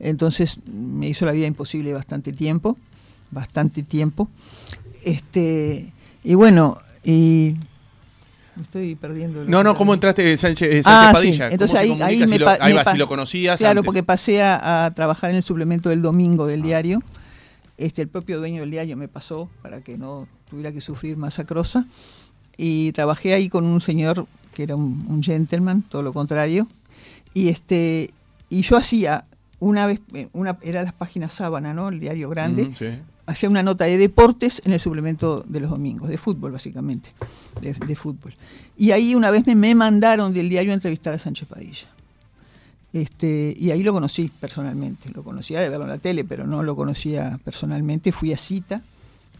entonces 0.00 0.58
me 0.66 1.08
hizo 1.08 1.24
la 1.24 1.30
vida 1.32 1.46
imposible 1.46 1.92
bastante 1.92 2.32
tiempo, 2.32 2.76
bastante 3.30 3.84
tiempo. 3.84 4.28
Este 5.04 5.92
y 6.24 6.34
bueno, 6.34 6.78
y 7.04 7.54
me 8.56 8.62
estoy 8.62 8.94
perdiendo. 8.94 9.44
No, 9.44 9.62
no. 9.62 9.74
¿cómo 9.74 9.94
entraste 9.94 10.32
eh, 10.32 10.36
Sánchez, 10.36 10.68
eh, 10.68 10.82
Sánchez 10.82 10.86
Ah, 10.86 11.08
sí. 11.08 11.14
Padilla? 11.14 11.44
¿Cómo 11.44 11.52
Entonces 11.52 11.78
ahí, 11.78 11.88
comunica? 11.88 12.06
ahí 12.06 12.20
Si 12.22 12.26
me 12.26 12.38
lo- 12.38 12.48
ahí 12.48 12.72
me 12.74 12.82
va, 12.82 12.92
si 12.92 12.98
lo 12.98 13.08
conocías 13.08 13.58
Claro, 13.58 13.80
antes. 13.80 13.84
porque 13.86 14.02
pasé 14.02 14.42
a, 14.42 14.86
a 14.86 14.90
trabajar 14.94 15.30
en 15.30 15.36
el 15.36 15.42
suplemento 15.42 15.88
del 15.90 16.02
domingo 16.02 16.46
del 16.46 16.62
diario. 16.62 17.02
Este, 17.76 18.02
el 18.02 18.08
propio 18.08 18.38
dueño 18.38 18.60
del 18.60 18.70
diario 18.70 18.96
me 18.96 19.08
pasó 19.08 19.48
para 19.62 19.80
que 19.80 19.98
no 19.98 20.28
tuviera 20.48 20.72
que 20.72 20.80
sufrir 20.80 21.16
más 21.16 21.38
acrosa. 21.38 21.86
Y 22.56 22.92
trabajé 22.92 23.34
ahí 23.34 23.48
con 23.48 23.64
un 23.64 23.80
señor 23.80 24.26
que 24.54 24.62
era 24.62 24.76
un, 24.76 25.06
un 25.08 25.22
gentleman, 25.22 25.82
todo 25.82 26.02
lo 26.02 26.12
contrario. 26.12 26.68
Y 27.34 27.48
este 27.48 28.10
y 28.48 28.62
yo 28.62 28.76
hacía 28.76 29.24
una 29.58 29.86
vez, 29.86 30.00
eh, 30.12 30.28
una, 30.32 30.58
era 30.62 30.82
las 30.82 30.92
páginas 30.92 31.32
sábana, 31.32 31.74
¿no? 31.74 31.88
El 31.88 31.98
diario 31.98 32.28
grande 32.28 32.66
Mm, 32.66 32.74
sí. 32.76 32.86
hacía 33.26 33.48
una 33.48 33.62
nota 33.62 33.84
de 33.86 33.96
deportes 33.98 34.60
en 34.64 34.72
el 34.72 34.78
suplemento 34.80 35.42
de 35.48 35.58
los 35.60 35.70
domingos, 35.70 36.08
de 36.08 36.18
fútbol 36.18 36.52
básicamente, 36.52 37.10
de, 37.60 37.72
de 37.72 37.96
fútbol. 37.96 38.34
Y 38.76 38.90
ahí 38.92 39.14
una 39.14 39.30
vez 39.30 39.46
me, 39.46 39.54
me 39.56 39.74
mandaron 39.74 40.32
del 40.34 40.48
diario 40.48 40.70
a 40.72 40.74
entrevistar 40.74 41.14
a 41.14 41.18
Sánchez 41.18 41.48
Padilla. 41.48 41.88
Este, 42.94 43.54
y 43.58 43.72
ahí 43.72 43.82
lo 43.82 43.92
conocí 43.92 44.30
personalmente, 44.40 45.10
lo 45.12 45.22
conocía 45.24 45.60
de 45.60 45.68
verlo 45.68 45.84
en 45.84 45.90
la 45.90 45.98
tele, 45.98 46.24
pero 46.24 46.46
no 46.46 46.62
lo 46.62 46.76
conocía 46.76 47.38
personalmente. 47.44 48.12
Fui 48.12 48.32
a 48.32 48.38
cita 48.38 48.82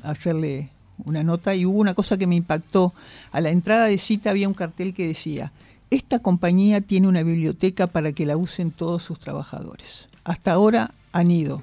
a 0.03 0.11
hacerle 0.11 0.71
una 1.05 1.23
nota 1.23 1.55
y 1.55 1.65
hubo 1.65 1.79
una 1.79 1.95
cosa 1.95 2.19
que 2.19 2.27
me 2.27 2.35
impactó. 2.35 2.93
A 3.31 3.41
la 3.41 3.51
entrada 3.51 3.87
de 3.87 3.97
cita 3.99 4.31
había 4.31 4.49
un 4.49 4.55
cartel 4.55 4.93
que 4.93 5.07
decía, 5.07 5.53
esta 5.91 6.19
compañía 6.19 6.81
tiene 6.81 7.07
una 7.07 7.23
biblioteca 7.23 7.87
para 7.87 8.11
que 8.13 8.27
la 8.27 8.37
usen 8.37 8.73
todos 8.73 9.05
sus 9.05 9.21
trabajadores. 9.21 10.07
Hasta 10.25 10.51
ahora 10.53 10.93
han 11.13 11.31
ido 11.31 11.63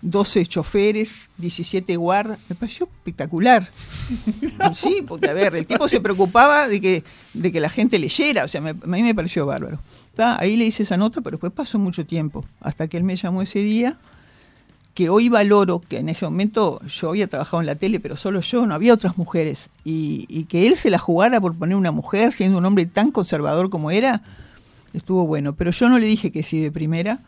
12 0.00 0.46
choferes, 0.46 1.28
17 1.36 1.94
guardas, 1.96 2.38
me 2.48 2.56
pareció 2.56 2.86
espectacular. 2.86 3.68
Sí, 4.74 5.02
porque 5.06 5.28
a 5.28 5.32
ver, 5.34 5.54
el 5.54 5.66
tipo 5.66 5.88
se 5.88 6.00
preocupaba 6.00 6.68
de 6.68 6.80
que, 6.80 7.04
de 7.34 7.52
que 7.52 7.60
la 7.60 7.68
gente 7.68 7.98
leyera, 7.98 8.44
o 8.44 8.48
sea, 8.48 8.60
me- 8.60 8.70
a 8.70 8.74
mí 8.86 9.02
me 9.02 9.14
pareció 9.14 9.44
bárbaro. 9.46 9.78
Ta, 10.14 10.38
Ahí 10.38 10.56
le 10.56 10.66
hice 10.66 10.82
esa 10.82 10.96
nota, 10.96 11.20
pero 11.20 11.36
después 11.36 11.52
pasó 11.52 11.78
mucho 11.78 12.04
tiempo, 12.04 12.44
hasta 12.60 12.86
que 12.88 12.96
él 12.98 13.04
me 13.04 13.16
llamó 13.16 13.42
ese 13.42 13.60
día, 13.60 13.96
que 14.94 15.08
hoy 15.08 15.30
valoro, 15.30 15.80
que 15.80 15.96
en 15.98 16.10
ese 16.10 16.26
momento 16.26 16.80
yo 16.86 17.08
había 17.10 17.26
trabajado 17.26 17.60
en 17.62 17.66
la 17.66 17.76
tele, 17.76 17.98
pero 17.98 18.16
solo 18.18 18.40
yo, 18.42 18.66
no 18.66 18.74
había 18.74 18.92
otras 18.92 19.16
mujeres, 19.16 19.70
y, 19.84 20.26
y 20.28 20.44
que 20.44 20.66
él 20.66 20.76
se 20.76 20.90
la 20.90 20.98
jugara 20.98 21.40
por 21.40 21.54
poner 21.56 21.76
una 21.76 21.92
mujer, 21.92 22.32
siendo 22.32 22.58
un 22.58 22.66
hombre 22.66 22.84
tan 22.84 23.10
conservador 23.10 23.70
como 23.70 23.90
era, 23.90 24.22
estuvo 24.92 25.26
bueno. 25.26 25.54
Pero 25.54 25.70
yo 25.70 25.88
no 25.88 25.98
le 25.98 26.06
dije 26.06 26.30
que 26.30 26.42
sí 26.42 26.60
de 26.60 26.70
primera, 26.70 27.20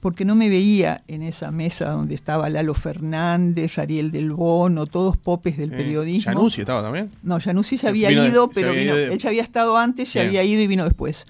porque 0.00 0.24
no 0.24 0.34
me 0.34 0.48
veía 0.48 1.02
en 1.06 1.22
esa 1.22 1.52
mesa 1.52 1.90
donde 1.90 2.16
estaba 2.16 2.48
Lalo 2.48 2.74
Fernández, 2.74 3.78
Ariel 3.78 4.10
del 4.10 4.32
Bono, 4.32 4.86
todos 4.86 5.16
popes 5.16 5.56
del 5.56 5.72
Eh, 5.72 5.76
periodismo. 5.76 6.32
Januzzi 6.32 6.62
estaba 6.62 6.82
también. 6.82 7.10
No, 7.22 7.38
Januzzi 7.40 7.78
se 7.78 7.86
había 7.88 8.08
Vino 8.08 8.22
de- 8.22 8.28
ido, 8.28 8.48
pero 8.50 8.70
había 8.70 8.80
vino- 8.82 8.94
ido 8.96 9.06
de- 9.08 9.12
él 9.14 9.18
ya 9.20 9.28
había 9.28 9.42
estado 9.44 9.76
antes, 9.76 10.08
se 10.08 10.20
había 10.20 10.42
ido 10.42 10.60
y 10.62 10.66
vino 10.66 10.82
después. 10.84 11.24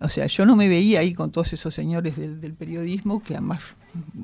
O 0.00 0.08
sea, 0.08 0.26
yo 0.26 0.46
no 0.46 0.54
me 0.54 0.68
veía 0.68 1.00
ahí 1.00 1.12
con 1.12 1.30
todos 1.32 1.52
esos 1.52 1.74
señores 1.74 2.16
del, 2.16 2.40
del 2.40 2.52
periodismo, 2.52 3.20
que 3.22 3.34
además 3.34 3.62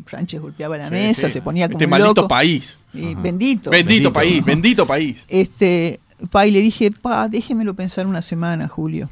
Sánchez 0.06 0.40
golpeaba 0.40 0.76
la 0.78 0.84
Sí, 0.88 0.92
mesa, 0.94 1.26
sí. 1.26 1.32
se 1.32 1.42
ponía 1.42 1.66
como 1.66 1.78
Este 1.78 1.84
un 1.86 1.90
maldito 1.90 2.14
loco. 2.22 2.28
país. 2.28 2.78
Y 2.92 3.14
bendito. 3.16 3.70
Bendito, 3.70 3.70
Bendito, 3.70 4.12
país, 4.12 4.38
¿no? 4.40 4.44
bendito 4.46 4.86
país. 4.86 5.24
Este, 5.26 5.98
pa, 6.30 6.46
y 6.46 6.52
le 6.52 6.60
dije, 6.60 6.90
pa, 6.92 7.28
déjemelo 7.28 7.74
pensar 7.74 8.06
una 8.06 8.22
semana, 8.22 8.68
Julio. 8.68 9.10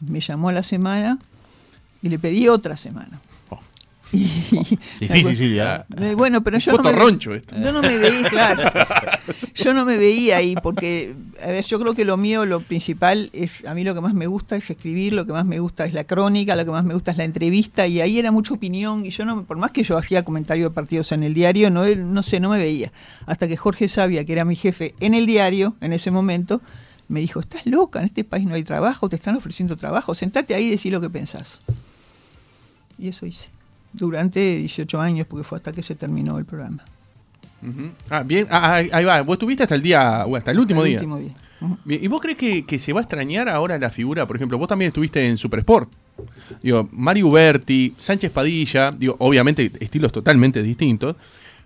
Me 0.00 0.20
llamó 0.20 0.48
a 0.48 0.52
la 0.52 0.62
semana 0.62 1.18
y 2.02 2.08
le 2.08 2.18
pedí 2.18 2.46
otra 2.48 2.76
semana. 2.76 3.20
Y- 4.12 4.78
Difícil, 5.00 5.36
Silvia. 5.36 5.86
Eh, 5.98 6.14
Bueno, 6.14 6.42
pero 6.42 6.58
yo 6.58 6.72
no, 6.72 6.82
me, 6.82 6.92
roncho 6.92 7.34
esto. 7.34 7.54
yo 7.56 7.72
no 7.72 7.80
me 7.82 7.96
veía, 7.96 8.28
claro. 8.28 8.62
Yo 9.54 9.72
no 9.74 9.84
me 9.84 9.96
veía 9.96 10.38
ahí 10.38 10.56
porque, 10.60 11.14
a 11.42 11.46
ver, 11.46 11.64
yo 11.64 11.78
creo 11.78 11.94
que 11.94 12.04
lo 12.04 12.16
mío, 12.16 12.44
lo 12.46 12.60
principal 12.60 13.30
es, 13.32 13.64
a 13.64 13.74
mí 13.74 13.84
lo 13.84 13.94
que 13.94 14.00
más 14.00 14.12
me 14.12 14.26
gusta 14.26 14.56
es 14.56 14.68
escribir, 14.70 15.12
lo 15.12 15.24
que 15.24 15.32
más 15.32 15.44
me 15.46 15.60
gusta 15.60 15.84
es 15.84 15.94
la 15.94 16.02
crónica, 16.04 16.56
lo 16.56 16.64
que 16.64 16.70
más 16.72 16.84
me 16.84 16.94
gusta 16.94 17.12
es 17.12 17.16
la 17.16 17.24
entrevista 17.24 17.86
y 17.86 18.00
ahí 18.00 18.18
era 18.18 18.32
mucha 18.32 18.54
opinión 18.54 19.06
y 19.06 19.10
yo 19.10 19.24
no, 19.24 19.44
por 19.44 19.56
más 19.56 19.70
que 19.70 19.84
yo 19.84 19.96
hacía 19.96 20.24
comentarios 20.24 20.70
de 20.70 20.74
partidos 20.74 21.12
en 21.12 21.22
el 21.22 21.32
diario, 21.34 21.70
no, 21.70 21.86
no 21.86 22.22
sé, 22.24 22.40
no 22.40 22.48
me 22.50 22.58
veía. 22.58 22.90
Hasta 23.26 23.46
que 23.46 23.56
Jorge 23.56 23.88
Sabia, 23.88 24.24
que 24.24 24.32
era 24.32 24.44
mi 24.44 24.56
jefe 24.56 24.94
en 24.98 25.14
el 25.14 25.26
diario 25.26 25.76
en 25.80 25.92
ese 25.92 26.10
momento, 26.10 26.60
me 27.08 27.20
dijo, 27.20 27.38
estás 27.40 27.64
loca, 27.66 28.00
en 28.00 28.06
este 28.06 28.24
país 28.24 28.46
no 28.46 28.54
hay 28.56 28.64
trabajo, 28.64 29.08
te 29.08 29.16
están 29.16 29.36
ofreciendo 29.36 29.76
trabajo, 29.76 30.14
sentate 30.16 30.54
ahí 30.54 30.66
y 30.66 30.70
decí 30.70 30.90
lo 30.90 31.00
que 31.00 31.10
pensás. 31.10 31.60
Y 32.98 33.08
eso 33.08 33.26
hice. 33.26 33.48
Durante 33.92 34.56
18 34.56 35.00
años, 35.00 35.26
porque 35.26 35.44
fue 35.44 35.56
hasta 35.56 35.72
que 35.72 35.82
se 35.82 35.94
terminó 35.94 36.38
el 36.38 36.44
programa. 36.44 36.84
Ah, 38.08 38.22
bien, 38.22 38.46
ah, 38.50 38.74
ahí 38.76 38.88
ahí 38.92 39.04
va. 39.04 39.20
Vos 39.22 39.34
estuviste 39.34 39.64
hasta 39.64 39.74
el 39.74 39.82
día, 39.82 40.24
o 40.26 40.34
hasta 40.36 40.50
el 40.50 40.58
último 40.60 40.80
Hasta 40.80 40.88
el 40.88 40.92
día. 40.92 41.00
último 41.14 41.18
día. 41.18 41.34
Ujú. 41.60 41.76
Bien, 41.84 42.02
¿Y 42.02 42.08
vos 42.08 42.20
crees 42.22 42.38
que, 42.38 42.64
que 42.64 42.78
se 42.78 42.92
va 42.94 43.00
a 43.00 43.02
extrañar 43.02 43.48
ahora 43.50 43.78
la 43.78 43.90
figura? 43.90 44.26
Por 44.26 44.36
ejemplo, 44.36 44.56
vos 44.56 44.66
también 44.68 44.88
estuviste 44.88 45.28
en 45.28 45.36
Supersport. 45.36 45.90
Digo, 46.62 46.88
Mario 46.92 47.28
Uberti, 47.28 47.94
Sánchez 47.98 48.30
Padilla, 48.30 48.92
digo, 48.92 49.16
obviamente 49.18 49.70
estilos 49.80 50.10
totalmente 50.12 50.62
distintos. 50.62 51.16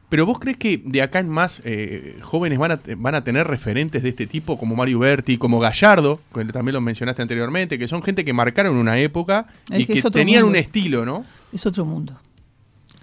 Pero 0.08 0.26
vos 0.26 0.38
crees 0.38 0.56
que 0.58 0.80
de 0.84 1.00
acá 1.02 1.18
en 1.20 1.28
más 1.28 1.60
eh, 1.64 2.18
jóvenes 2.22 2.58
van 2.58 2.72
a, 2.72 2.80
van 2.96 3.14
a 3.14 3.24
tener 3.24 3.46
referentes 3.46 4.02
de 4.02 4.10
este 4.10 4.26
tipo, 4.26 4.58
como 4.58 4.76
Mario 4.76 4.98
Uberti, 4.98 5.38
como 5.38 5.58
Gallardo, 5.58 6.20
que 6.32 6.44
también 6.46 6.74
lo 6.74 6.80
mencionaste 6.80 7.22
anteriormente, 7.22 7.78
que 7.78 7.88
son 7.88 8.02
gente 8.02 8.24
que 8.24 8.32
marcaron 8.32 8.76
una 8.76 8.98
época 8.98 9.46
Es 9.70 9.80
y 9.80 9.86
que 9.86 10.02
tenían 10.02 10.42
mundo. 10.42 10.50
un 10.50 10.56
estilo, 10.56 11.04
¿no? 11.04 11.24
Es 11.54 11.64
otro 11.66 11.84
mundo. 11.86 12.14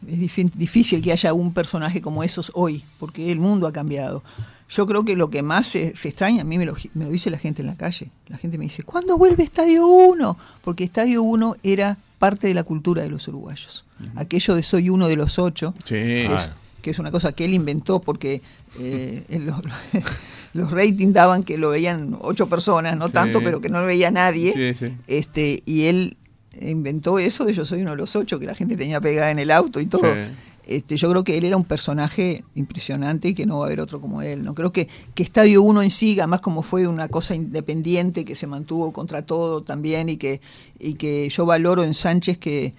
Es 0.07 0.19
difícil 0.55 1.01
que 1.01 1.11
haya 1.11 1.31
un 1.33 1.53
personaje 1.53 2.01
como 2.01 2.23
esos 2.23 2.51
hoy, 2.55 2.83
porque 2.99 3.31
el 3.31 3.39
mundo 3.39 3.67
ha 3.67 3.71
cambiado. 3.71 4.23
Yo 4.69 4.87
creo 4.87 5.03
que 5.05 5.15
lo 5.15 5.29
que 5.29 5.41
más 5.43 5.67
se, 5.67 5.95
se 5.95 6.09
extraña, 6.09 6.41
a 6.41 6.45
mí 6.45 6.57
me 6.57 6.65
lo, 6.65 6.75
me 6.93 7.05
lo 7.05 7.11
dice 7.11 7.29
la 7.29 7.37
gente 7.37 7.61
en 7.61 7.67
la 7.67 7.75
calle. 7.75 8.09
La 8.27 8.37
gente 8.37 8.57
me 8.57 8.63
dice, 8.63 8.83
¿cuándo 8.83 9.17
vuelve 9.17 9.43
Estadio 9.43 9.85
1? 9.87 10.37
Porque 10.63 10.83
Estadio 10.83 11.21
1 11.23 11.57
era 11.63 11.97
parte 12.19 12.47
de 12.47 12.53
la 12.53 12.63
cultura 12.63 13.01
de 13.03 13.09
los 13.09 13.27
uruguayos. 13.27 13.83
Aquello 14.15 14.55
de 14.55 14.63
soy 14.63 14.89
uno 14.89 15.07
de 15.07 15.15
los 15.17 15.37
ocho, 15.37 15.73
Sí. 15.83 15.93
que, 15.95 16.23
es, 16.23 16.29
Claro. 16.29 16.53
que 16.81 16.89
es 16.91 16.99
una 16.99 17.11
cosa 17.11 17.33
que 17.33 17.45
él 17.45 17.53
inventó 17.53 17.99
porque 17.99 18.41
eh, 18.79 19.23
los, 19.45 19.59
los 20.53 20.71
ratings 20.71 21.13
daban 21.13 21.43
que 21.43 21.57
lo 21.57 21.69
veían 21.69 22.17
ocho 22.21 22.47
personas, 22.47 22.97
no 22.97 23.07
Sí. 23.07 23.13
tanto, 23.13 23.39
pero 23.43 23.61
que 23.61 23.69
no 23.69 23.81
lo 23.81 23.85
veía 23.85 24.09
nadie 24.09 24.75
sí. 24.75 24.93
este 25.07 25.61
y 25.65 25.83
él 25.85 26.17
inventó 26.59 27.19
eso 27.19 27.45
de 27.45 27.53
yo 27.53 27.65
soy 27.65 27.81
uno 27.81 27.91
de 27.91 27.97
los 27.97 28.15
ocho 28.15 28.39
que 28.39 28.45
la 28.45 28.55
gente 28.55 28.75
tenía 28.75 28.99
pegada 28.99 29.31
en 29.31 29.39
el 29.39 29.51
auto 29.51 29.79
y 29.79 29.85
todo 29.85 30.03
Sí. 30.03 30.19
este 30.67 30.97
yo 30.97 31.09
creo 31.09 31.23
que 31.23 31.37
él 31.37 31.45
era 31.45 31.57
un 31.57 31.63
personaje 31.63 32.43
impresionante 32.55 33.29
y 33.29 33.33
que 33.33 33.45
no 33.45 33.59
va 33.59 33.65
a 33.65 33.67
haber 33.67 33.79
otro 33.79 34.01
como 34.01 34.21
él 34.21 34.43
no 34.43 34.53
creo 34.53 34.71
que 34.71 34.87
que 35.15 35.23
Estadio 35.23 35.61
1 35.63 35.81
en 35.81 35.91
sí 35.91 36.19
además 36.19 36.41
como 36.41 36.61
fue 36.61 36.87
una 36.87 37.07
cosa 37.07 37.35
independiente 37.35 38.25
que 38.25 38.35
se 38.35 38.47
mantuvo 38.47 38.91
contra 38.91 39.21
todo 39.23 39.61
también 39.63 40.09
y 40.09 40.17
que 40.17 40.41
y 40.77 40.95
que 40.95 41.29
yo 41.29 41.45
valoro 41.45 41.83
en 41.83 41.93
Sánchez 41.93 42.37
que 42.37 42.73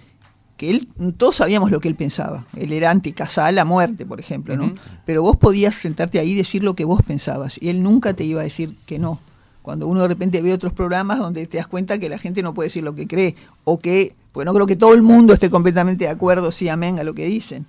que 0.58 0.70
él, 0.70 0.88
todos 1.16 1.36
sabíamos 1.36 1.72
lo 1.72 1.80
que 1.80 1.88
él 1.88 1.96
pensaba. 1.96 2.46
Él 2.56 2.72
era 2.72 2.90
anti-Casal 2.90 3.58
a 3.58 3.64
muerte, 3.64 4.06
por 4.06 4.20
ejemplo, 4.20 4.56
¿no? 4.56 4.74
Pero 5.04 5.22
vos 5.22 5.36
podías 5.36 5.74
sentarte 5.74 6.20
ahí 6.20 6.32
y 6.32 6.34
decir 6.36 6.62
lo 6.62 6.76
que 6.76 6.84
vos 6.84 7.02
pensabas. 7.02 7.58
Y 7.60 7.68
él 7.68 7.82
nunca 7.82 8.14
te 8.14 8.22
iba 8.22 8.42
a 8.42 8.44
decir 8.44 8.76
que 8.86 9.00
no. 9.00 9.18
Cuando 9.62 9.86
uno 9.86 10.02
de 10.02 10.08
repente 10.08 10.42
ve 10.42 10.52
otros 10.52 10.72
programas 10.72 11.18
donde 11.18 11.46
te 11.46 11.56
das 11.56 11.68
cuenta 11.68 11.98
que 11.98 12.08
la 12.08 12.18
gente 12.18 12.42
no 12.42 12.52
puede 12.52 12.66
decir 12.66 12.82
lo 12.82 12.94
que 12.94 13.06
cree, 13.06 13.36
o 13.64 13.78
que, 13.78 14.14
pues 14.32 14.44
no 14.44 14.52
creo 14.52 14.66
que 14.66 14.76
todo 14.76 14.94
el 14.94 15.02
mundo 15.02 15.32
esté 15.34 15.50
completamente 15.50 16.04
de 16.04 16.10
acuerdo, 16.10 16.52
sí, 16.52 16.68
amén, 16.68 16.98
a 16.98 17.04
lo 17.04 17.14
que 17.14 17.26
dicen. 17.26 17.66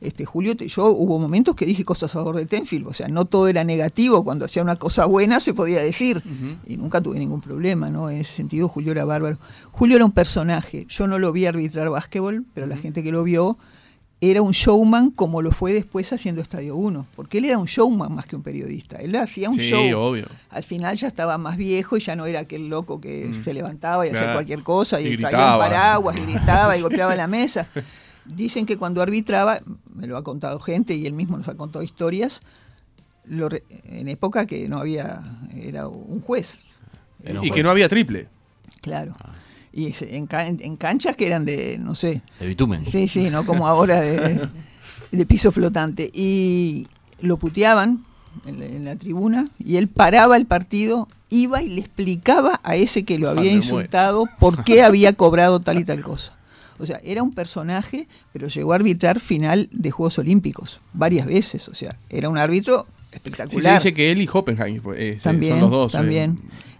Este, 0.00 0.26
Julio, 0.26 0.52
yo 0.54 0.86
hubo 0.88 1.18
momentos 1.18 1.54
que 1.56 1.64
dije 1.64 1.84
cosas 1.84 2.10
a 2.10 2.14
favor 2.14 2.36
de 2.36 2.44
Tenfield, 2.44 2.86
o 2.86 2.92
sea, 2.92 3.08
no 3.08 3.24
todo 3.24 3.48
era 3.48 3.64
negativo, 3.64 4.22
cuando 4.22 4.44
hacía 4.44 4.62
una 4.62 4.76
cosa 4.76 5.06
buena 5.06 5.40
se 5.40 5.54
podía 5.54 5.80
decir, 5.80 6.22
y 6.66 6.76
nunca 6.76 7.00
tuve 7.00 7.18
ningún 7.18 7.40
problema, 7.40 7.88
¿no? 7.88 8.10
En 8.10 8.20
ese 8.20 8.34
sentido, 8.34 8.68
Julio 8.68 8.92
era 8.92 9.04
bárbaro. 9.04 9.38
Julio 9.72 9.96
era 9.96 10.04
un 10.04 10.12
personaje, 10.12 10.86
yo 10.88 11.06
no 11.06 11.18
lo 11.18 11.32
vi 11.32 11.46
arbitrar 11.46 11.88
básquetbol, 11.88 12.44
pero 12.52 12.66
la 12.66 12.76
gente 12.76 13.02
que 13.02 13.12
lo 13.12 13.22
vio 13.22 13.56
era 14.30 14.42
un 14.42 14.52
showman 14.52 15.10
como 15.10 15.42
lo 15.42 15.50
fue 15.50 15.72
después 15.72 16.12
haciendo 16.12 16.40
Estadio 16.42 16.76
1, 16.76 17.06
porque 17.16 17.38
él 17.38 17.46
era 17.46 17.58
un 17.58 17.66
showman 17.66 18.14
más 18.14 18.26
que 18.26 18.36
un 18.36 18.42
periodista, 18.42 18.96
él 18.98 19.14
hacía 19.16 19.50
un 19.50 19.58
Sí, 19.58 19.68
show. 19.70 19.98
obvio. 19.98 20.26
Al 20.50 20.62
final 20.64 20.96
ya 20.96 21.08
estaba 21.08 21.36
más 21.38 21.56
viejo 21.56 21.96
y 21.96 22.00
ya 22.00 22.14
no 22.16 22.26
era 22.26 22.40
aquel 22.40 22.68
loco 22.68 23.00
que 23.00 23.26
Mm. 23.26 23.44
se 23.44 23.54
levantaba 23.54 24.06
y 24.06 24.10
hacía 24.10 24.32
cualquier 24.32 24.62
cosa 24.62 25.00
y, 25.00 25.08
Y 25.08 25.16
traía 25.16 25.54
un 25.54 25.58
paraguas 25.58 26.16
y 26.18 26.20
gritaba 26.66 26.76
y 26.76 26.80
golpeaba 26.82 27.14
la 27.16 27.26
mesa. 27.26 27.66
Dicen 28.24 28.64
que 28.66 28.76
cuando 28.78 29.02
arbitraba, 29.02 29.60
me 29.94 30.06
lo 30.06 30.16
ha 30.16 30.22
contado 30.24 30.58
gente 30.60 30.94
y 30.94 31.06
él 31.06 31.12
mismo 31.12 31.36
nos 31.36 31.48
ha 31.48 31.54
contado 31.56 31.82
historias, 31.84 32.40
lo 33.26 33.48
re- 33.48 33.64
en 33.84 34.08
época 34.08 34.46
que 34.46 34.68
no 34.68 34.78
había, 34.78 35.22
era 35.60 35.88
un 35.88 36.20
juez, 36.20 36.62
Era 37.22 37.40
un 37.40 37.44
Y 37.46 37.48
juez. 37.48 37.56
que 37.56 37.62
no 37.62 37.70
había 37.70 37.88
triple. 37.88 38.28
claro. 38.80 39.14
Y 39.76 39.92
en, 40.02 40.26
ca- 40.26 40.46
en 40.46 40.76
canchas 40.76 41.16
que 41.16 41.26
eran 41.26 41.44
de, 41.44 41.78
no 41.78 41.94
sé, 41.96 42.22
De 42.38 42.46
bitumen. 42.46 42.86
Sí, 42.86 43.08
sí, 43.08 43.28
no 43.30 43.44
como 43.44 43.66
ahora 43.66 44.00
de, 44.00 44.48
de 45.10 45.26
piso 45.26 45.50
flotante. 45.50 46.10
Y 46.14 46.86
lo 47.20 47.36
puteaban 47.38 48.04
en 48.46 48.60
la, 48.60 48.66
en 48.66 48.84
la 48.84 48.96
tribuna 48.96 49.48
y 49.58 49.76
él 49.76 49.88
paraba 49.88 50.36
el 50.36 50.46
partido, 50.46 51.08
iba 51.28 51.60
y 51.62 51.68
le 51.68 51.80
explicaba 51.80 52.60
a 52.62 52.76
ese 52.76 53.04
que 53.04 53.18
lo 53.18 53.28
había 53.30 53.50
insultado 53.52 54.26
por 54.38 54.62
qué 54.64 54.82
había 54.84 55.12
cobrado 55.14 55.58
tal 55.60 55.78
y 55.80 55.84
tal 55.84 56.02
cosa. 56.02 56.34
O 56.78 56.86
sea, 56.86 57.00
era 57.04 57.22
un 57.22 57.32
personaje, 57.32 58.06
pero 58.32 58.48
llegó 58.48 58.72
a 58.72 58.76
arbitrar 58.76 59.18
final 59.20 59.68
de 59.72 59.90
Juegos 59.90 60.18
Olímpicos 60.18 60.80
varias 60.92 61.26
veces. 61.26 61.68
O 61.68 61.74
sea, 61.74 61.96
era 62.10 62.28
un 62.28 62.38
árbitro 62.38 62.86
Sí, 62.86 63.10
se 63.10 63.16
espectacular. 63.16 63.74
dice 63.78 63.94
que 63.94 64.10
él 64.10 64.20
y 64.22 64.28
Hoppenheim 64.32 64.80
eh, 64.96 65.18
También, 65.22 65.52
son 65.54 65.60
los 65.60 65.70
dos. 65.70 65.94
eh. 65.94 65.98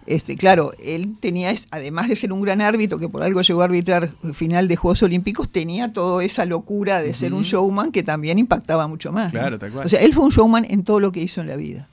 Este, 0.07 0.35
claro, 0.37 0.73
él 0.83 1.15
tenía, 1.19 1.51
además 1.71 2.09
de 2.09 2.15
ser 2.15 2.31
un 2.31 2.41
gran 2.41 2.61
árbitro, 2.61 2.99
que 2.99 3.09
por 3.09 3.23
algo 3.23 3.41
llegó 3.41 3.61
a 3.61 3.65
arbitrar 3.65 4.11
final 4.33 4.67
de 4.67 4.75
Juegos 4.75 5.01
Olímpicos, 5.01 5.49
tenía 5.49 5.93
toda 5.93 6.23
esa 6.23 6.45
locura 6.45 7.01
de 7.01 7.13
ser 7.15 7.33
un 7.33 7.41
showman 7.43 7.91
que 7.91 8.03
también 8.03 8.37
impactaba 8.37 8.87
mucho 8.87 9.11
más. 9.11 9.33
¿no? 9.33 9.39
Claro, 9.39 9.57
tal 9.57 9.71
cual. 9.71 9.85
O 9.85 9.89
sea, 9.89 9.99
él 10.01 10.13
fue 10.13 10.23
un 10.25 10.29
showman 10.29 10.65
en 10.69 10.83
todo 10.83 10.99
lo 10.99 11.11
que 11.11 11.21
hizo 11.21 11.41
en 11.41 11.47
la 11.47 11.55
vida. 11.55 11.87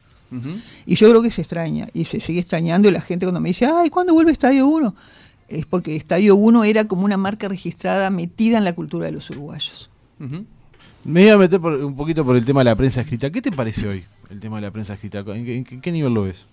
Y 0.87 0.95
yo 0.95 1.11
creo 1.11 1.21
que 1.23 1.31
se 1.31 1.43
extraña, 1.43 1.89
y 1.93 2.07
se 2.07 2.19
sigue 2.21 2.41
extrañando, 2.41 2.89
y 2.89 2.93
la 2.93 3.03
gente 3.03 3.27
cuando 3.27 3.41
me 3.41 3.51
dice, 3.51 3.67
ay, 3.67 3.91
¿cuándo 3.91 4.15
vuelve 4.15 4.33
Estadio 4.33 4.67
1? 4.67 4.95
Es 5.49 5.67
porque 5.67 5.95
Estadio 5.95 6.37
1 6.37 6.65
era 6.65 6.87
como 6.87 7.05
una 7.05 7.19
marca 7.19 7.49
registrada 7.49 8.09
metida 8.09 8.57
en 8.57 8.65
la 8.65 8.73
cultura 8.75 9.05
de 9.07 9.13
los 9.13 9.29
uruguayos. 9.29 9.91
Ujú. 10.21 10.45
Me 11.05 11.25
iba 11.25 11.35
a 11.35 11.37
meter 11.39 11.61
por- 11.61 11.75
un 11.85 11.95
poquito 11.97 12.25
por 12.25 12.37
el 12.37 12.45
tema 12.47 12.61
de 12.61 12.65
la 12.65 12.77
prensa 12.77 13.03
escrita. 13.03 13.31
¿Qué 13.31 13.43
te 13.43 13.53
parece 13.53 13.87
hoy 13.87 14.05
el 14.31 14.41
tema 14.41 14.57
de 14.57 14.63
la 14.63 14.71
prensa 14.71 14.95
escrita? 14.95 15.19
¿En 15.19 15.45
qué, 15.45 15.57
en 15.57 15.65
qué- 15.65 15.75
en 15.75 15.81
qué 15.83 15.93
nivel 15.93 16.15
lo 16.15 16.23
ves? 16.25 16.47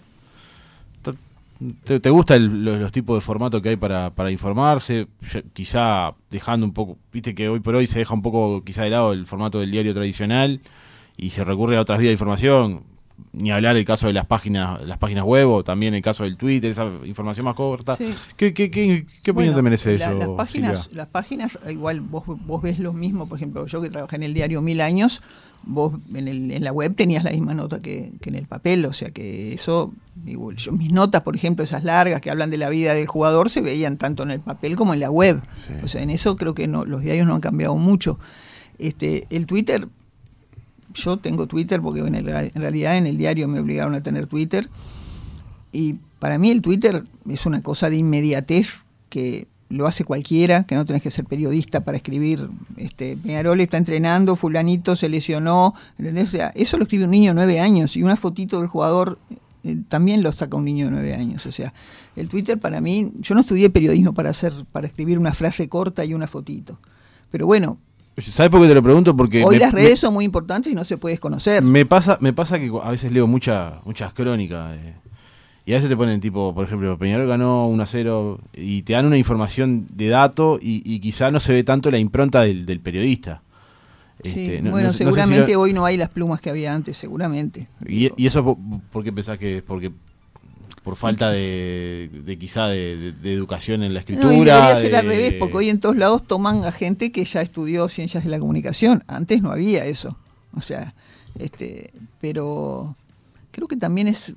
¿Te, 1.84 2.00
te 2.00 2.10
gustan 2.10 2.64
los, 2.64 2.92
tipos 2.92 3.18
de 3.18 3.22
formato 3.22 3.62
que 3.62 3.70
hay 3.70 3.76
para, 3.76 4.12
para 4.12 4.32
informarse? 4.32 5.08
Quizá 5.54 6.14
dejando 6.32 6.66
un 6.66 6.74
poco, 6.74 6.98
viste 7.12 7.36
que 7.36 7.50
hoy 7.50 7.60
por 7.60 7.76
hoy 7.76 7.86
se 7.86 8.00
deja 8.00 8.14
un 8.14 8.22
poco 8.22 8.64
quizá 8.64 8.84
de 8.84 8.92
lado 8.92 9.12
el 9.12 9.26
formato 9.26 9.60
del 9.60 9.70
diario 9.72 9.94
tradicional 9.94 10.62
y 11.18 11.32
se 11.32 11.44
recurre 11.44 11.76
a 11.76 11.82
otras 11.82 12.00
vías 12.00 12.10
de 12.10 12.14
información. 12.14 12.82
Ni 13.34 13.52
hablar 13.52 13.76
el 13.76 13.84
caso 13.84 14.08
de 14.08 14.14
las 14.14 14.26
páginas 14.26 14.82
las 14.86 14.98
páginas 14.98 15.26
web 15.26 15.50
o 15.50 15.62
también 15.62 15.94
el 15.94 16.02
caso 16.02 16.24
del 16.24 16.38
Twitter, 16.38 16.72
esa 16.72 16.90
información 17.04 17.44
más 17.44 17.56
corta. 17.56 17.98
Sí. 17.98 18.14
¿Qué, 18.38 18.54
qué, 18.54 18.72
qué, 18.72 19.06
qué 19.22 19.32
opinión 19.32 19.54
Bueno, 19.54 19.56
te 19.58 19.62
merece 19.62 19.98
la- 19.98 20.06
eso? 20.12 20.18
Las 20.18 20.30
páginas, 20.30 20.84
Silvia? 20.84 20.98
las 20.98 21.08
páginas, 21.10 21.60
igual 21.70 22.00
vos, 22.00 22.24
vos 22.26 22.62
ves 22.62 22.80
lo 22.80 22.94
mismo, 22.94 23.28
por 23.28 23.38
ejemplo, 23.38 23.66
yo 23.66 23.82
que 23.82 23.90
trabajé 23.90 24.16
en 24.16 24.24
el 24.24 24.34
diario 24.34 24.62
mil 24.62 24.80
años, 24.80 25.22
vos 25.72 25.94
en, 26.14 26.28
el- 26.28 26.52
en 26.52 26.64
la 26.64 26.72
web 26.72 26.96
tenías 26.96 27.24
la 27.24 27.32
misma 27.32 27.54
nota 27.54 27.82
que, 27.82 28.12
que 28.22 28.30
en 28.30 28.36
el 28.36 28.48
papel, 28.48 28.86
o 28.86 28.94
sea 28.94 29.12
que 29.12 29.54
eso, 29.54 29.94
digo, 30.16 30.52
yo, 30.52 30.72
mis 30.72 30.92
notas, 30.92 31.22
por 31.22 31.36
ejemplo, 31.36 31.64
esas 31.64 31.84
largas 31.84 32.22
que 32.22 32.32
hablan 32.32 32.50
de 32.50 32.58
la 32.58 32.70
vida 32.70 32.94
del 32.94 33.06
jugador, 33.08 33.50
se 33.50 33.62
veían 33.62 33.98
tanto 33.98 34.24
en 34.24 34.32
el 34.32 34.40
papel 34.40 34.76
como 34.76 34.94
en 34.94 35.00
la 35.00 35.12
web. 35.12 35.42
Sí. 35.68 35.74
O 35.84 35.88
sea, 35.88 36.02
en 36.02 36.10
eso 36.10 36.36
creo 36.36 36.54
que 36.56 36.68
no, 36.68 36.86
los 36.86 37.02
diarios 37.02 37.28
no 37.28 37.36
han 37.36 37.42
cambiado 37.42 37.76
mucho. 37.76 38.18
Este, 38.80 39.28
el 39.30 39.46
Twitter, 39.46 39.88
yo 40.94 41.18
tengo 41.18 41.46
Twitter 41.48 41.82
porque 41.82 42.00
en, 42.02 42.16
el- 42.16 42.28
en 42.30 42.62
realidad 42.62 42.98
en 42.98 43.06
el 43.06 43.18
diario 43.18 43.48
me 43.48 43.60
obligaron 43.60 43.94
a 43.94 44.02
tener 44.02 44.26
Twitter. 44.28 44.70
Y 45.72 45.98
para 46.20 46.38
mí 46.40 46.50
el 46.50 46.62
Twitter 46.64 47.04
es 47.30 47.46
una 47.46 47.62
cosa 47.62 47.90
de 47.90 47.98
inmediatez 47.98 48.70
que 49.10 49.48
lo 49.70 49.86
hace 49.88 50.04
cualquiera, 50.04 50.64
que 50.64 50.76
no 50.76 50.86
tenés 50.86 51.02
que 51.04 51.12
ser 51.12 51.26
periodista 51.26 51.82
para 51.82 51.96
escribir, 51.98 52.50
este, 52.78 53.16
Peñarol 53.18 53.62
está 53.62 53.78
entrenando, 53.78 54.36
fulanito 54.36 54.96
se 54.96 55.10
lesionó. 55.10 55.76
O 56.00 56.26
sea, 56.26 56.48
eso 56.56 56.78
lo 56.78 56.84
escribe 56.84 57.06
un 57.06 57.12
niño 57.12 57.32
de 57.32 57.36
nueve 57.36 57.60
años 57.60 57.96
y 57.96 58.02
una 58.04 58.16
fotito 58.16 58.60
del 58.60 58.68
jugador 58.68 59.20
eh, 59.64 59.78
también 59.88 60.24
lo 60.24 60.32
saca 60.32 60.58
un 60.58 60.66
niño 60.66 60.86
de 60.86 60.92
nueve 60.92 61.14
años. 61.14 61.46
O 61.46 61.52
sea, 61.52 61.74
el 62.16 62.30
Twitter 62.30 62.58
para 62.58 62.82
mí, 62.82 63.12
yo 63.20 63.36
no 63.36 63.42
estudié 63.42 63.70
periodismo 63.70 64.14
para 64.14 64.32
hacer, 64.32 64.54
para 64.72 64.88
escribir 64.88 65.20
una 65.20 65.34
frase 65.34 65.70
corta 65.70 66.04
y 66.04 66.14
una 66.16 66.28
fotito. 66.28 66.80
Pero 67.32 67.46
bueno, 67.46 67.78
¿Sabes 68.18 68.50
por 68.50 68.60
qué 68.62 68.68
te 68.68 68.74
lo 68.76 68.84
pregunto? 68.84 69.16
Porque 69.16 69.46
hoy 69.46 69.56
me- 69.56 69.60
las 69.62 69.74
me- 69.74 69.82
redes 69.82 70.00
son 70.02 70.14
muy 70.14 70.26
importantes 70.26 70.70
y 70.74 70.76
no 70.76 70.84
se 70.84 70.98
puede 70.98 71.14
desconocer. 71.14 71.64
Me 71.64 71.86
pasa, 71.86 72.18
me 72.20 72.34
pasa 72.34 72.60
que 72.60 72.70
a 72.84 72.92
veces 72.92 73.14
leo 73.14 73.28
mucha, 73.28 73.80
muchas 73.86 74.12
crónicas 74.14 74.76
eh, 74.78 74.94
y 75.70 75.74
a 75.74 75.76
veces 75.76 75.88
te 75.90 75.96
ponen 75.96 76.20
tipo, 76.20 76.54
por 76.56 76.66
ejemplo, 76.66 76.98
Peñarol 76.98 77.28
ganó 77.28 77.68
1 77.68 77.84
a 77.84 77.86
0 77.86 78.40
y 78.56 78.82
te 78.82 78.94
dan 78.94 79.06
una 79.06 79.18
información 79.18 79.86
de 79.94 80.08
dato 80.08 80.58
y, 80.60 80.82
y 80.84 81.00
quizá 81.00 81.30
no 81.30 81.40
se 81.40 81.54
ve 81.54 81.64
tanto 81.64 81.92
la 81.92 82.00
impronta 82.00 82.42
del, 82.42 82.66
del 82.66 82.80
periodista. 82.80 83.42
Sí, 84.24 84.60
no- 84.64 84.72
bueno, 84.72 84.88
no 84.88 84.94
sé- 84.94 85.06
no 85.06 85.12
sé 85.12 85.16
si 85.16 85.22
seguramente 85.22 85.54
lo- 85.54 85.62
hoy 85.62 85.74
no 85.74 85.86
hay 85.86 85.96
las 85.96 86.10
plumas 86.10 86.42
que 86.42 86.50
había 86.50 86.74
antes, 86.74 86.98
seguramente. 86.98 87.68
y, 87.88 88.10
y 88.18 88.26
eso 88.26 88.44
por, 88.44 88.58
por 88.92 89.04
qué 89.04 89.14
pensás 89.14 89.38
que 89.38 89.58
es? 89.58 89.64
Porque 89.64 89.92
por 90.84 90.96
falta 90.96 91.30
de, 91.30 92.10
de 92.26 92.38
quizá 92.40 92.68
de, 92.68 92.98
de- 92.98 93.12
de 93.12 93.34
educación 93.34 93.84
en 93.84 93.94
la 93.94 94.00
escritura. 94.00 94.28
No, 94.28 94.34
y 94.34 94.38
debería 94.46 94.76
ser 94.78 94.96
al 94.96 95.06
revés, 95.06 95.34
porque 95.40 95.58
hoy 95.58 95.70
en 95.70 95.80
todos 95.80 95.96
lados 95.98 96.26
toman 96.26 96.66
a 96.66 96.72
gente 96.72 97.12
que 97.12 97.24
ya 97.26 97.42
estudió 97.42 97.88
ciencias 97.90 98.24
de 98.24 98.30
la 98.32 98.40
comunicación. 98.40 99.04
Antes 99.08 99.42
no 99.44 99.52
había 99.52 99.86
eso. 99.86 100.18
O 100.56 100.62
sea, 100.62 100.94
este, 101.38 101.92
pero 102.20 102.96
creo 103.52 103.68
que 103.68 103.78
también 103.78 104.08
es 104.08 104.34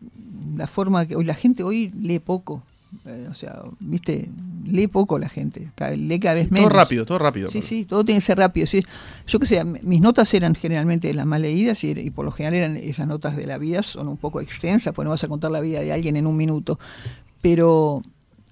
la 0.56 0.66
forma 0.66 1.06
que 1.06 1.16
hoy 1.16 1.24
la 1.24 1.34
gente 1.34 1.62
hoy 1.62 1.92
lee 1.98 2.18
poco. 2.18 2.62
Eh, 3.06 3.26
o 3.30 3.34
sea, 3.34 3.62
viste, 3.80 4.28
lee 4.66 4.86
poco 4.86 5.18
la 5.18 5.28
gente, 5.28 5.70
lee 5.96 6.20
cada 6.20 6.34
vez 6.34 6.50
menos. 6.50 6.68
Todo 6.68 6.78
rápido, 6.78 7.06
todo 7.06 7.18
rápido. 7.18 7.50
Sí, 7.50 7.62
sí, 7.62 7.84
todo 7.86 8.04
tiene 8.04 8.20
que 8.20 8.26
ser 8.26 8.38
rápido. 8.38 8.66
sí. 8.66 8.84
Yo 9.26 9.38
que 9.38 9.46
sé, 9.46 9.64
mis 9.64 10.00
notas 10.00 10.32
eran 10.34 10.54
generalmente 10.54 11.12
las 11.14 11.24
más 11.24 11.40
leídas 11.40 11.82
y, 11.84 11.90
y 11.90 12.10
por 12.10 12.24
lo 12.24 12.32
general 12.32 12.54
eran 12.54 12.76
esas 12.76 13.06
notas 13.06 13.36
de 13.36 13.46
la 13.46 13.56
vida, 13.56 13.82
son 13.82 14.08
un 14.08 14.18
poco 14.18 14.40
extensas, 14.40 14.92
pues 14.92 15.04
no 15.04 15.10
vas 15.10 15.24
a 15.24 15.28
contar 15.28 15.50
la 15.50 15.60
vida 15.60 15.80
de 15.80 15.92
alguien 15.92 16.16
en 16.16 16.26
un 16.26 16.36
minuto. 16.36 16.78
Pero 17.40 18.02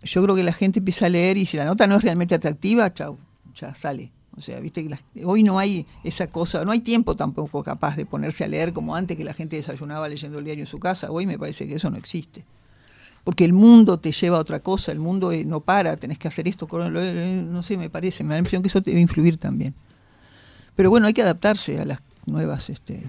yo 0.02 0.22
creo 0.22 0.34
que 0.34 0.42
la 0.42 0.52
gente 0.52 0.78
empieza 0.78 1.06
a 1.06 1.10
leer 1.10 1.36
y 1.36 1.46
si 1.46 1.56
la 1.56 1.64
nota 1.64 1.86
no 1.86 1.96
es 1.96 2.02
realmente 2.02 2.34
atractiva, 2.34 2.92
chau, 2.94 3.18
ya 3.54 3.74
sale. 3.74 4.10
O 4.40 4.42
sea, 4.42 4.58
viste 4.58 4.82
que 4.82 4.88
las- 4.90 5.04
hoy 5.24 5.42
no 5.42 5.58
hay 5.58 5.86
esa 6.02 6.26
cosa, 6.26 6.64
no 6.64 6.72
hay 6.72 6.80
tiempo 6.80 7.14
tampoco 7.14 7.62
capaz 7.62 7.94
de 7.96 8.06
ponerse 8.06 8.42
a 8.44 8.48
leer 8.48 8.72
como 8.72 8.96
antes 8.96 9.16
que 9.16 9.24
la 9.24 9.34
gente 9.34 9.56
desayunaba 9.56 10.08
leyendo 10.08 10.38
el 10.38 10.44
diario 10.44 10.64
en 10.64 10.66
su 10.66 10.78
casa. 10.80 11.10
Hoy 11.10 11.26
me 11.26 11.38
parece 11.38 11.68
que 11.68 11.74
eso 11.74 11.90
no 11.90 11.96
existe 11.96 12.44
porque 13.22 13.44
el 13.44 13.52
mundo 13.52 13.98
te 13.98 14.12
lleva 14.12 14.38
a 14.38 14.40
otra 14.40 14.60
cosa, 14.60 14.92
el 14.92 14.98
mundo 14.98 15.30
eh, 15.30 15.44
no 15.44 15.60
para, 15.60 15.98
tenés 15.98 16.18
que 16.18 16.26
hacer 16.26 16.48
esto, 16.48 16.66
no 16.70 17.62
sé, 17.62 17.76
me 17.76 17.90
parece, 17.90 18.24
me 18.24 18.30
da 18.30 18.34
la 18.36 18.38
impresión 18.38 18.62
que 18.62 18.68
eso 18.68 18.80
te 18.82 18.90
debe 18.92 19.02
influir 19.02 19.36
también. 19.36 19.74
Pero 20.74 20.88
bueno, 20.88 21.06
hay 21.06 21.12
que 21.12 21.20
adaptarse 21.20 21.78
a 21.78 21.84
las 21.84 22.00
nuevas 22.24 22.70
este, 22.70 23.02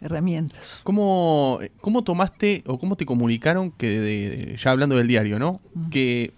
herramientas. 0.00 0.80
¿Cómo, 0.84 1.58
¿Cómo 1.80 2.02
tomaste 2.02 2.62
o 2.66 2.78
cómo 2.78 2.96
te 2.96 3.04
comunicaron 3.06 3.70
que, 3.72 3.88
de- 4.00 4.30
de- 4.30 4.56
ya 4.56 4.70
hablando 4.70 4.96
del 4.96 5.08
diario, 5.08 5.38
¿no? 5.40 5.60
Que 5.90 6.32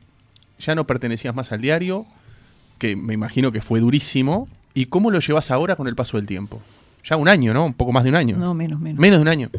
ya 0.58 0.74
no 0.74 0.86
pertenecías 0.86 1.34
más 1.34 1.52
al 1.52 1.60
diario, 1.60 2.06
que 2.78 2.96
me 2.96 3.14
imagino 3.14 3.52
que 3.52 3.62
fue 3.62 3.80
durísimo, 3.80 4.48
y 4.74 4.86
cómo 4.86 5.10
lo 5.10 5.20
llevas 5.20 5.50
ahora 5.50 5.76
con 5.76 5.88
el 5.88 5.94
paso 5.94 6.16
del 6.16 6.26
tiempo? 6.26 6.60
Ya 7.04 7.16
un 7.16 7.28
año, 7.28 7.54
¿no? 7.54 7.64
Un 7.66 7.74
poco 7.74 7.92
más 7.92 8.04
de 8.04 8.10
un 8.10 8.16
año. 8.16 8.36
No, 8.36 8.52
menos, 8.52 8.80
menos. 8.80 8.98
Menos 8.98 9.18
de 9.18 9.22
un 9.22 9.28
año. 9.28 9.50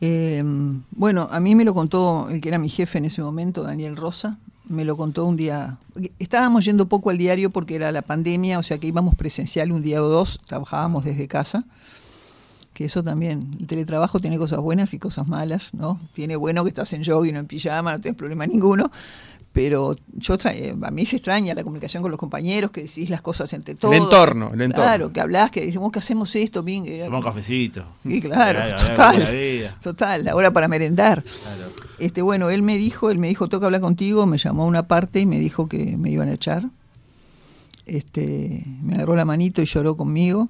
Eh, 0.00 0.42
bueno, 0.90 1.28
a 1.32 1.40
mí 1.40 1.54
me 1.54 1.64
lo 1.64 1.74
contó 1.74 2.28
el 2.30 2.40
que 2.40 2.48
era 2.48 2.58
mi 2.58 2.68
jefe 2.68 2.98
en 2.98 3.06
ese 3.06 3.22
momento, 3.22 3.62
Daniel 3.62 3.96
Rosa, 3.96 4.38
me 4.68 4.84
lo 4.84 4.96
contó 4.96 5.24
un 5.24 5.36
día. 5.36 5.76
Estábamos 6.18 6.64
yendo 6.64 6.86
poco 6.86 7.10
al 7.10 7.18
diario 7.18 7.50
porque 7.50 7.74
era 7.74 7.92
la 7.92 8.02
pandemia, 8.02 8.58
o 8.58 8.62
sea 8.62 8.78
que 8.78 8.86
íbamos 8.86 9.14
presencial 9.14 9.72
un 9.72 9.82
día 9.82 10.02
o 10.02 10.08
dos, 10.08 10.40
trabajábamos 10.46 11.04
desde 11.04 11.28
casa. 11.28 11.64
Que 12.74 12.84
eso 12.86 13.02
también, 13.02 13.56
el 13.60 13.66
teletrabajo 13.68 14.18
tiene 14.20 14.36
cosas 14.36 14.58
buenas 14.58 14.92
y 14.94 14.98
cosas 14.98 15.26
malas, 15.28 15.72
¿no? 15.74 16.00
Tiene 16.12 16.34
bueno 16.36 16.64
que 16.64 16.68
estás 16.70 16.92
en 16.92 17.04
jogging 17.04 17.36
o 17.36 17.38
en 17.38 17.46
pijama, 17.46 17.92
no 17.92 18.00
tienes 18.00 18.18
problema 18.18 18.46
ninguno. 18.46 18.90
Pero 19.52 19.94
yo 20.14 20.34
eh, 20.52 20.74
a 20.82 20.90
mí 20.90 21.06
se 21.06 21.14
extraña 21.14 21.54
la 21.54 21.62
comunicación 21.62 22.02
con 22.02 22.10
los 22.10 22.18
compañeros, 22.18 22.72
que 22.72 22.82
decís 22.82 23.08
las 23.08 23.20
cosas 23.22 23.52
entre 23.52 23.76
todos. 23.76 23.94
entorno, 23.94 24.50
el 24.52 24.60
entorno. 24.62 24.82
Claro, 24.84 25.12
que 25.12 25.20
hablás, 25.20 25.52
que 25.52 25.64
decimos 25.64 25.92
que 25.92 26.00
hacemos 26.00 26.34
esto, 26.34 26.64
bien. 26.64 26.84
que- 26.84 27.04
Tomá 27.04 27.18
un 27.18 27.22
cafecito. 27.22 27.86
Sí, 28.02 28.20
claro, 28.20 28.58
total. 28.84 29.18
de 29.18 29.24
la 29.24 29.30
vida. 29.30 29.78
Total, 29.80 30.24
la 30.24 30.34
hora 30.34 30.50
para 30.52 30.66
merendar. 30.66 31.22
Claro. 31.22 31.70
Este, 32.00 32.20
bueno, 32.22 32.50
él 32.50 32.64
me 32.64 32.76
dijo, 32.76 33.12
él 33.12 33.18
me 33.20 33.28
dijo, 33.28 33.48
toca 33.48 33.66
hablar 33.66 33.80
contigo, 33.82 34.26
me 34.26 34.38
llamó 34.38 34.64
a 34.64 34.66
una 34.66 34.88
parte 34.88 35.20
y 35.20 35.26
me 35.26 35.38
dijo 35.38 35.68
que 35.68 35.96
me 35.96 36.10
iban 36.10 36.26
a 36.28 36.32
echar. 36.32 36.64
Este, 37.86 38.64
me 38.82 38.94
agarró 38.96 39.14
la 39.14 39.24
manito 39.24 39.62
y 39.62 39.66
lloró 39.66 39.96
conmigo, 39.96 40.48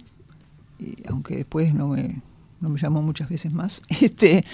y, 0.78 0.96
aunque 1.08 1.36
después 1.36 1.74
no 1.74 1.88
me, 1.88 2.22
no 2.60 2.68
me 2.68 2.78
llamó 2.78 3.02
muchas 3.02 3.28
veces 3.28 3.52
más. 3.52 3.80
Este, 4.00 4.44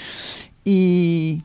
y 0.64 1.42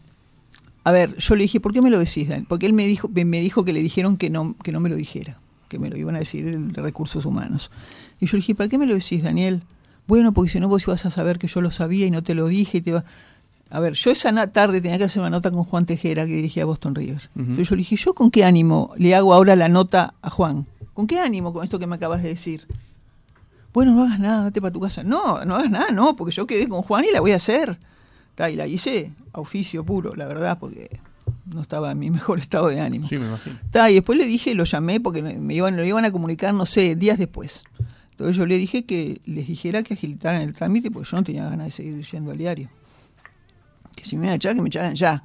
a 0.84 0.92
ver, 0.92 1.18
yo 1.18 1.36
le 1.36 1.44
dije, 1.44 1.60
¿por 1.60 1.74
qué 1.74 1.82
me 1.82 1.90
lo 1.90 1.98
decís, 2.00 2.28
Dan? 2.30 2.46
Porque 2.46 2.66
él 2.66 2.74
me 2.74 2.86
dijo, 2.86 3.10
me 3.10 3.26
me 3.26 3.40
dijo 3.40 3.66
que 3.66 3.74
le 3.74 3.82
dijeron 3.82 4.18
que 4.18 4.30
no, 4.30 4.56
que 4.64 4.72
no 4.72 4.80
me 4.80 4.90
lo 4.90 4.96
dijera. 4.96 5.40
que 5.68 5.80
me 5.80 5.90
lo 5.90 5.98
iban 5.98 6.16
a 6.16 6.20
decir 6.20 6.48
el 6.48 6.72
de 6.72 6.82
recursos 6.82 7.26
humanos. 7.26 7.72
Y 8.20 8.28
yo 8.28 8.38
le 8.38 8.42
dije, 8.42 8.56
¿para 8.56 8.70
qué 8.70 8.78
me 8.78 8.86
lo 8.86 8.94
decís, 8.94 9.24
Daniel? 9.24 9.64
Bueno, 10.08 10.32
porque 10.32 10.52
si 10.52 10.60
no 10.60 10.68
vos 10.68 10.84
ibas 10.84 11.06
a 11.06 11.12
saber 11.12 11.40
que 11.40 11.48
yo 11.48 11.60
lo 11.62 11.72
sabía 11.72 12.06
y 12.06 12.12
no 12.12 12.22
te 12.22 12.36
lo 12.36 12.48
dije 12.48 12.78
y 12.78 12.82
te 12.82 12.92
va... 12.92 13.04
A 13.72 13.80
ver, 13.80 13.94
yo 13.94 14.12
esa 14.12 14.32
tarde 14.48 14.80
tenía 14.80 15.00
que 15.00 15.06
hacer 15.06 15.22
una 15.22 15.32
nota 15.32 15.50
con 15.50 15.64
Juan 15.64 15.88
Tejera, 15.88 16.26
que 16.28 16.34
dirigía 16.34 16.66
Boston 16.66 16.94
River. 16.94 17.30
Entonces 17.36 17.68
yo 17.68 17.76
le 17.76 17.80
dije, 17.80 17.96
¿yo 17.96 18.14
con 18.14 18.30
qué 18.30 18.46
ánimo 18.46 18.92
le 18.98 19.16
hago 19.16 19.34
ahora 19.34 19.56
la 19.56 19.68
nota 19.70 20.14
a 20.22 20.30
Juan? 20.30 20.68
¿Con 20.94 21.08
qué 21.08 21.20
ánimo 21.20 21.52
con 21.52 21.64
esto 21.64 21.80
que 21.80 21.88
me 21.88 21.96
acabas 21.96 22.22
de 22.22 22.30
decir? 22.30 22.68
Bueno, 23.76 23.94
no 23.94 24.04
hagas 24.04 24.20
nada, 24.20 24.44
date 24.44 24.62
para 24.62 24.72
tu 24.72 24.80
casa. 24.80 25.04
No, 25.04 25.44
no 25.44 25.56
hagas 25.58 25.70
nada, 25.70 25.92
no, 25.92 26.16
porque 26.16 26.34
yo 26.34 26.48
quedé 26.48 26.70
con 26.70 26.82
Juan 26.82 27.04
y 27.04 27.12
la 27.12 27.20
voy 27.20 27.34
a 27.34 27.36
hacer. 27.36 27.78
y 28.50 28.56
la 28.56 28.68
hice 28.68 29.12
a 29.34 29.42
oficio 29.42 29.84
puro, 29.84 30.16
la 30.16 30.26
verdad, 30.28 30.58
porque 30.58 31.02
no 31.46 31.62
estaba 31.62 31.92
en 31.92 32.00
mi 32.00 32.10
mejor 32.20 32.40
estado 32.40 32.70
de 32.70 32.80
ánimo. 32.80 33.06
Sí, 33.06 33.18
me 33.18 33.28
imagino. 33.28 33.58
y 33.90 33.94
después 33.94 34.18
le 34.18 34.26
dije, 34.28 34.56
lo 34.56 34.64
llamé 34.64 35.02
porque 35.02 35.22
me 35.22 35.54
iban, 35.54 35.76
lo 35.76 35.84
iban 35.84 36.06
a 36.06 36.12
comunicar, 36.14 36.54
no 36.54 36.66
sé, 36.66 36.96
días 36.96 37.18
después. 37.18 37.64
Entonces 38.12 38.38
yo 38.38 38.46
le 38.46 38.58
dije 38.58 38.86
que 38.86 39.20
les 39.26 39.46
dijera 39.46 39.84
que 39.84 39.96
agilitaran 39.96 40.42
el 40.42 40.54
trámite 40.54 40.90
porque 40.90 41.10
yo 41.12 41.18
no 41.18 41.24
tenía 41.26 41.44
ganas 41.44 41.68
de 41.68 41.72
seguir 41.74 42.02
yendo 42.10 42.32
al 42.32 42.38
diario. 42.38 42.70
Que 43.94 44.06
si 44.06 44.16
me 44.16 44.24
iban 44.24 44.32
a 44.32 44.36
echar, 44.36 44.56
que 44.56 44.62
me 44.62 44.70
echaran 44.70 44.96
ya. 44.96 45.22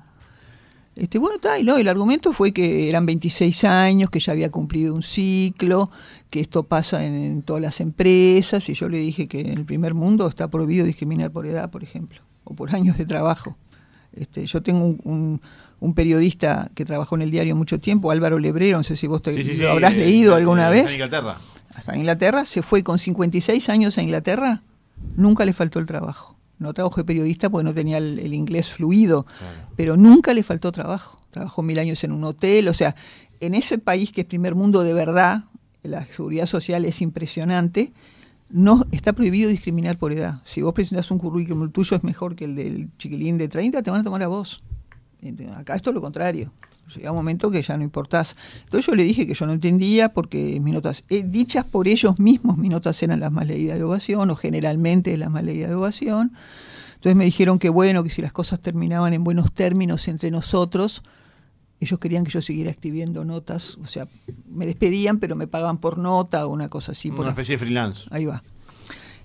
Este, 1.01 1.19
bueno, 1.19 1.37
está, 1.37 1.59
y 1.59 1.65
no, 1.65 1.79
el 1.79 1.89
argumento 1.89 2.35
fue 2.35 2.53
que 2.53 2.91
eran 2.91 3.07
26 3.07 3.65
años, 3.65 4.11
que 4.11 4.21
ya 4.21 4.33
había 4.33 4.51
cumplido 4.51 4.95
un 4.95 5.03
ciclo, 5.03 5.91
que 6.29 6.41
esto 6.41 6.65
pasa 6.65 7.03
en, 7.03 7.41
todas 7.41 7.63
las 7.63 7.81
empresas, 7.81 8.69
y 8.69 8.75
yo 8.75 8.87
le 8.91 8.99
dije 8.99 9.27
que 9.27 9.41
en 9.41 9.59
el 9.59 9.65
primer 9.65 9.95
mundo 9.95 10.29
está 10.29 10.49
prohibido 10.49 10.85
discriminar 10.85 11.31
por 11.31 11.47
edad, 11.47 11.71
por 11.71 11.83
ejemplo, 11.83 12.21
o 12.45 12.55
por 12.55 12.75
años 12.75 12.99
de 12.99 13.07
trabajo. 13.07 13.57
Este, 14.13 14.45
yo 14.45 14.63
tengo 14.63 14.95
un, 15.03 15.41
periodista 15.95 16.71
que 16.75 16.85
trabajó 16.85 17.17
en 17.17 17.23
el 17.23 17.31
diario 17.31 17.57
mucho 17.57 17.81
tiempo, 17.81 18.11
Álvaro 18.11 18.39
Lebrero, 18.39 18.77
no 18.77 18.85
sé 18.85 18.95
si 18.95 19.07
vos 19.07 19.23
te, 19.23 19.43
lo 19.43 19.71
habrás 19.71 19.95
eh, 19.95 19.97
leído 19.97 20.35
alguna 20.35 20.69
vez. 20.69 20.89
En 20.89 20.93
Inglaterra 20.93 21.39
hasta 21.75 21.97
Inglaterra, 21.97 22.45
se 22.45 22.63
fue 22.63 22.83
con 22.83 22.99
56 22.99 23.69
años 23.71 23.97
a 23.97 24.03
Inglaterra, 24.03 24.63
nunca 25.17 25.45
le 25.45 25.53
faltó 25.53 25.79
el 25.79 25.87
trabajo. 25.87 26.37
No 26.61 26.73
trabajó 26.73 27.01
de 27.01 27.05
periodista 27.05 27.51
porque 27.51 27.65
no 27.65 27.75
tenía 27.75 27.99
el, 27.99 28.33
inglés 28.33 28.69
fluido, 28.69 29.27
pero 29.77 29.97
nunca 29.97 30.33
le 30.33 30.45
faltó 30.45 30.71
trabajo. 30.71 31.21
Trabajó 31.31 31.63
mil 31.63 31.79
años 31.79 32.05
en 32.05 32.13
un 32.13 32.23
hotel, 32.23 32.69
o 32.69 32.75
sea, 32.75 32.95
en 33.41 33.55
ese 33.55 33.79
país 33.79 34.13
que 34.13 34.21
es 34.21 34.27
primer 34.27 34.55
mundo 34.55 34.83
de 34.85 34.93
verdad, 34.93 35.45
la 35.83 36.05
seguridad 36.07 36.47
social 36.47 36.85
es 36.85 37.01
impresionante, 37.01 37.93
no 38.51 38.85
está 38.93 39.13
prohibido 39.13 39.49
discriminar 39.49 39.97
por 39.97 40.13
edad. 40.13 40.43
Si 40.45 40.61
vos 40.61 40.75
presentas 40.75 41.11
un 41.11 41.19
currículum, 41.19 41.65
el 41.65 41.71
tuyo 41.71 41.97
es 41.97 42.05
mejor 42.05 42.37
que 42.37 42.45
el 42.45 42.55
del 42.55 42.89
chiquilín 42.99 43.39
de 43.39 43.49
30, 43.49 43.83
te 43.83 43.91
van 43.91 44.01
a 44.01 44.05
tomar 44.05 44.23
a 44.23 44.29
vos. 44.29 44.63
Acá 45.57 45.77
esto 45.77 45.91
es 45.91 45.95
lo 45.95 46.01
contrario 46.01 46.53
llega 46.97 47.11
un 47.11 47.17
momento 47.17 47.51
que 47.51 47.63
ya 47.63 47.77
no 47.77 47.83
importás. 47.83 48.37
Entonces 48.65 48.87
yo 48.87 48.95
le 48.95 49.05
dije 49.05 49.27
que 49.27 49.35
yo 49.35 49.47
no 49.47 49.53
entendía 49.53 50.13
porque 50.13 50.59
mis 50.61 50.75
notas, 50.75 51.03
eh, 51.09 51.23
dichas 51.25 51.65
por 51.65 51.89
ellos 51.89 52.19
mismos, 52.19 52.57
mis 52.57 52.71
notas 52.71 53.03
eran 53.03 53.21
las 53.21 53.33
más 53.33 53.47
leídas 53.47 53.79
de 53.79 53.85
ovación 53.85 54.31
o 54.31 54.37
generalmente 54.37 55.17
las 55.17 55.31
más 55.31 55.45
leídas 55.45 55.71
de 55.71 55.77
ovación. 55.77 56.33
Entonces 56.95 57.17
me 57.17 57.25
dijeron 57.25 57.59
que 57.59 57.71
bueno, 57.71 58.03
que 58.05 58.11
si 58.11 58.21
las 58.21 58.33
cosas 58.33 58.61
terminaban 58.61 59.15
en 59.15 59.25
buenos 59.25 59.53
términos 59.53 60.07
entre 60.09 60.31
nosotros, 60.31 61.03
ellos 61.81 61.99
querían 61.99 62.25
que 62.25 62.31
yo 62.31 62.43
siguiera 62.43 62.71
escribiendo 62.71 63.25
notas, 63.25 63.79
o 63.83 63.87
sea, 63.87 64.07
me 64.47 64.67
despedían 64.67 65.19
pero 65.19 65.35
me 65.35 65.47
pagaban 65.47 65.79
por 65.79 65.97
nota 65.97 66.47
o 66.47 66.51
una 66.51 66.69
cosa 66.69 66.93
así. 66.93 67.11
Una 67.11 67.31
especie 67.31 67.55
de 67.55 67.59
freelance. 67.59 68.07
Ahí 68.11 68.27
va. 68.27 68.43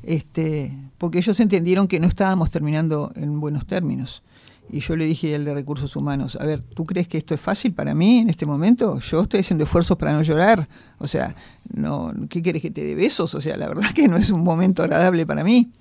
Este, 0.04 0.72
porque 0.98 1.18
ellos 1.18 1.40
entendieron 1.40 1.88
que 1.88 2.00
no 2.00 2.08
estábamos 2.08 2.52
terminando 2.52 3.12
en 3.16 3.40
buenos 3.40 3.66
términos. 3.66 4.22
Y 4.70 4.80
yo 4.80 4.96
le 4.96 5.06
dije 5.06 5.36
al 5.36 5.46
de 5.46 5.54
recursos 5.54 5.96
humanos, 5.96 6.38
a 6.40 6.46
ver, 6.46 6.62
¿tú 6.62 6.86
crees 6.86 7.08
que 7.08 7.18
esto 7.18 7.34
es 7.34 7.42
fácil 7.42 7.74
para 7.74 7.94
mí 7.94 8.20
en 8.20 8.30
este 8.30 8.46
momento? 8.46 9.00
Yo 9.00 9.22
estoy 9.22 9.42
haciendo 9.42 9.64
esfuerzos 9.64 9.98
para 9.98 10.14
no 10.14 10.22
llorar. 10.22 10.68
O 10.98 11.08
sea, 11.08 11.36
no, 11.72 12.14
¿qué 12.30 12.42
quieres 12.42 12.62
que 12.62 12.72
te 12.72 12.84
dé 12.84 12.96
besos? 12.96 13.36
O 13.36 13.42
sea, 13.42 13.58
la 13.58 13.68
verdad 13.68 13.92
que 13.94 14.08
no 14.08 14.18
es 14.18 14.32
un 14.32 14.44
momento 14.44 14.84
agradable 14.84 15.26
para 15.26 15.44
mí. 15.44 15.72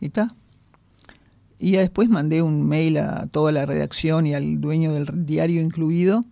Y 0.00 0.06
está. 0.06 0.34
Y 1.58 1.72
después 1.72 2.08
mandé 2.08 2.42
un 2.42 2.66
mail 2.68 2.98
a 2.98 3.26
toda 3.28 3.50
la 3.50 3.64
redacción 3.64 4.26
y 4.26 4.34
al 4.34 4.60
dueño 4.60 4.92
del 4.92 5.26
diario 5.26 5.62
incluido, 5.62 6.24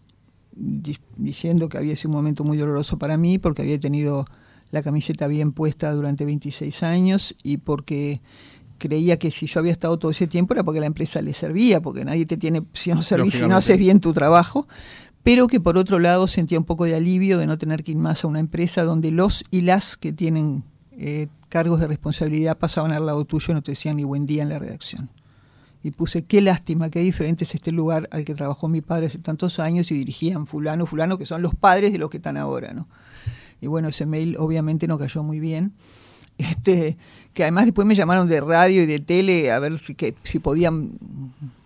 diciendo 1.17 1.69
que 1.69 1.79
había 1.79 1.97
sido 1.97 2.11
un 2.11 2.17
momento 2.17 2.45
muy 2.45 2.59
doloroso 2.59 2.99
para 2.99 3.17
mí 3.17 3.39
porque 3.39 3.63
había 3.63 3.81
tenido 3.81 4.27
la 4.71 4.83
camiseta 4.83 5.27
bien 5.27 5.53
puesta 5.53 5.93
durante 5.93 6.25
26 6.25 6.83
años 6.83 7.35
y 7.43 7.57
porque 7.57 8.21
creía 8.85 9.19
que 9.19 9.31
si 9.31 9.47
yo 9.47 9.61
había 9.61 9.73
estado 9.73 9.99
todo 9.99 10.11
ese 10.11 10.27
tiempo 10.27 10.53
era 10.53 10.63
porque 10.63 10.79
la 10.79 10.87
empresa 10.87 11.23
le 11.23 11.33
servía, 11.33 11.81
porque 11.81 12.05
nadie 12.05 12.27
te 12.27 12.37
tiene 12.37 12.63
si 12.75 12.91
no 12.91 13.03
si 13.03 13.47
no 13.47 13.57
haces 13.57 13.79
bien 13.79 14.01
tu 14.01 14.13
trabajo, 14.13 14.69
pero 15.23 15.47
que 15.47 15.59
por 15.59 15.79
otro 15.79 15.99
lado 15.99 16.29
sentía 16.29 16.59
un 16.59 16.65
poco 16.65 16.85
de 16.85 16.95
alivio 16.95 17.39
de 17.39 17.47
no 17.47 17.57
tener 17.57 17.83
que 17.83 17.93
ir 17.93 17.97
más 17.97 18.25
a 18.25 18.27
una 18.27 18.41
empresa 18.41 18.85
donde 18.85 19.11
los 19.11 19.43
y 19.51 19.63
las 19.63 19.97
que 19.97 20.13
tienen 20.13 20.65
eh, 20.93 21.29
cargos 21.49 21.81
de 21.81 21.89
responsabilidad 21.89 22.59
pasaban 22.59 22.93
al 22.93 23.07
lado 23.07 23.25
tuyo 23.25 23.47
y 23.53 23.55
no 23.55 23.63
te 23.63 23.73
decían 23.73 23.97
ni 23.97 24.05
buen 24.05 24.27
día 24.27 24.43
en 24.43 24.51
la 24.51 24.59
redacción. 24.59 25.09
Y 25.83 25.91
puse, 25.91 26.25
qué 26.25 26.41
lástima, 26.41 26.91
qué 26.91 27.01
diferente 27.01 27.45
es 27.45 27.55
este 27.55 27.73
lugar 27.73 28.09
al 28.11 28.25
que 28.25 28.35
trabajó 28.35 28.69
mi 28.69 28.81
padre 28.81 29.07
hace 29.07 29.19
tantos 29.19 29.59
años 29.59 29.91
y 29.91 29.95
dirigían 29.97 30.47
fulano, 30.47 30.87
fulano, 30.87 31.19
que 31.19 31.27
son 31.27 31.43
los 31.43 31.55
padres 31.55 31.93
de 31.93 31.99
los 31.99 32.11
que 32.11 32.19
están 32.19 32.37
ahora, 32.37 32.73
¿no? 32.73 32.87
Y 33.61 33.67
bueno, 33.67 33.89
ese 33.89 34.05
mail 34.07 34.37
obviamente 34.39 34.87
no 34.87 34.99
cayó 34.99 35.23
muy 35.23 35.41
bien. 35.41 35.73
Este, 36.39 36.97
que 37.35 37.43
además 37.43 37.65
después 37.65 37.87
me 37.87 37.95
llamaron 37.95 38.29
de 38.29 38.41
radio 38.41 38.83
y 38.83 38.87
de 38.87 39.01
tele 39.01 39.51
a 39.51 39.59
ver 39.59 39.79
si, 39.79 39.95
que, 39.95 40.15
si 40.23 40.39
podían 40.39 40.93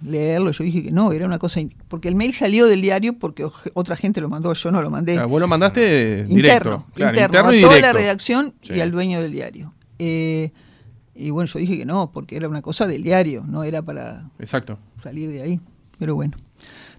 leerlo. 0.02 0.50
Yo 0.50 0.64
dije 0.64 0.82
que 0.82 0.90
no, 0.90 1.12
era 1.12 1.26
una 1.26 1.38
cosa. 1.38 1.60
Porque 1.88 2.08
el 2.08 2.14
mail 2.14 2.34
salió 2.34 2.66
del 2.66 2.80
diario 2.80 3.12
porque 3.12 3.46
otra 3.74 3.96
gente 3.96 4.20
lo 4.20 4.28
mandó, 4.28 4.52
yo 4.54 4.70
no 4.72 4.82
lo 4.82 4.90
mandé. 4.90 5.22
vos 5.24 5.40
lo 5.40 5.46
mandaste 5.46 6.24
interno, 6.28 6.86
directo. 6.94 7.18
interno, 7.20 7.48
a 7.48 7.60
toda 7.60 7.80
la 7.80 7.92
redacción 7.92 8.54
y 8.62 8.80
al 8.80 8.90
dueño 8.90 9.20
del 9.20 9.32
diario. 9.32 9.72
Eh, 9.98 10.50
y 11.14 11.30
bueno, 11.30 11.46
yo 11.46 11.58
dije 11.58 11.76
que 11.78 11.84
no, 11.84 12.12
porque 12.12 12.36
era 12.36 12.48
una 12.48 12.62
cosa 12.62 12.86
del 12.86 13.02
diario, 13.02 13.44
no 13.46 13.64
era 13.64 13.82
para 13.82 14.30
Exacto. 14.38 14.78
salir 15.02 15.30
de 15.30 15.42
ahí. 15.42 15.60
Pero 15.98 16.14
bueno. 16.14 16.36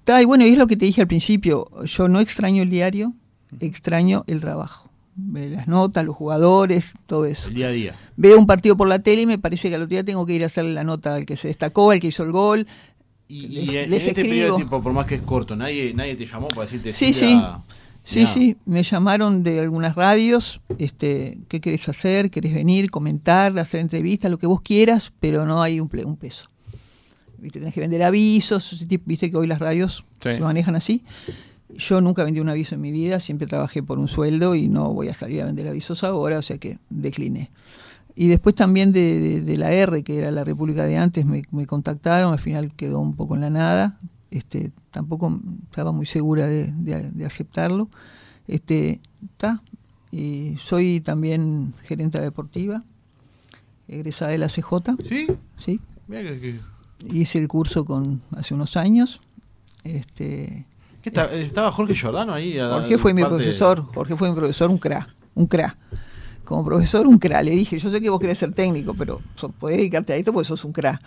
y 0.05 0.25
bueno, 0.25 0.45
y 0.45 0.49
es 0.49 0.57
lo 0.57 0.67
que 0.67 0.75
te 0.75 0.85
dije 0.85 1.01
al 1.01 1.07
principio, 1.07 1.69
yo 1.85 2.07
no 2.09 2.19
extraño 2.19 2.61
el 2.61 2.69
diario, 2.69 3.13
extraño 3.59 4.25
el 4.27 4.41
trabajo 4.41 4.88
las 5.33 5.67
notas, 5.67 6.05
los 6.05 6.15
jugadores, 6.15 6.93
todo 7.05 7.25
eso. 7.25 7.49
El 7.49 7.55
día 7.55 7.67
a 7.67 7.71
día. 7.71 7.95
Veo 8.17 8.37
un 8.37 8.47
partido 8.47 8.77
por 8.77 8.87
la 8.87 8.99
tele 8.99 9.23
y 9.23 9.25
me 9.25 9.37
parece 9.37 9.69
que 9.69 9.75
al 9.75 9.81
otro 9.81 9.89
día 9.89 10.03
tengo 10.03 10.25
que 10.25 10.33
ir 10.33 10.43
a 10.43 10.47
hacerle 10.47 10.73
la 10.73 10.83
nota 10.83 11.15
al 11.15 11.25
que 11.25 11.37
se 11.37 11.47
destacó, 11.47 11.91
al 11.91 11.99
que 11.99 12.07
hizo 12.07 12.23
el 12.23 12.31
gol. 12.31 12.67
Y, 13.27 13.75
en 13.75 13.93
este 13.93 14.15
periodo 14.15 14.53
de 14.53 14.55
tiempo, 14.57 14.81
por 14.81 14.91
más 14.91 15.05
que 15.05 15.15
es 15.15 15.21
corto, 15.21 15.55
nadie, 15.55 15.93
nadie 15.93 16.15
te 16.15 16.25
llamó 16.25 16.47
para 16.47 16.63
decirte 16.63 16.93
sí, 16.93 17.13
sí. 17.13 17.39
Sí, 18.03 18.25
sí, 18.25 18.57
me 18.65 18.81
llamaron 18.81 19.43
de 19.43 19.59
algunas 19.59 19.95
radios, 19.95 20.61
este, 20.79 21.37
¿qué 21.47 21.61
querés 21.61 21.87
hacer? 21.89 22.31
¿Querés 22.31 22.55
venir, 22.55 22.89
comentar, 22.89 23.57
hacer 23.59 23.81
entrevistas, 23.81 24.31
lo 24.31 24.39
que 24.39 24.47
vos 24.47 24.61
quieras, 24.61 25.13
pero 25.19 25.45
no 25.45 25.61
hay 25.61 25.79
un, 25.79 25.91
un 26.05 26.17
peso. 26.17 26.49
¿Viste? 27.37 27.59
Tenés 27.59 27.73
que 27.75 27.81
vender 27.81 28.01
avisos, 28.01 28.83
viste 29.05 29.29
que 29.29 29.37
hoy 29.37 29.45
las 29.45 29.59
radios 29.59 30.05
se 30.19 30.39
manejan 30.39 30.75
así. 30.75 31.03
Yo 31.77 32.01
nunca 32.01 32.23
vendí 32.23 32.39
un 32.39 32.49
aviso 32.49 32.75
en 32.75 32.81
mi 32.81 32.91
vida, 32.91 33.19
siempre 33.19 33.47
trabajé 33.47 33.83
por 33.83 33.99
un 33.99 34.07
sueldo 34.07 34.55
y 34.55 34.67
no 34.67 34.91
voy 34.93 35.07
a 35.09 35.13
salir 35.13 35.41
a 35.41 35.45
vender 35.45 35.67
avisos 35.67 36.03
ahora, 36.03 36.39
o 36.39 36.41
sea 36.41 36.57
que 36.57 36.79
decliné. 36.89 37.51
Y 38.15 38.27
después 38.27 38.55
también 38.55 38.91
de, 38.91 39.55
la 39.57 39.71
R, 39.71 40.03
que 40.03 40.17
era 40.17 40.31
la 40.31 40.43
República 40.43 40.85
de 40.85 40.97
antes, 40.97 41.25
me, 41.25 41.43
contactaron, 41.67 42.33
al 42.33 42.39
final 42.39 42.73
quedó 42.75 42.99
un 42.99 43.15
poco 43.15 43.35
en 43.35 43.41
la 43.41 43.49
nada, 43.49 43.97
este, 44.31 44.71
tampoco 44.91 45.39
estaba 45.69 45.91
muy 45.91 46.05
segura 46.05 46.45
de, 46.47 47.25
aceptarlo. 47.25 47.89
Este, 48.47 48.99
y 50.11 50.57
soy 50.57 51.01
también 51.01 51.73
gerente 51.83 52.19
deportiva, 52.19 52.83
egresada 53.87 54.31
de 54.31 54.39
la 54.39 54.47
CJ. 54.47 54.97
¿Sí? 55.07 55.27
Sí. 55.57 55.79
Hice 57.11 57.39
el 57.39 57.47
curso 57.47 57.85
con 57.85 58.21
hace 58.31 58.53
unos 58.53 58.75
años. 58.75 59.21
Este, 59.83 60.65
¿Estaba 61.03 61.71
Jorge 61.71 61.95
Giordano 61.95 62.33
ahí? 62.33 62.57
Jorge 62.57 62.97
fue 62.97 63.13
mi 63.13 63.23
profesor, 63.23 63.85
Jorge 63.93 64.15
fue 64.15 64.29
mi 64.29 64.35
profesor, 64.35 64.69
un 64.69 64.77
cra, 64.77 65.07
un 65.35 65.47
cra. 65.47 65.77
Como 66.43 66.65
profesor, 66.65 67.07
un 67.07 67.19
cra. 67.19 67.43
Le 67.43 67.51
dije, 67.51 67.77
yo 67.77 67.89
sé 67.89 68.01
que 68.01 68.09
vos 68.09 68.19
querés 68.19 68.39
ser 68.39 68.53
técnico, 68.53 68.95
pero 68.95 69.21
podés 69.59 69.77
dedicarte 69.77 70.13
a 70.13 70.15
esto 70.15 70.33
porque 70.33 70.47
sos 70.47 70.65
un 70.65 70.73
cra. 70.73 70.99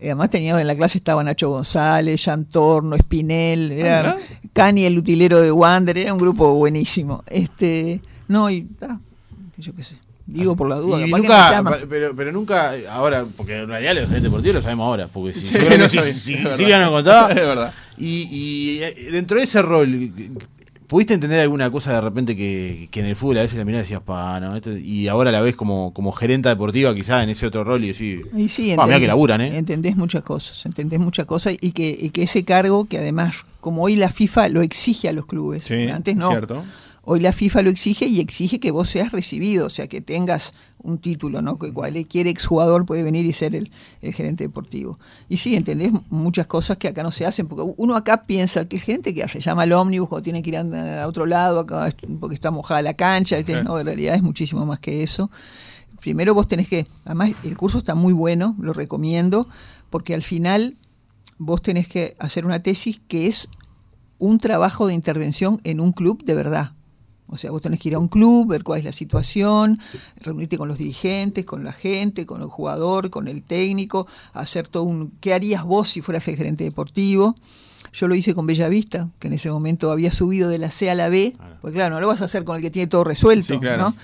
Además 0.00 0.30
tenía 0.30 0.58
en 0.58 0.66
la 0.66 0.74
clase 0.74 0.98
estaba 0.98 1.22
Nacho 1.22 1.50
González, 1.50 2.24
Jan 2.24 2.46
Torno, 2.46 2.96
Espinel, 2.96 3.70
era 3.70 4.16
Cani 4.52 4.84
el 4.84 4.98
utilero 4.98 5.40
de 5.40 5.52
Wander, 5.52 5.96
era 5.98 6.12
un 6.12 6.18
grupo 6.18 6.54
buenísimo. 6.54 7.22
Este, 7.26 8.00
no, 8.26 8.50
y 8.50 8.68
yo 9.58 9.74
qué 9.74 9.84
sé. 9.84 9.96
Digo 10.32 10.56
por 10.56 10.68
la 10.68 10.76
duda. 10.76 11.06
Y 11.06 11.10
nunca, 11.10 11.62
pero, 11.88 12.14
pero 12.14 12.32
nunca, 12.32 12.72
ahora, 12.90 13.24
porque 13.36 13.58
en 13.58 13.66
realidad 13.66 13.94
los 13.94 14.04
gerentes 14.04 14.30
deportivos 14.30 14.56
lo 14.56 14.62
sabemos 14.62 14.84
ahora, 14.86 15.08
porque 15.08 15.34
si, 15.34 15.52
no 15.52 15.88
si, 15.88 16.02
si, 16.02 16.36
contaba. 16.42 17.28
Es 17.30 17.34
verdad. 17.34 17.74
Y, 17.96 18.28
y, 18.30 18.82
eh, 18.82 18.94
dentro 19.10 19.36
de 19.36 19.42
ese 19.42 19.60
rol, 19.60 20.12
¿pudiste 20.86 21.14
entender 21.14 21.40
alguna 21.40 21.70
cosa 21.70 21.94
de 21.94 22.00
repente 22.00 22.36
que, 22.36 22.88
que 22.90 23.00
en 23.00 23.06
el 23.06 23.16
fútbol 23.16 23.38
a 23.38 23.42
veces 23.42 23.58
la 23.58 23.64
mirada 23.64 23.82
decías, 23.82 24.02
pa, 24.02 24.38
no, 24.40 24.56
y 24.78 25.08
ahora 25.08 25.32
la 25.32 25.40
ves 25.40 25.56
como, 25.56 25.92
como 25.92 26.12
gerenta 26.12 26.48
deportiva 26.48 26.94
quizás 26.94 27.24
en 27.24 27.30
ese 27.30 27.46
otro 27.46 27.64
rol 27.64 27.82
y 27.84 27.88
decís, 27.88 28.20
y 28.34 28.48
sí, 28.48 28.76
que 28.76 29.06
laburan, 29.06 29.40
¿eh? 29.40 29.58
Entendés 29.58 29.96
muchas 29.96 30.22
cosas, 30.22 30.64
entendés 30.64 31.00
muchas 31.00 31.26
cosas 31.26 31.54
y 31.60 31.72
que, 31.72 31.96
y 32.00 32.10
que 32.10 32.22
ese 32.22 32.44
cargo 32.44 32.84
que 32.84 32.98
además, 32.98 33.44
como 33.60 33.82
hoy 33.82 33.96
la 33.96 34.10
FIFA 34.10 34.48
lo 34.48 34.62
exige 34.62 35.08
a 35.08 35.12
los 35.12 35.26
clubes, 35.26 35.68
antes 35.70 36.14
no. 36.16 36.28
Cierto 36.30 36.62
Hoy 37.02 37.20
la 37.20 37.32
FIFA 37.32 37.62
lo 37.62 37.70
exige 37.70 38.06
y 38.06 38.20
exige 38.20 38.60
que 38.60 38.70
vos 38.70 38.90
seas 38.90 39.12
recibido, 39.12 39.66
o 39.66 39.70
sea, 39.70 39.86
que 39.86 40.00
tengas 40.00 40.52
un 40.82 40.98
título, 40.98 41.42
¿no? 41.42 41.58
Que 41.58 41.72
cualquier 41.72 42.26
exjugador 42.26 42.84
puede 42.84 43.02
venir 43.02 43.24
y 43.26 43.32
ser 43.32 43.54
el, 43.54 43.70
el, 44.02 44.12
gerente 44.12 44.44
deportivo. 44.44 44.98
Y 45.28 45.38
sí, 45.38 45.56
entendés 45.56 45.92
muchas 46.10 46.46
cosas 46.46 46.76
que 46.76 46.88
acá 46.88 47.02
no 47.02 47.10
se 47.10 47.26
hacen, 47.26 47.48
porque 47.48 47.72
uno 47.76 47.96
acá 47.96 48.26
piensa 48.26 48.66
que 48.68 48.78
gente 48.78 49.14
que 49.14 49.22
hace, 49.22 49.40
llama 49.40 49.62
al 49.62 49.72
ómnibus 49.72 50.08
cuando 50.08 50.24
tiene 50.24 50.42
que 50.42 50.50
ir 50.50 50.56
a, 50.56 51.06
otro 51.06 51.26
lado, 51.26 51.60
acá, 51.60 51.90
porque 52.18 52.34
está 52.34 52.50
mojada 52.50 52.82
la 52.82 52.94
cancha, 52.94 53.36
no, 53.64 53.78
en 53.78 53.86
realidad 53.86 54.14
es 54.14 54.22
muchísimo 54.22 54.64
más 54.66 54.78
que 54.78 55.02
eso. 55.02 55.30
Primero 56.00 56.34
vos 56.34 56.48
tenés 56.48 56.68
que, 56.68 56.86
además 57.04 57.32
el 57.44 57.56
curso 57.56 57.78
está 57.78 57.94
muy 57.94 58.12
bueno, 58.12 58.56
lo 58.58 58.72
recomiendo, 58.72 59.48
porque 59.90 60.14
al 60.14 60.22
final 60.22 60.76
vos 61.38 61.62
tenés 61.62 61.88
que 61.88 62.14
hacer 62.18 62.46
una 62.46 62.62
tesis 62.62 63.00
que 63.08 63.26
es 63.26 63.48
un 64.18 64.38
trabajo 64.38 64.86
de 64.86 64.94
intervención 64.94 65.60
en 65.64 65.80
un 65.80 65.92
club 65.92 66.22
de 66.24 66.34
verdad. 66.34 66.72
O 67.30 67.36
sea, 67.36 67.50
vos 67.50 67.62
tenés 67.62 67.78
que 67.78 67.88
ir 67.88 67.94
a 67.94 67.98
un 67.98 68.08
club, 68.08 68.48
ver 68.48 68.64
cuál 68.64 68.80
es 68.80 68.84
la 68.84 68.92
situación, 68.92 69.78
reunirte 70.16 70.58
con 70.58 70.68
los 70.68 70.78
dirigentes, 70.78 71.44
con 71.44 71.64
la 71.64 71.72
gente, 71.72 72.26
con 72.26 72.42
el 72.42 72.48
jugador, 72.48 73.10
con 73.10 73.28
el 73.28 73.42
técnico, 73.42 74.06
hacer 74.32 74.68
todo 74.68 74.82
un... 74.82 75.12
¿Qué 75.20 75.32
harías 75.32 75.64
vos 75.64 75.90
si 75.90 76.00
fueras 76.00 76.26
el 76.28 76.36
gerente 76.36 76.64
deportivo? 76.64 77.36
Yo 77.92 78.08
lo 78.08 78.14
hice 78.14 78.34
con 78.34 78.46
Bellavista, 78.46 79.08
que 79.18 79.28
en 79.28 79.34
ese 79.34 79.50
momento 79.50 79.90
había 79.90 80.12
subido 80.12 80.48
de 80.48 80.58
la 80.58 80.70
C 80.70 80.90
a 80.90 80.94
la 80.94 81.08
B, 81.08 81.34
porque 81.60 81.76
claro, 81.76 81.94
no 81.94 82.00
lo 82.00 82.06
vas 82.06 82.22
a 82.22 82.26
hacer 82.26 82.44
con 82.44 82.56
el 82.56 82.62
que 82.62 82.70
tiene 82.70 82.86
todo 82.86 83.04
resuelto, 83.04 83.60
¿no? 83.60 83.94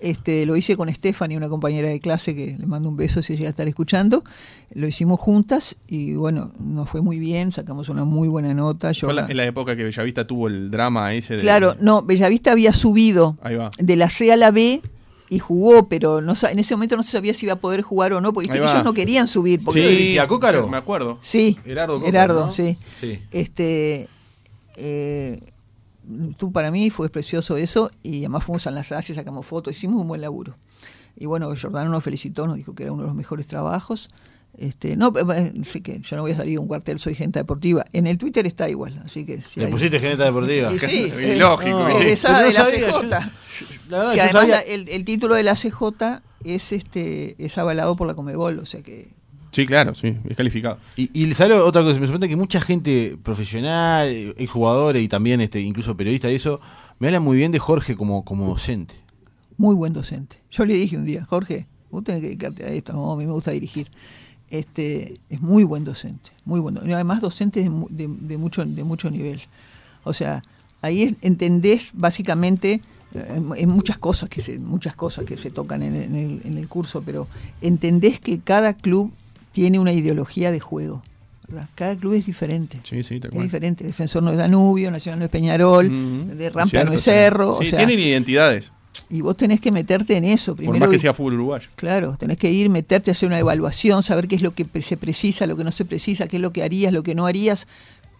Este, 0.00 0.46
lo 0.46 0.56
hice 0.56 0.76
con 0.76 0.92
Stephanie, 0.92 1.36
una 1.36 1.48
compañera 1.48 1.88
de 1.88 2.00
clase 2.00 2.34
que 2.34 2.56
le 2.58 2.66
mando 2.66 2.88
un 2.88 2.96
beso 2.96 3.22
si 3.22 3.36
llega 3.36 3.48
a 3.48 3.50
estar 3.50 3.68
escuchando. 3.68 4.24
Lo 4.72 4.86
hicimos 4.86 5.20
juntas 5.20 5.76
y 5.86 6.14
bueno, 6.14 6.52
nos 6.58 6.88
fue 6.88 7.00
muy 7.00 7.18
bien, 7.18 7.52
sacamos 7.52 7.88
una 7.88 8.04
muy 8.04 8.28
buena 8.28 8.54
nota. 8.54 8.92
Yo 8.92 9.10
en 9.10 9.36
la 9.36 9.44
época 9.44 9.76
que 9.76 9.84
Bellavista 9.84 10.26
tuvo 10.26 10.48
el 10.48 10.70
drama 10.70 11.14
ese 11.14 11.34
de... 11.34 11.40
Claro, 11.40 11.76
no, 11.80 12.02
Bellavista 12.02 12.52
había 12.52 12.72
subido 12.72 13.38
de 13.78 13.96
la 13.96 14.10
C 14.10 14.32
a 14.32 14.36
la 14.36 14.50
B 14.50 14.82
y 15.30 15.38
jugó, 15.38 15.88
pero 15.88 16.20
no 16.20 16.34
en 16.48 16.58
ese 16.58 16.74
momento 16.74 16.96
no 16.96 17.02
se 17.02 17.12
sabía 17.12 17.34
si 17.34 17.46
iba 17.46 17.54
a 17.54 17.60
poder 17.60 17.82
jugar 17.82 18.12
o 18.12 18.20
no, 18.20 18.32
porque 18.32 18.52
ellos 18.52 18.84
no 18.84 18.94
querían 18.94 19.28
subir. 19.28 19.62
Porque 19.62 19.96
sí, 19.96 20.18
a 20.18 20.26
Cócaro. 20.26 20.68
Me 20.68 20.76
acuerdo. 20.76 21.18
Sí, 21.20 21.58
Gerardo 21.64 22.50
sí. 22.50 22.78
Este, 23.30 24.08
eh, 24.76 25.40
tú 26.36 26.52
para 26.52 26.70
mí 26.70 26.90
fue 26.90 27.08
precioso 27.10 27.56
eso 27.56 27.90
y 28.02 28.20
además 28.20 28.44
fuimos 28.44 28.66
a 28.66 28.70
las 28.70 28.88
gracias, 28.88 29.16
sacamos 29.16 29.44
fotos, 29.44 29.76
hicimos 29.76 30.00
un 30.00 30.08
buen 30.08 30.20
laburo. 30.20 30.56
Y 31.16 31.26
bueno, 31.26 31.52
Jordano 31.60 31.90
nos 31.90 32.04
felicitó, 32.04 32.46
nos 32.46 32.56
dijo 32.56 32.74
que 32.74 32.84
era 32.84 32.92
uno 32.92 33.02
de 33.02 33.08
los 33.08 33.16
mejores 33.16 33.46
trabajos. 33.46 34.08
Este, 34.56 34.96
no, 34.96 35.12
sí 35.62 35.80
que 35.82 36.00
yo 36.00 36.16
no 36.16 36.22
voy 36.22 36.32
a 36.32 36.36
salir 36.36 36.58
un 36.58 36.66
cuartel, 36.66 36.98
soy 36.98 37.14
gente 37.14 37.38
deportiva. 37.38 37.84
En 37.92 38.08
el 38.08 38.18
Twitter 38.18 38.44
está 38.44 38.68
igual, 38.68 39.00
así 39.04 39.24
que... 39.24 39.40
¿Le 39.54 39.68
pusiste 39.68 40.00
gente 40.00 40.24
deportiva? 40.24 40.70
sí, 40.78 41.12
lógico. 41.36 41.86
de 41.86 42.16
la 42.16 42.16
CJ. 42.16 44.14
que 44.14 44.20
además 44.20 44.64
el, 44.66 45.04
título 45.04 45.36
de 45.36 45.44
la 45.44 45.54
CJ 45.54 46.22
es 46.44 46.72
este 46.72 47.36
es 47.38 47.56
avalado 47.56 47.94
por 47.94 48.08
la 48.08 48.14
Comebol, 48.14 48.58
o 48.58 48.66
sea 48.66 48.82
que... 48.82 49.08
Sí, 49.52 49.64
claro, 49.64 49.94
sí, 49.94 50.16
es 50.28 50.36
calificado. 50.36 50.78
Y, 50.96 51.10
y 51.14 51.32
sale 51.34 51.54
otra 51.54 51.82
cosa, 51.82 51.98
me 51.98 52.06
sorprende 52.06 52.28
que 52.28 52.36
mucha 52.36 52.60
gente 52.60 53.16
profesional, 53.22 54.08
eh, 54.08 54.46
jugadores 54.46 55.02
y 55.02 55.08
también 55.08 55.40
este 55.40 55.60
incluso 55.60 55.96
periodistas 55.96 56.32
y 56.32 56.34
eso, 56.34 56.60
me 56.98 57.06
habla 57.06 57.20
muy 57.20 57.36
bien 57.36 57.52
de 57.52 57.60
Jorge 57.60 57.96
como, 57.96 58.24
como 58.24 58.46
docente. 58.46 58.94
Muy 59.56 59.76
buen 59.76 59.92
docente. 59.92 60.36
Yo 60.50 60.64
le 60.64 60.74
dije 60.74 60.96
un 60.96 61.04
día, 61.04 61.24
Jorge, 61.24 61.66
vos 61.90 62.02
tenés 62.04 62.20
que 62.20 62.26
dedicarte 62.26 62.64
a 62.64 62.68
esto, 62.68 63.10
a 63.10 63.16
mí 63.16 63.24
me 63.24 63.32
gusta 63.32 63.52
dirigir 63.52 63.88
este, 64.50 65.18
es 65.28 65.40
muy 65.40 65.64
buen 65.64 65.84
docente, 65.84 66.30
muy 66.44 66.60
bueno. 66.60 66.80
Y 66.84 66.92
además 66.92 67.20
docente 67.20 67.62
de, 67.62 67.68
mucho, 68.38 68.64
de 68.64 68.84
mucho 68.84 69.10
nivel. 69.10 69.42
O 70.04 70.12
sea, 70.12 70.42
ahí 70.82 71.16
entendés 71.22 71.90
básicamente 71.92 72.80
eh, 73.14 73.40
en 73.56 73.68
muchas 73.68 73.98
cosas 73.98 74.28
que 74.28 74.40
se, 74.40 74.58
muchas 74.58 74.94
cosas 74.94 75.24
que 75.24 75.36
se 75.36 75.50
tocan 75.50 75.82
en, 75.82 75.94
el, 75.96 76.40
en, 76.44 76.58
el, 76.58 76.68
curso, 76.68 77.02
pero 77.04 77.26
entendés 77.60 78.20
que 78.20 78.40
cada 78.40 78.74
club 78.74 79.12
tiene 79.52 79.78
una 79.78 79.92
ideología 79.92 80.50
de 80.50 80.60
juego. 80.60 81.02
Cada 81.74 81.96
club 81.96 82.12
es 82.12 82.26
diferente. 82.26 82.78
Sí, 82.84 83.02
sí, 83.02 83.20
es 83.22 83.42
diferente. 83.42 83.82
Defensor 83.82 84.22
no 84.22 84.30
es 84.30 84.36
Danubio, 84.36 84.90
Nacional 84.90 85.20
no 85.20 85.24
es 85.24 85.30
Peñarol, 85.30 86.36
de 86.36 86.50
Rampa 86.50 86.84
no 86.84 86.92
es 86.92 87.02
Cerro. 87.02 87.58
Sí, 87.62 87.70
tienen 87.70 87.98
identidades. 87.98 88.70
Y 89.10 89.20
vos 89.20 89.36
tenés 89.36 89.60
que 89.60 89.72
meterte 89.72 90.16
en 90.16 90.24
eso. 90.24 90.54
Primero, 90.54 90.72
Por 90.72 90.80
más 90.80 90.90
que 90.90 90.98
sea 90.98 91.14
fútbol 91.14 91.34
uruguayo. 91.34 91.68
Claro, 91.76 92.16
tenés 92.18 92.36
que 92.36 92.50
ir, 92.50 92.68
meterte, 92.70 93.10
hacer 93.10 93.26
una 93.26 93.38
evaluación, 93.38 94.02
saber 94.02 94.28
qué 94.28 94.36
es 94.36 94.42
lo 94.42 94.52
que 94.52 94.66
se 94.82 94.96
precisa, 94.96 95.46
lo 95.46 95.56
que 95.56 95.64
no 95.64 95.72
se 95.72 95.84
precisa, 95.84 96.28
qué 96.28 96.36
es 96.36 96.42
lo 96.42 96.52
que 96.52 96.62
harías, 96.62 96.92
lo 96.92 97.02
que 97.02 97.14
no 97.14 97.26
harías, 97.26 97.66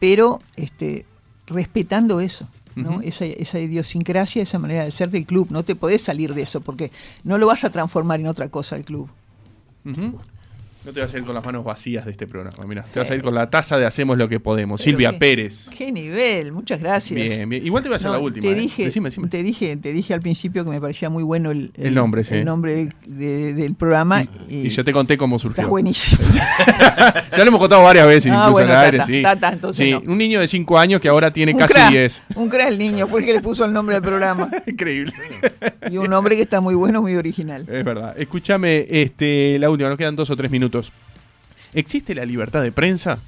pero 0.01 0.41
este, 0.57 1.07
respetando 1.47 2.21
eso. 2.21 2.49
¿no? 2.77 3.01
esa, 3.03 3.25
esa, 3.25 3.59
idiosincrasia, 3.59 4.41
esa 4.41 4.61
manera 4.61 4.85
de 4.85 4.93
ser 4.93 5.11
del 5.11 5.27
club. 5.27 5.49
No 5.51 5.65
te 5.65 5.75
podés 5.75 6.03
salir 6.03 6.33
de 6.33 6.43
eso 6.43 6.61
porque 6.61 6.93
no 7.25 7.37
lo 7.37 7.49
vas 7.49 7.65
a 7.65 7.71
transformar 7.71 8.21
en 8.21 8.29
otra 8.29 8.49
cosa 8.49 8.77
el 8.77 8.85
club. 8.85 9.09
No 10.89 10.95
te 10.95 11.01
vas 11.01 11.13
a 11.13 11.19
ir 11.19 11.25
con 11.25 11.35
las 11.35 11.45
manos 11.45 11.65
vacías 11.65 12.07
de 12.07 12.13
este 12.13 12.27
programa, 12.27 12.65
mira. 12.67 12.83
Te 12.91 12.99
vas 12.99 13.11
a 13.11 13.15
ir 13.15 13.21
con 13.21 13.35
la 13.35 13.51
taza 13.51 13.77
de 13.77 13.85
Hacemos 13.85 14.17
lo 14.17 14.27
que 14.27 14.41
podemos. 14.41 14.81
Silvia 14.81 15.19
Pérez. 15.19 15.69
Qué 15.77 15.93
nivel, 15.93 16.51
muchas 16.51 16.81
gracias. 16.81 17.15
Bien, 17.15 17.47
bien. 17.47 17.67
Igual 17.67 17.83
te 17.83 17.91
voy 17.91 17.97
a 17.97 17.97
hacer 17.97 18.11
la 18.11 18.19
última. 18.19 18.47
Te, 18.47 18.53
¿eh? 18.53 18.55
dije, 18.55 18.91
Te, 19.29 19.43
dije, 19.43 19.77
te 19.77 19.93
dije 19.93 20.15
al 20.15 20.23
principio 20.23 20.65
que 20.65 20.71
me 20.71 20.81
parecía 20.81 21.11
muy 21.11 21.23
bueno 21.23 21.51
el, 21.51 21.73
el, 21.75 21.95
nombre, 21.95 22.25
sí. 22.25 22.37
el 22.37 22.47
nombre 22.47 22.89
del 23.05 23.75
programa. 23.75 24.25
Y, 24.49 24.71
yo 24.71 24.83
te 24.83 24.95
conté 24.95 25.19
cómo 25.19 25.39
surgió. 25.39 25.61
Está 25.61 25.69
buenísimo. 25.69 26.23
ya 26.33 27.37
lo 27.37 27.45
hemos 27.45 27.61
contado 27.61 27.83
varias 27.83 28.07
veces, 28.07 28.33
ah, 28.33 28.47
incluso 28.47 28.63
en 28.63 28.71
el 28.71 28.77
aire, 28.77 29.05
sí. 29.05 29.23
Está, 29.23 29.73
sí. 29.75 29.93
Un 29.93 30.17
niño 30.17 30.41
de 30.41 30.49
5 30.49 30.79
años 30.79 31.03
que 31.03 31.09
ahora 31.09 31.31
tiene 31.31 31.55
casi 31.55 31.79
10. 31.93 32.23
Un 32.35 32.49
crack 32.49 32.69
el 32.69 32.79
niño, 32.79 33.07
fue 33.07 33.21
el 33.21 33.27
que 33.27 33.35
le 33.35 33.41
puso 33.43 33.67
el 33.67 33.75
nombre 33.75 33.97
al 33.97 34.03
programa. 34.03 34.49
Increíble. 34.67 35.13
y 35.91 35.99
un 35.99 36.09
nombre 36.09 36.35
que 36.35 36.41
está 36.41 36.63
muy 36.63 36.75
bueno, 36.75 37.03
muy 37.03 37.15
original. 37.15 37.67
Es 37.69 37.85
verdad. 37.85 38.19
Escúchame, 38.19 38.87
este, 38.89 39.59
la 39.59 39.69
última, 39.69 39.91
nos 39.91 39.99
quedan 39.99 40.17
dos 40.17 40.31
o 40.31 40.37
tres 40.37 40.51
minutos. 40.51 40.78
¿Existe 41.73 42.15
la 42.15 42.25
libertad 42.25 42.63
de 42.63 42.73
prensa 42.73 43.19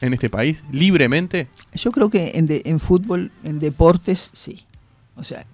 en 0.00 0.12
este 0.12 0.30
país 0.30 0.62
libremente? 0.72 1.48
Yo 1.74 1.92
creo 1.92 2.10
que 2.10 2.32
en, 2.34 2.80
fútbol, 2.80 3.30
en 3.44 3.60
deportes, 3.60 4.30
sí. 4.32 4.64
O 5.16 5.24
sea, 5.24 5.44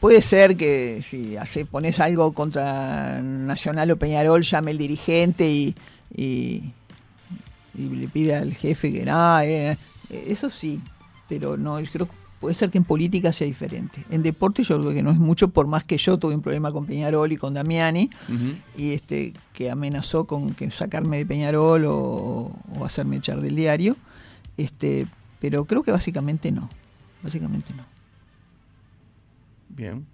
puede 0.00 0.22
ser 0.22 0.56
que 0.56 1.02
si 1.02 1.36
pones 1.64 1.98
algo 2.00 2.32
contra 2.32 3.20
Nacional 3.22 3.90
o 3.90 3.96
Peñarol, 3.96 4.42
llame 4.42 4.70
el 4.72 4.78
dirigente 4.78 5.48
y, 5.48 5.74
y, 6.14 6.72
le 7.74 8.06
pide 8.08 8.36
al 8.36 8.54
jefe 8.54 8.92
que 8.92 9.04
nada, 9.04 9.44
eh, 9.44 9.76
eso 10.10 10.50
sí, 10.50 10.80
pero 11.28 11.56
no, 11.56 11.80
yo 11.80 11.90
creo 11.90 12.06
que 12.06 12.23
puede 12.44 12.54
ser 12.54 12.70
que 12.70 12.76
en 12.76 12.84
política 12.84 13.32
sea 13.32 13.46
diferente. 13.46 14.04
En 14.10 14.22
deporte 14.22 14.64
yo 14.64 14.78
creo 14.78 14.92
que 14.92 15.02
no 15.02 15.10
es 15.10 15.16
mucho, 15.16 15.48
por 15.48 15.66
más 15.66 15.82
que 15.82 15.96
yo 15.96 16.18
tuve 16.18 16.34
un 16.34 16.42
problema 16.42 16.72
con 16.72 16.84
Peñarol 16.84 17.32
y 17.32 17.38
con 17.38 17.54
Damiani, 17.54 18.10
y 18.76 18.92
este 18.92 19.32
que 19.54 19.70
amenazó 19.70 20.26
con 20.26 20.52
que 20.52 20.70
sacarme 20.70 21.16
de 21.16 21.24
Peñarol 21.24 21.86
o, 21.86 22.52
hacerme 22.84 23.16
echar 23.16 23.40
del 23.40 23.56
diario, 23.56 23.96
este, 24.58 25.06
pero 25.40 25.64
creo 25.64 25.84
que 25.84 25.90
básicamente 25.90 26.52
no, 26.52 26.68
básicamente 27.22 27.72
no. 27.74 27.84
Bien. 29.70 30.04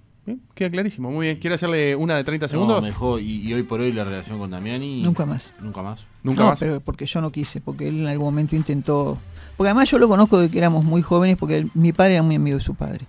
queda 0.54 0.70
clarísimo. 0.70 1.10
Muy 1.10 1.26
bien. 1.26 1.40
¿Quiere 1.40 1.56
hacerle 1.56 1.96
una 1.96 2.16
de 2.16 2.22
30 2.22 2.46
segundos? 2.46 2.80
mejor. 2.80 3.20
Y, 3.20 3.52
hoy 3.52 3.64
por 3.64 3.80
hoy 3.80 3.90
la 3.90 4.04
relación 4.04 4.38
con 4.38 4.52
Damiani. 4.52 5.02
Nunca 5.02 5.26
más. 5.26 5.52
Nunca 5.60 5.82
más. 5.82 6.06
Nunca 6.22 6.44
no, 6.44 6.54
pero 6.56 6.80
porque 6.80 7.06
yo 7.06 7.20
no 7.20 7.32
quise, 7.32 7.60
porque 7.60 7.88
él 7.88 7.98
en 7.98 8.06
algún 8.06 8.26
momento 8.26 8.54
intentó 8.54 9.18
porque 9.60 9.68
además 9.68 9.90
yo 9.90 9.98
lo 9.98 10.08
conozco 10.08 10.38
de 10.38 10.48
que 10.48 10.56
éramos 10.56 10.86
muy 10.86 11.02
jóvenes, 11.02 11.36
porque 11.36 11.66
mi 11.74 11.92
padre 11.92 12.14
era 12.14 12.22
muy 12.22 12.36
amigo 12.36 12.56
de 12.56 12.64
su 12.64 12.74
padre. 12.74 13.04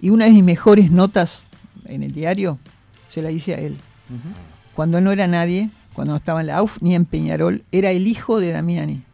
Y 0.00 0.10
una 0.10 0.24
de 0.24 0.32
mis 0.32 0.42
mejores 0.42 0.90
notas 0.90 1.44
en 1.84 2.02
el 2.02 2.10
diario 2.10 2.58
se 3.08 3.22
la 3.22 3.30
hice 3.30 3.54
a 3.54 3.58
él. 3.58 3.76
Cuando 4.74 4.98
él 4.98 5.04
no 5.04 5.12
era 5.12 5.28
nadie, 5.28 5.70
cuando 5.92 6.14
no 6.14 6.16
estaba 6.16 6.40
en 6.40 6.48
la 6.48 6.56
AUF 6.56 6.78
ni 6.80 6.96
en 6.96 7.04
Peñarol, 7.04 7.62
era 7.70 7.92
el 7.92 8.08
hijo 8.08 8.40
de 8.40 8.50
Damiani. 8.50 9.04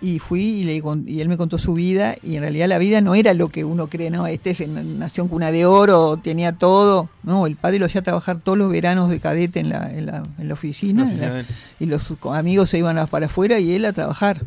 Y 0.00 0.20
fui 0.20 0.44
y, 0.44 0.62
le, 0.62 0.82
y 1.04 1.20
él 1.20 1.28
me 1.28 1.36
contó 1.36 1.58
su 1.58 1.74
vida, 1.74 2.14
y 2.22 2.36
en 2.36 2.42
realidad 2.42 2.68
la 2.68 2.78
vida 2.78 3.00
no 3.00 3.16
era 3.16 3.34
lo 3.34 3.48
que 3.48 3.64
uno 3.64 3.88
cree, 3.88 4.08
no, 4.08 4.28
este 4.28 4.54
nació 4.68 5.24
en 5.24 5.30
cuna 5.30 5.50
de 5.50 5.66
oro, 5.66 6.16
tenía 6.16 6.52
todo. 6.52 7.08
No, 7.24 7.48
el 7.48 7.56
padre 7.56 7.80
lo 7.80 7.86
hacía 7.86 8.02
trabajar 8.02 8.38
todos 8.38 8.56
los 8.56 8.70
veranos 8.70 9.10
de 9.10 9.18
cadete 9.18 9.58
en 9.58 9.70
la, 9.70 9.90
en 9.90 10.06
la, 10.06 10.22
en 10.38 10.46
la 10.46 10.54
oficina, 10.54 11.44
y 11.80 11.86
los 11.86 12.04
amigos 12.30 12.70
se 12.70 12.78
iban 12.78 13.04
para 13.08 13.26
afuera 13.26 13.58
y 13.58 13.72
él 13.72 13.84
a 13.84 13.92
trabajar 13.92 14.42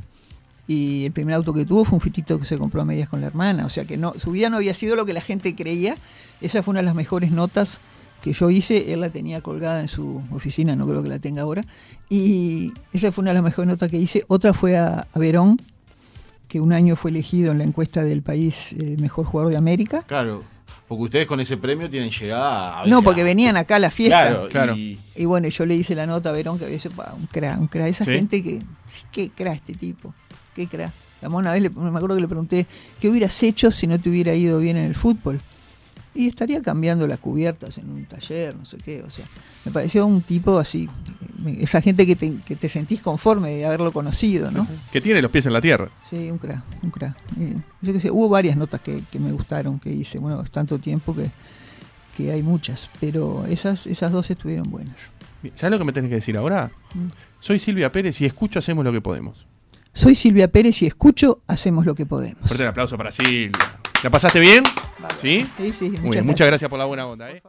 y 0.67 1.05
el 1.05 1.11
primer 1.11 1.35
auto 1.35 1.53
que 1.53 1.65
tuvo 1.65 1.85
fue 1.85 1.95
un 1.95 2.01
fitito 2.01 2.39
que 2.39 2.45
se 2.45 2.57
compró 2.57 2.81
a 2.81 2.85
medias 2.85 3.09
con 3.09 3.21
la 3.21 3.27
hermana, 3.27 3.65
o 3.65 3.69
sea 3.69 3.85
que 3.85 3.97
no, 3.97 4.13
su 4.17 4.31
vida 4.31 4.49
no 4.49 4.57
había 4.57 4.73
sido 4.73 4.95
lo 4.95 5.05
que 5.05 5.13
la 5.13 5.21
gente 5.21 5.55
creía, 5.55 5.95
esa 6.41 6.63
fue 6.63 6.71
una 6.71 6.79
de 6.79 6.85
las 6.85 6.95
mejores 6.95 7.31
notas 7.31 7.79
que 8.21 8.33
yo 8.33 8.49
hice, 8.49 8.91
él 8.91 9.01
la 9.01 9.09
tenía 9.09 9.41
colgada 9.41 9.81
en 9.81 9.87
su 9.87 10.23
oficina, 10.31 10.75
no 10.75 10.87
creo 10.87 11.03
que 11.03 11.09
la 11.09 11.19
tenga 11.19 11.43
ahora, 11.43 11.63
y 12.09 12.73
esa 12.91 13.11
fue 13.11 13.21
una 13.21 13.31
de 13.31 13.35
las 13.35 13.43
mejores 13.43 13.69
notas 13.69 13.89
que 13.89 13.97
hice, 13.97 14.23
otra 14.27 14.53
fue 14.53 14.77
a, 14.77 15.07
Verón, 15.13 15.61
que 16.47 16.59
un 16.59 16.73
año 16.73 16.95
fue 16.95 17.11
elegido 17.11 17.51
en 17.51 17.59
la 17.59 17.63
encuesta 17.63 18.03
del 18.03 18.21
país 18.21 18.73
el 18.73 18.99
mejor 18.99 19.25
jugador 19.25 19.51
de 19.51 19.57
América. 19.57 20.03
Claro. 20.03 20.43
Porque 20.87 21.03
ustedes 21.03 21.27
con 21.27 21.39
ese 21.39 21.57
premio 21.57 21.89
tienen 21.89 22.11
llegada 22.11 22.81
a... 22.81 22.85
No, 22.85 23.01
porque 23.01 23.23
venían 23.23 23.57
acá 23.57 23.77
a 23.77 23.79
la 23.79 23.89
fiesta. 23.89 24.47
Claro, 24.49 24.75
Y... 24.75 25.25
bueno, 25.25 25.47
yo 25.47 25.65
le 25.65 25.75
hice 25.75 25.95
la 25.95 26.05
nota 26.05 26.29
a 26.29 26.31
Verón 26.31 26.59
que 26.59 26.65
había 26.65 26.79
sido 26.79 26.93
un 27.17 27.25
cra, 27.25 27.57
un 27.59 27.67
cra, 27.67 27.87
esa 27.87 28.05
gente 28.05 28.43
que... 28.43 28.61
¿Qué 29.11 29.29
cra 29.29 29.53
este 29.53 29.73
tipo? 29.73 30.13
Qué 30.55 30.67
crack. 30.67 30.91
una 31.29 31.51
vez 31.51 31.61
le, 31.61 31.69
me 31.69 31.89
acuerdo 31.89 32.15
que 32.15 32.21
le 32.21 32.27
pregunté, 32.27 32.65
¿qué 32.99 33.09
hubieras 33.09 33.43
hecho 33.43 33.71
si 33.71 33.85
no 33.85 33.99
te 33.99 34.09
hubiera 34.09 34.33
ido 34.33 34.59
bien 34.59 34.77
en 34.77 34.85
el 34.85 34.95
fútbol? 34.95 35.39
Y 36.15 36.29
estaría 36.29 36.61
cambiando 36.61 37.05
las 37.07 37.19
cubiertas 37.19 37.77
en 37.77 37.89
un 37.89 38.05
taller, 38.05 38.55
no 38.55 38.63
sé 38.63 38.77
qué, 38.77 39.03
o 39.03 39.09
sea, 39.09 39.25
me 39.65 39.71
pareció 39.71 40.05
un 40.07 40.21
tipo 40.21 40.57
así, 40.57 40.89
esa 41.59 41.81
gente 41.81 42.07
que 42.07 42.15
te, 42.15 42.37
que 42.45 42.55
te 42.55 42.69
sentís 42.69 43.01
conforme 43.01 43.51
de 43.51 43.65
haberlo 43.65 43.91
conocido, 43.91 44.49
¿no? 44.49 44.65
Que 44.93 45.01
tiene 45.01 45.21
los 45.21 45.29
pies 45.29 45.45
en 45.45 45.51
la 45.51 45.59
tierra. 45.59 45.89
Sí, 46.09 46.31
un 46.31 46.37
crack, 46.37 46.63
un 46.81 46.89
crack. 46.89 47.17
Yo 47.81 47.91
que 47.91 47.99
sé, 47.99 48.09
hubo 48.11 48.29
varias 48.29 48.55
notas 48.55 48.79
que, 48.79 49.03
que 49.11 49.19
me 49.19 49.33
gustaron, 49.33 49.77
que 49.77 49.89
hice, 49.91 50.17
bueno, 50.17 50.41
tanto 50.45 50.79
tiempo 50.79 51.13
que, 51.13 51.29
que 52.15 52.31
hay 52.31 52.41
muchas, 52.41 52.89
pero 53.01 53.45
esas, 53.45 53.85
esas 53.85 54.09
dos 54.13 54.29
estuvieron 54.29 54.71
buenas. 54.71 54.95
¿Sabes 55.53 55.71
lo 55.71 55.77
que 55.77 55.83
me 55.83 55.93
tenés 55.93 56.09
que 56.09 56.15
decir 56.15 56.37
ahora? 56.37 56.71
Mm. 56.93 57.07
Soy 57.39 57.59
Silvia 57.59 57.91
Pérez 57.91 58.19
y 58.21 58.25
escucho 58.25 58.59
Hacemos 58.59 58.83
lo 58.83 58.91
que 58.91 59.01
podemos. 59.01 59.45
Soy 59.95 60.13
Silvia 60.13 60.49
Pérez 60.49 60.81
y 60.81 60.87
escucho 60.87 61.41
Hacemos 61.47 61.85
lo 61.85 61.95
que 61.95 62.05
podemos. 62.05 62.45
Fuerte 62.45 62.63
el 62.63 62.69
aplauso 62.69 62.97
para 62.97 63.13
Silvia. 63.13 63.51
¿La 64.03 64.09
pasaste 64.09 64.41
bien? 64.41 64.63
¿Sí? 65.15 65.47
Sí, 65.57 65.71
sí. 65.71 65.89
Muchas, 65.89 66.01
gracias. 66.01 66.25
muchas 66.25 66.47
gracias 66.47 66.69
por 66.69 66.77
la 66.77 66.85
buena 66.85 67.07
onda. 67.07 67.31
¿eh? 67.31 67.41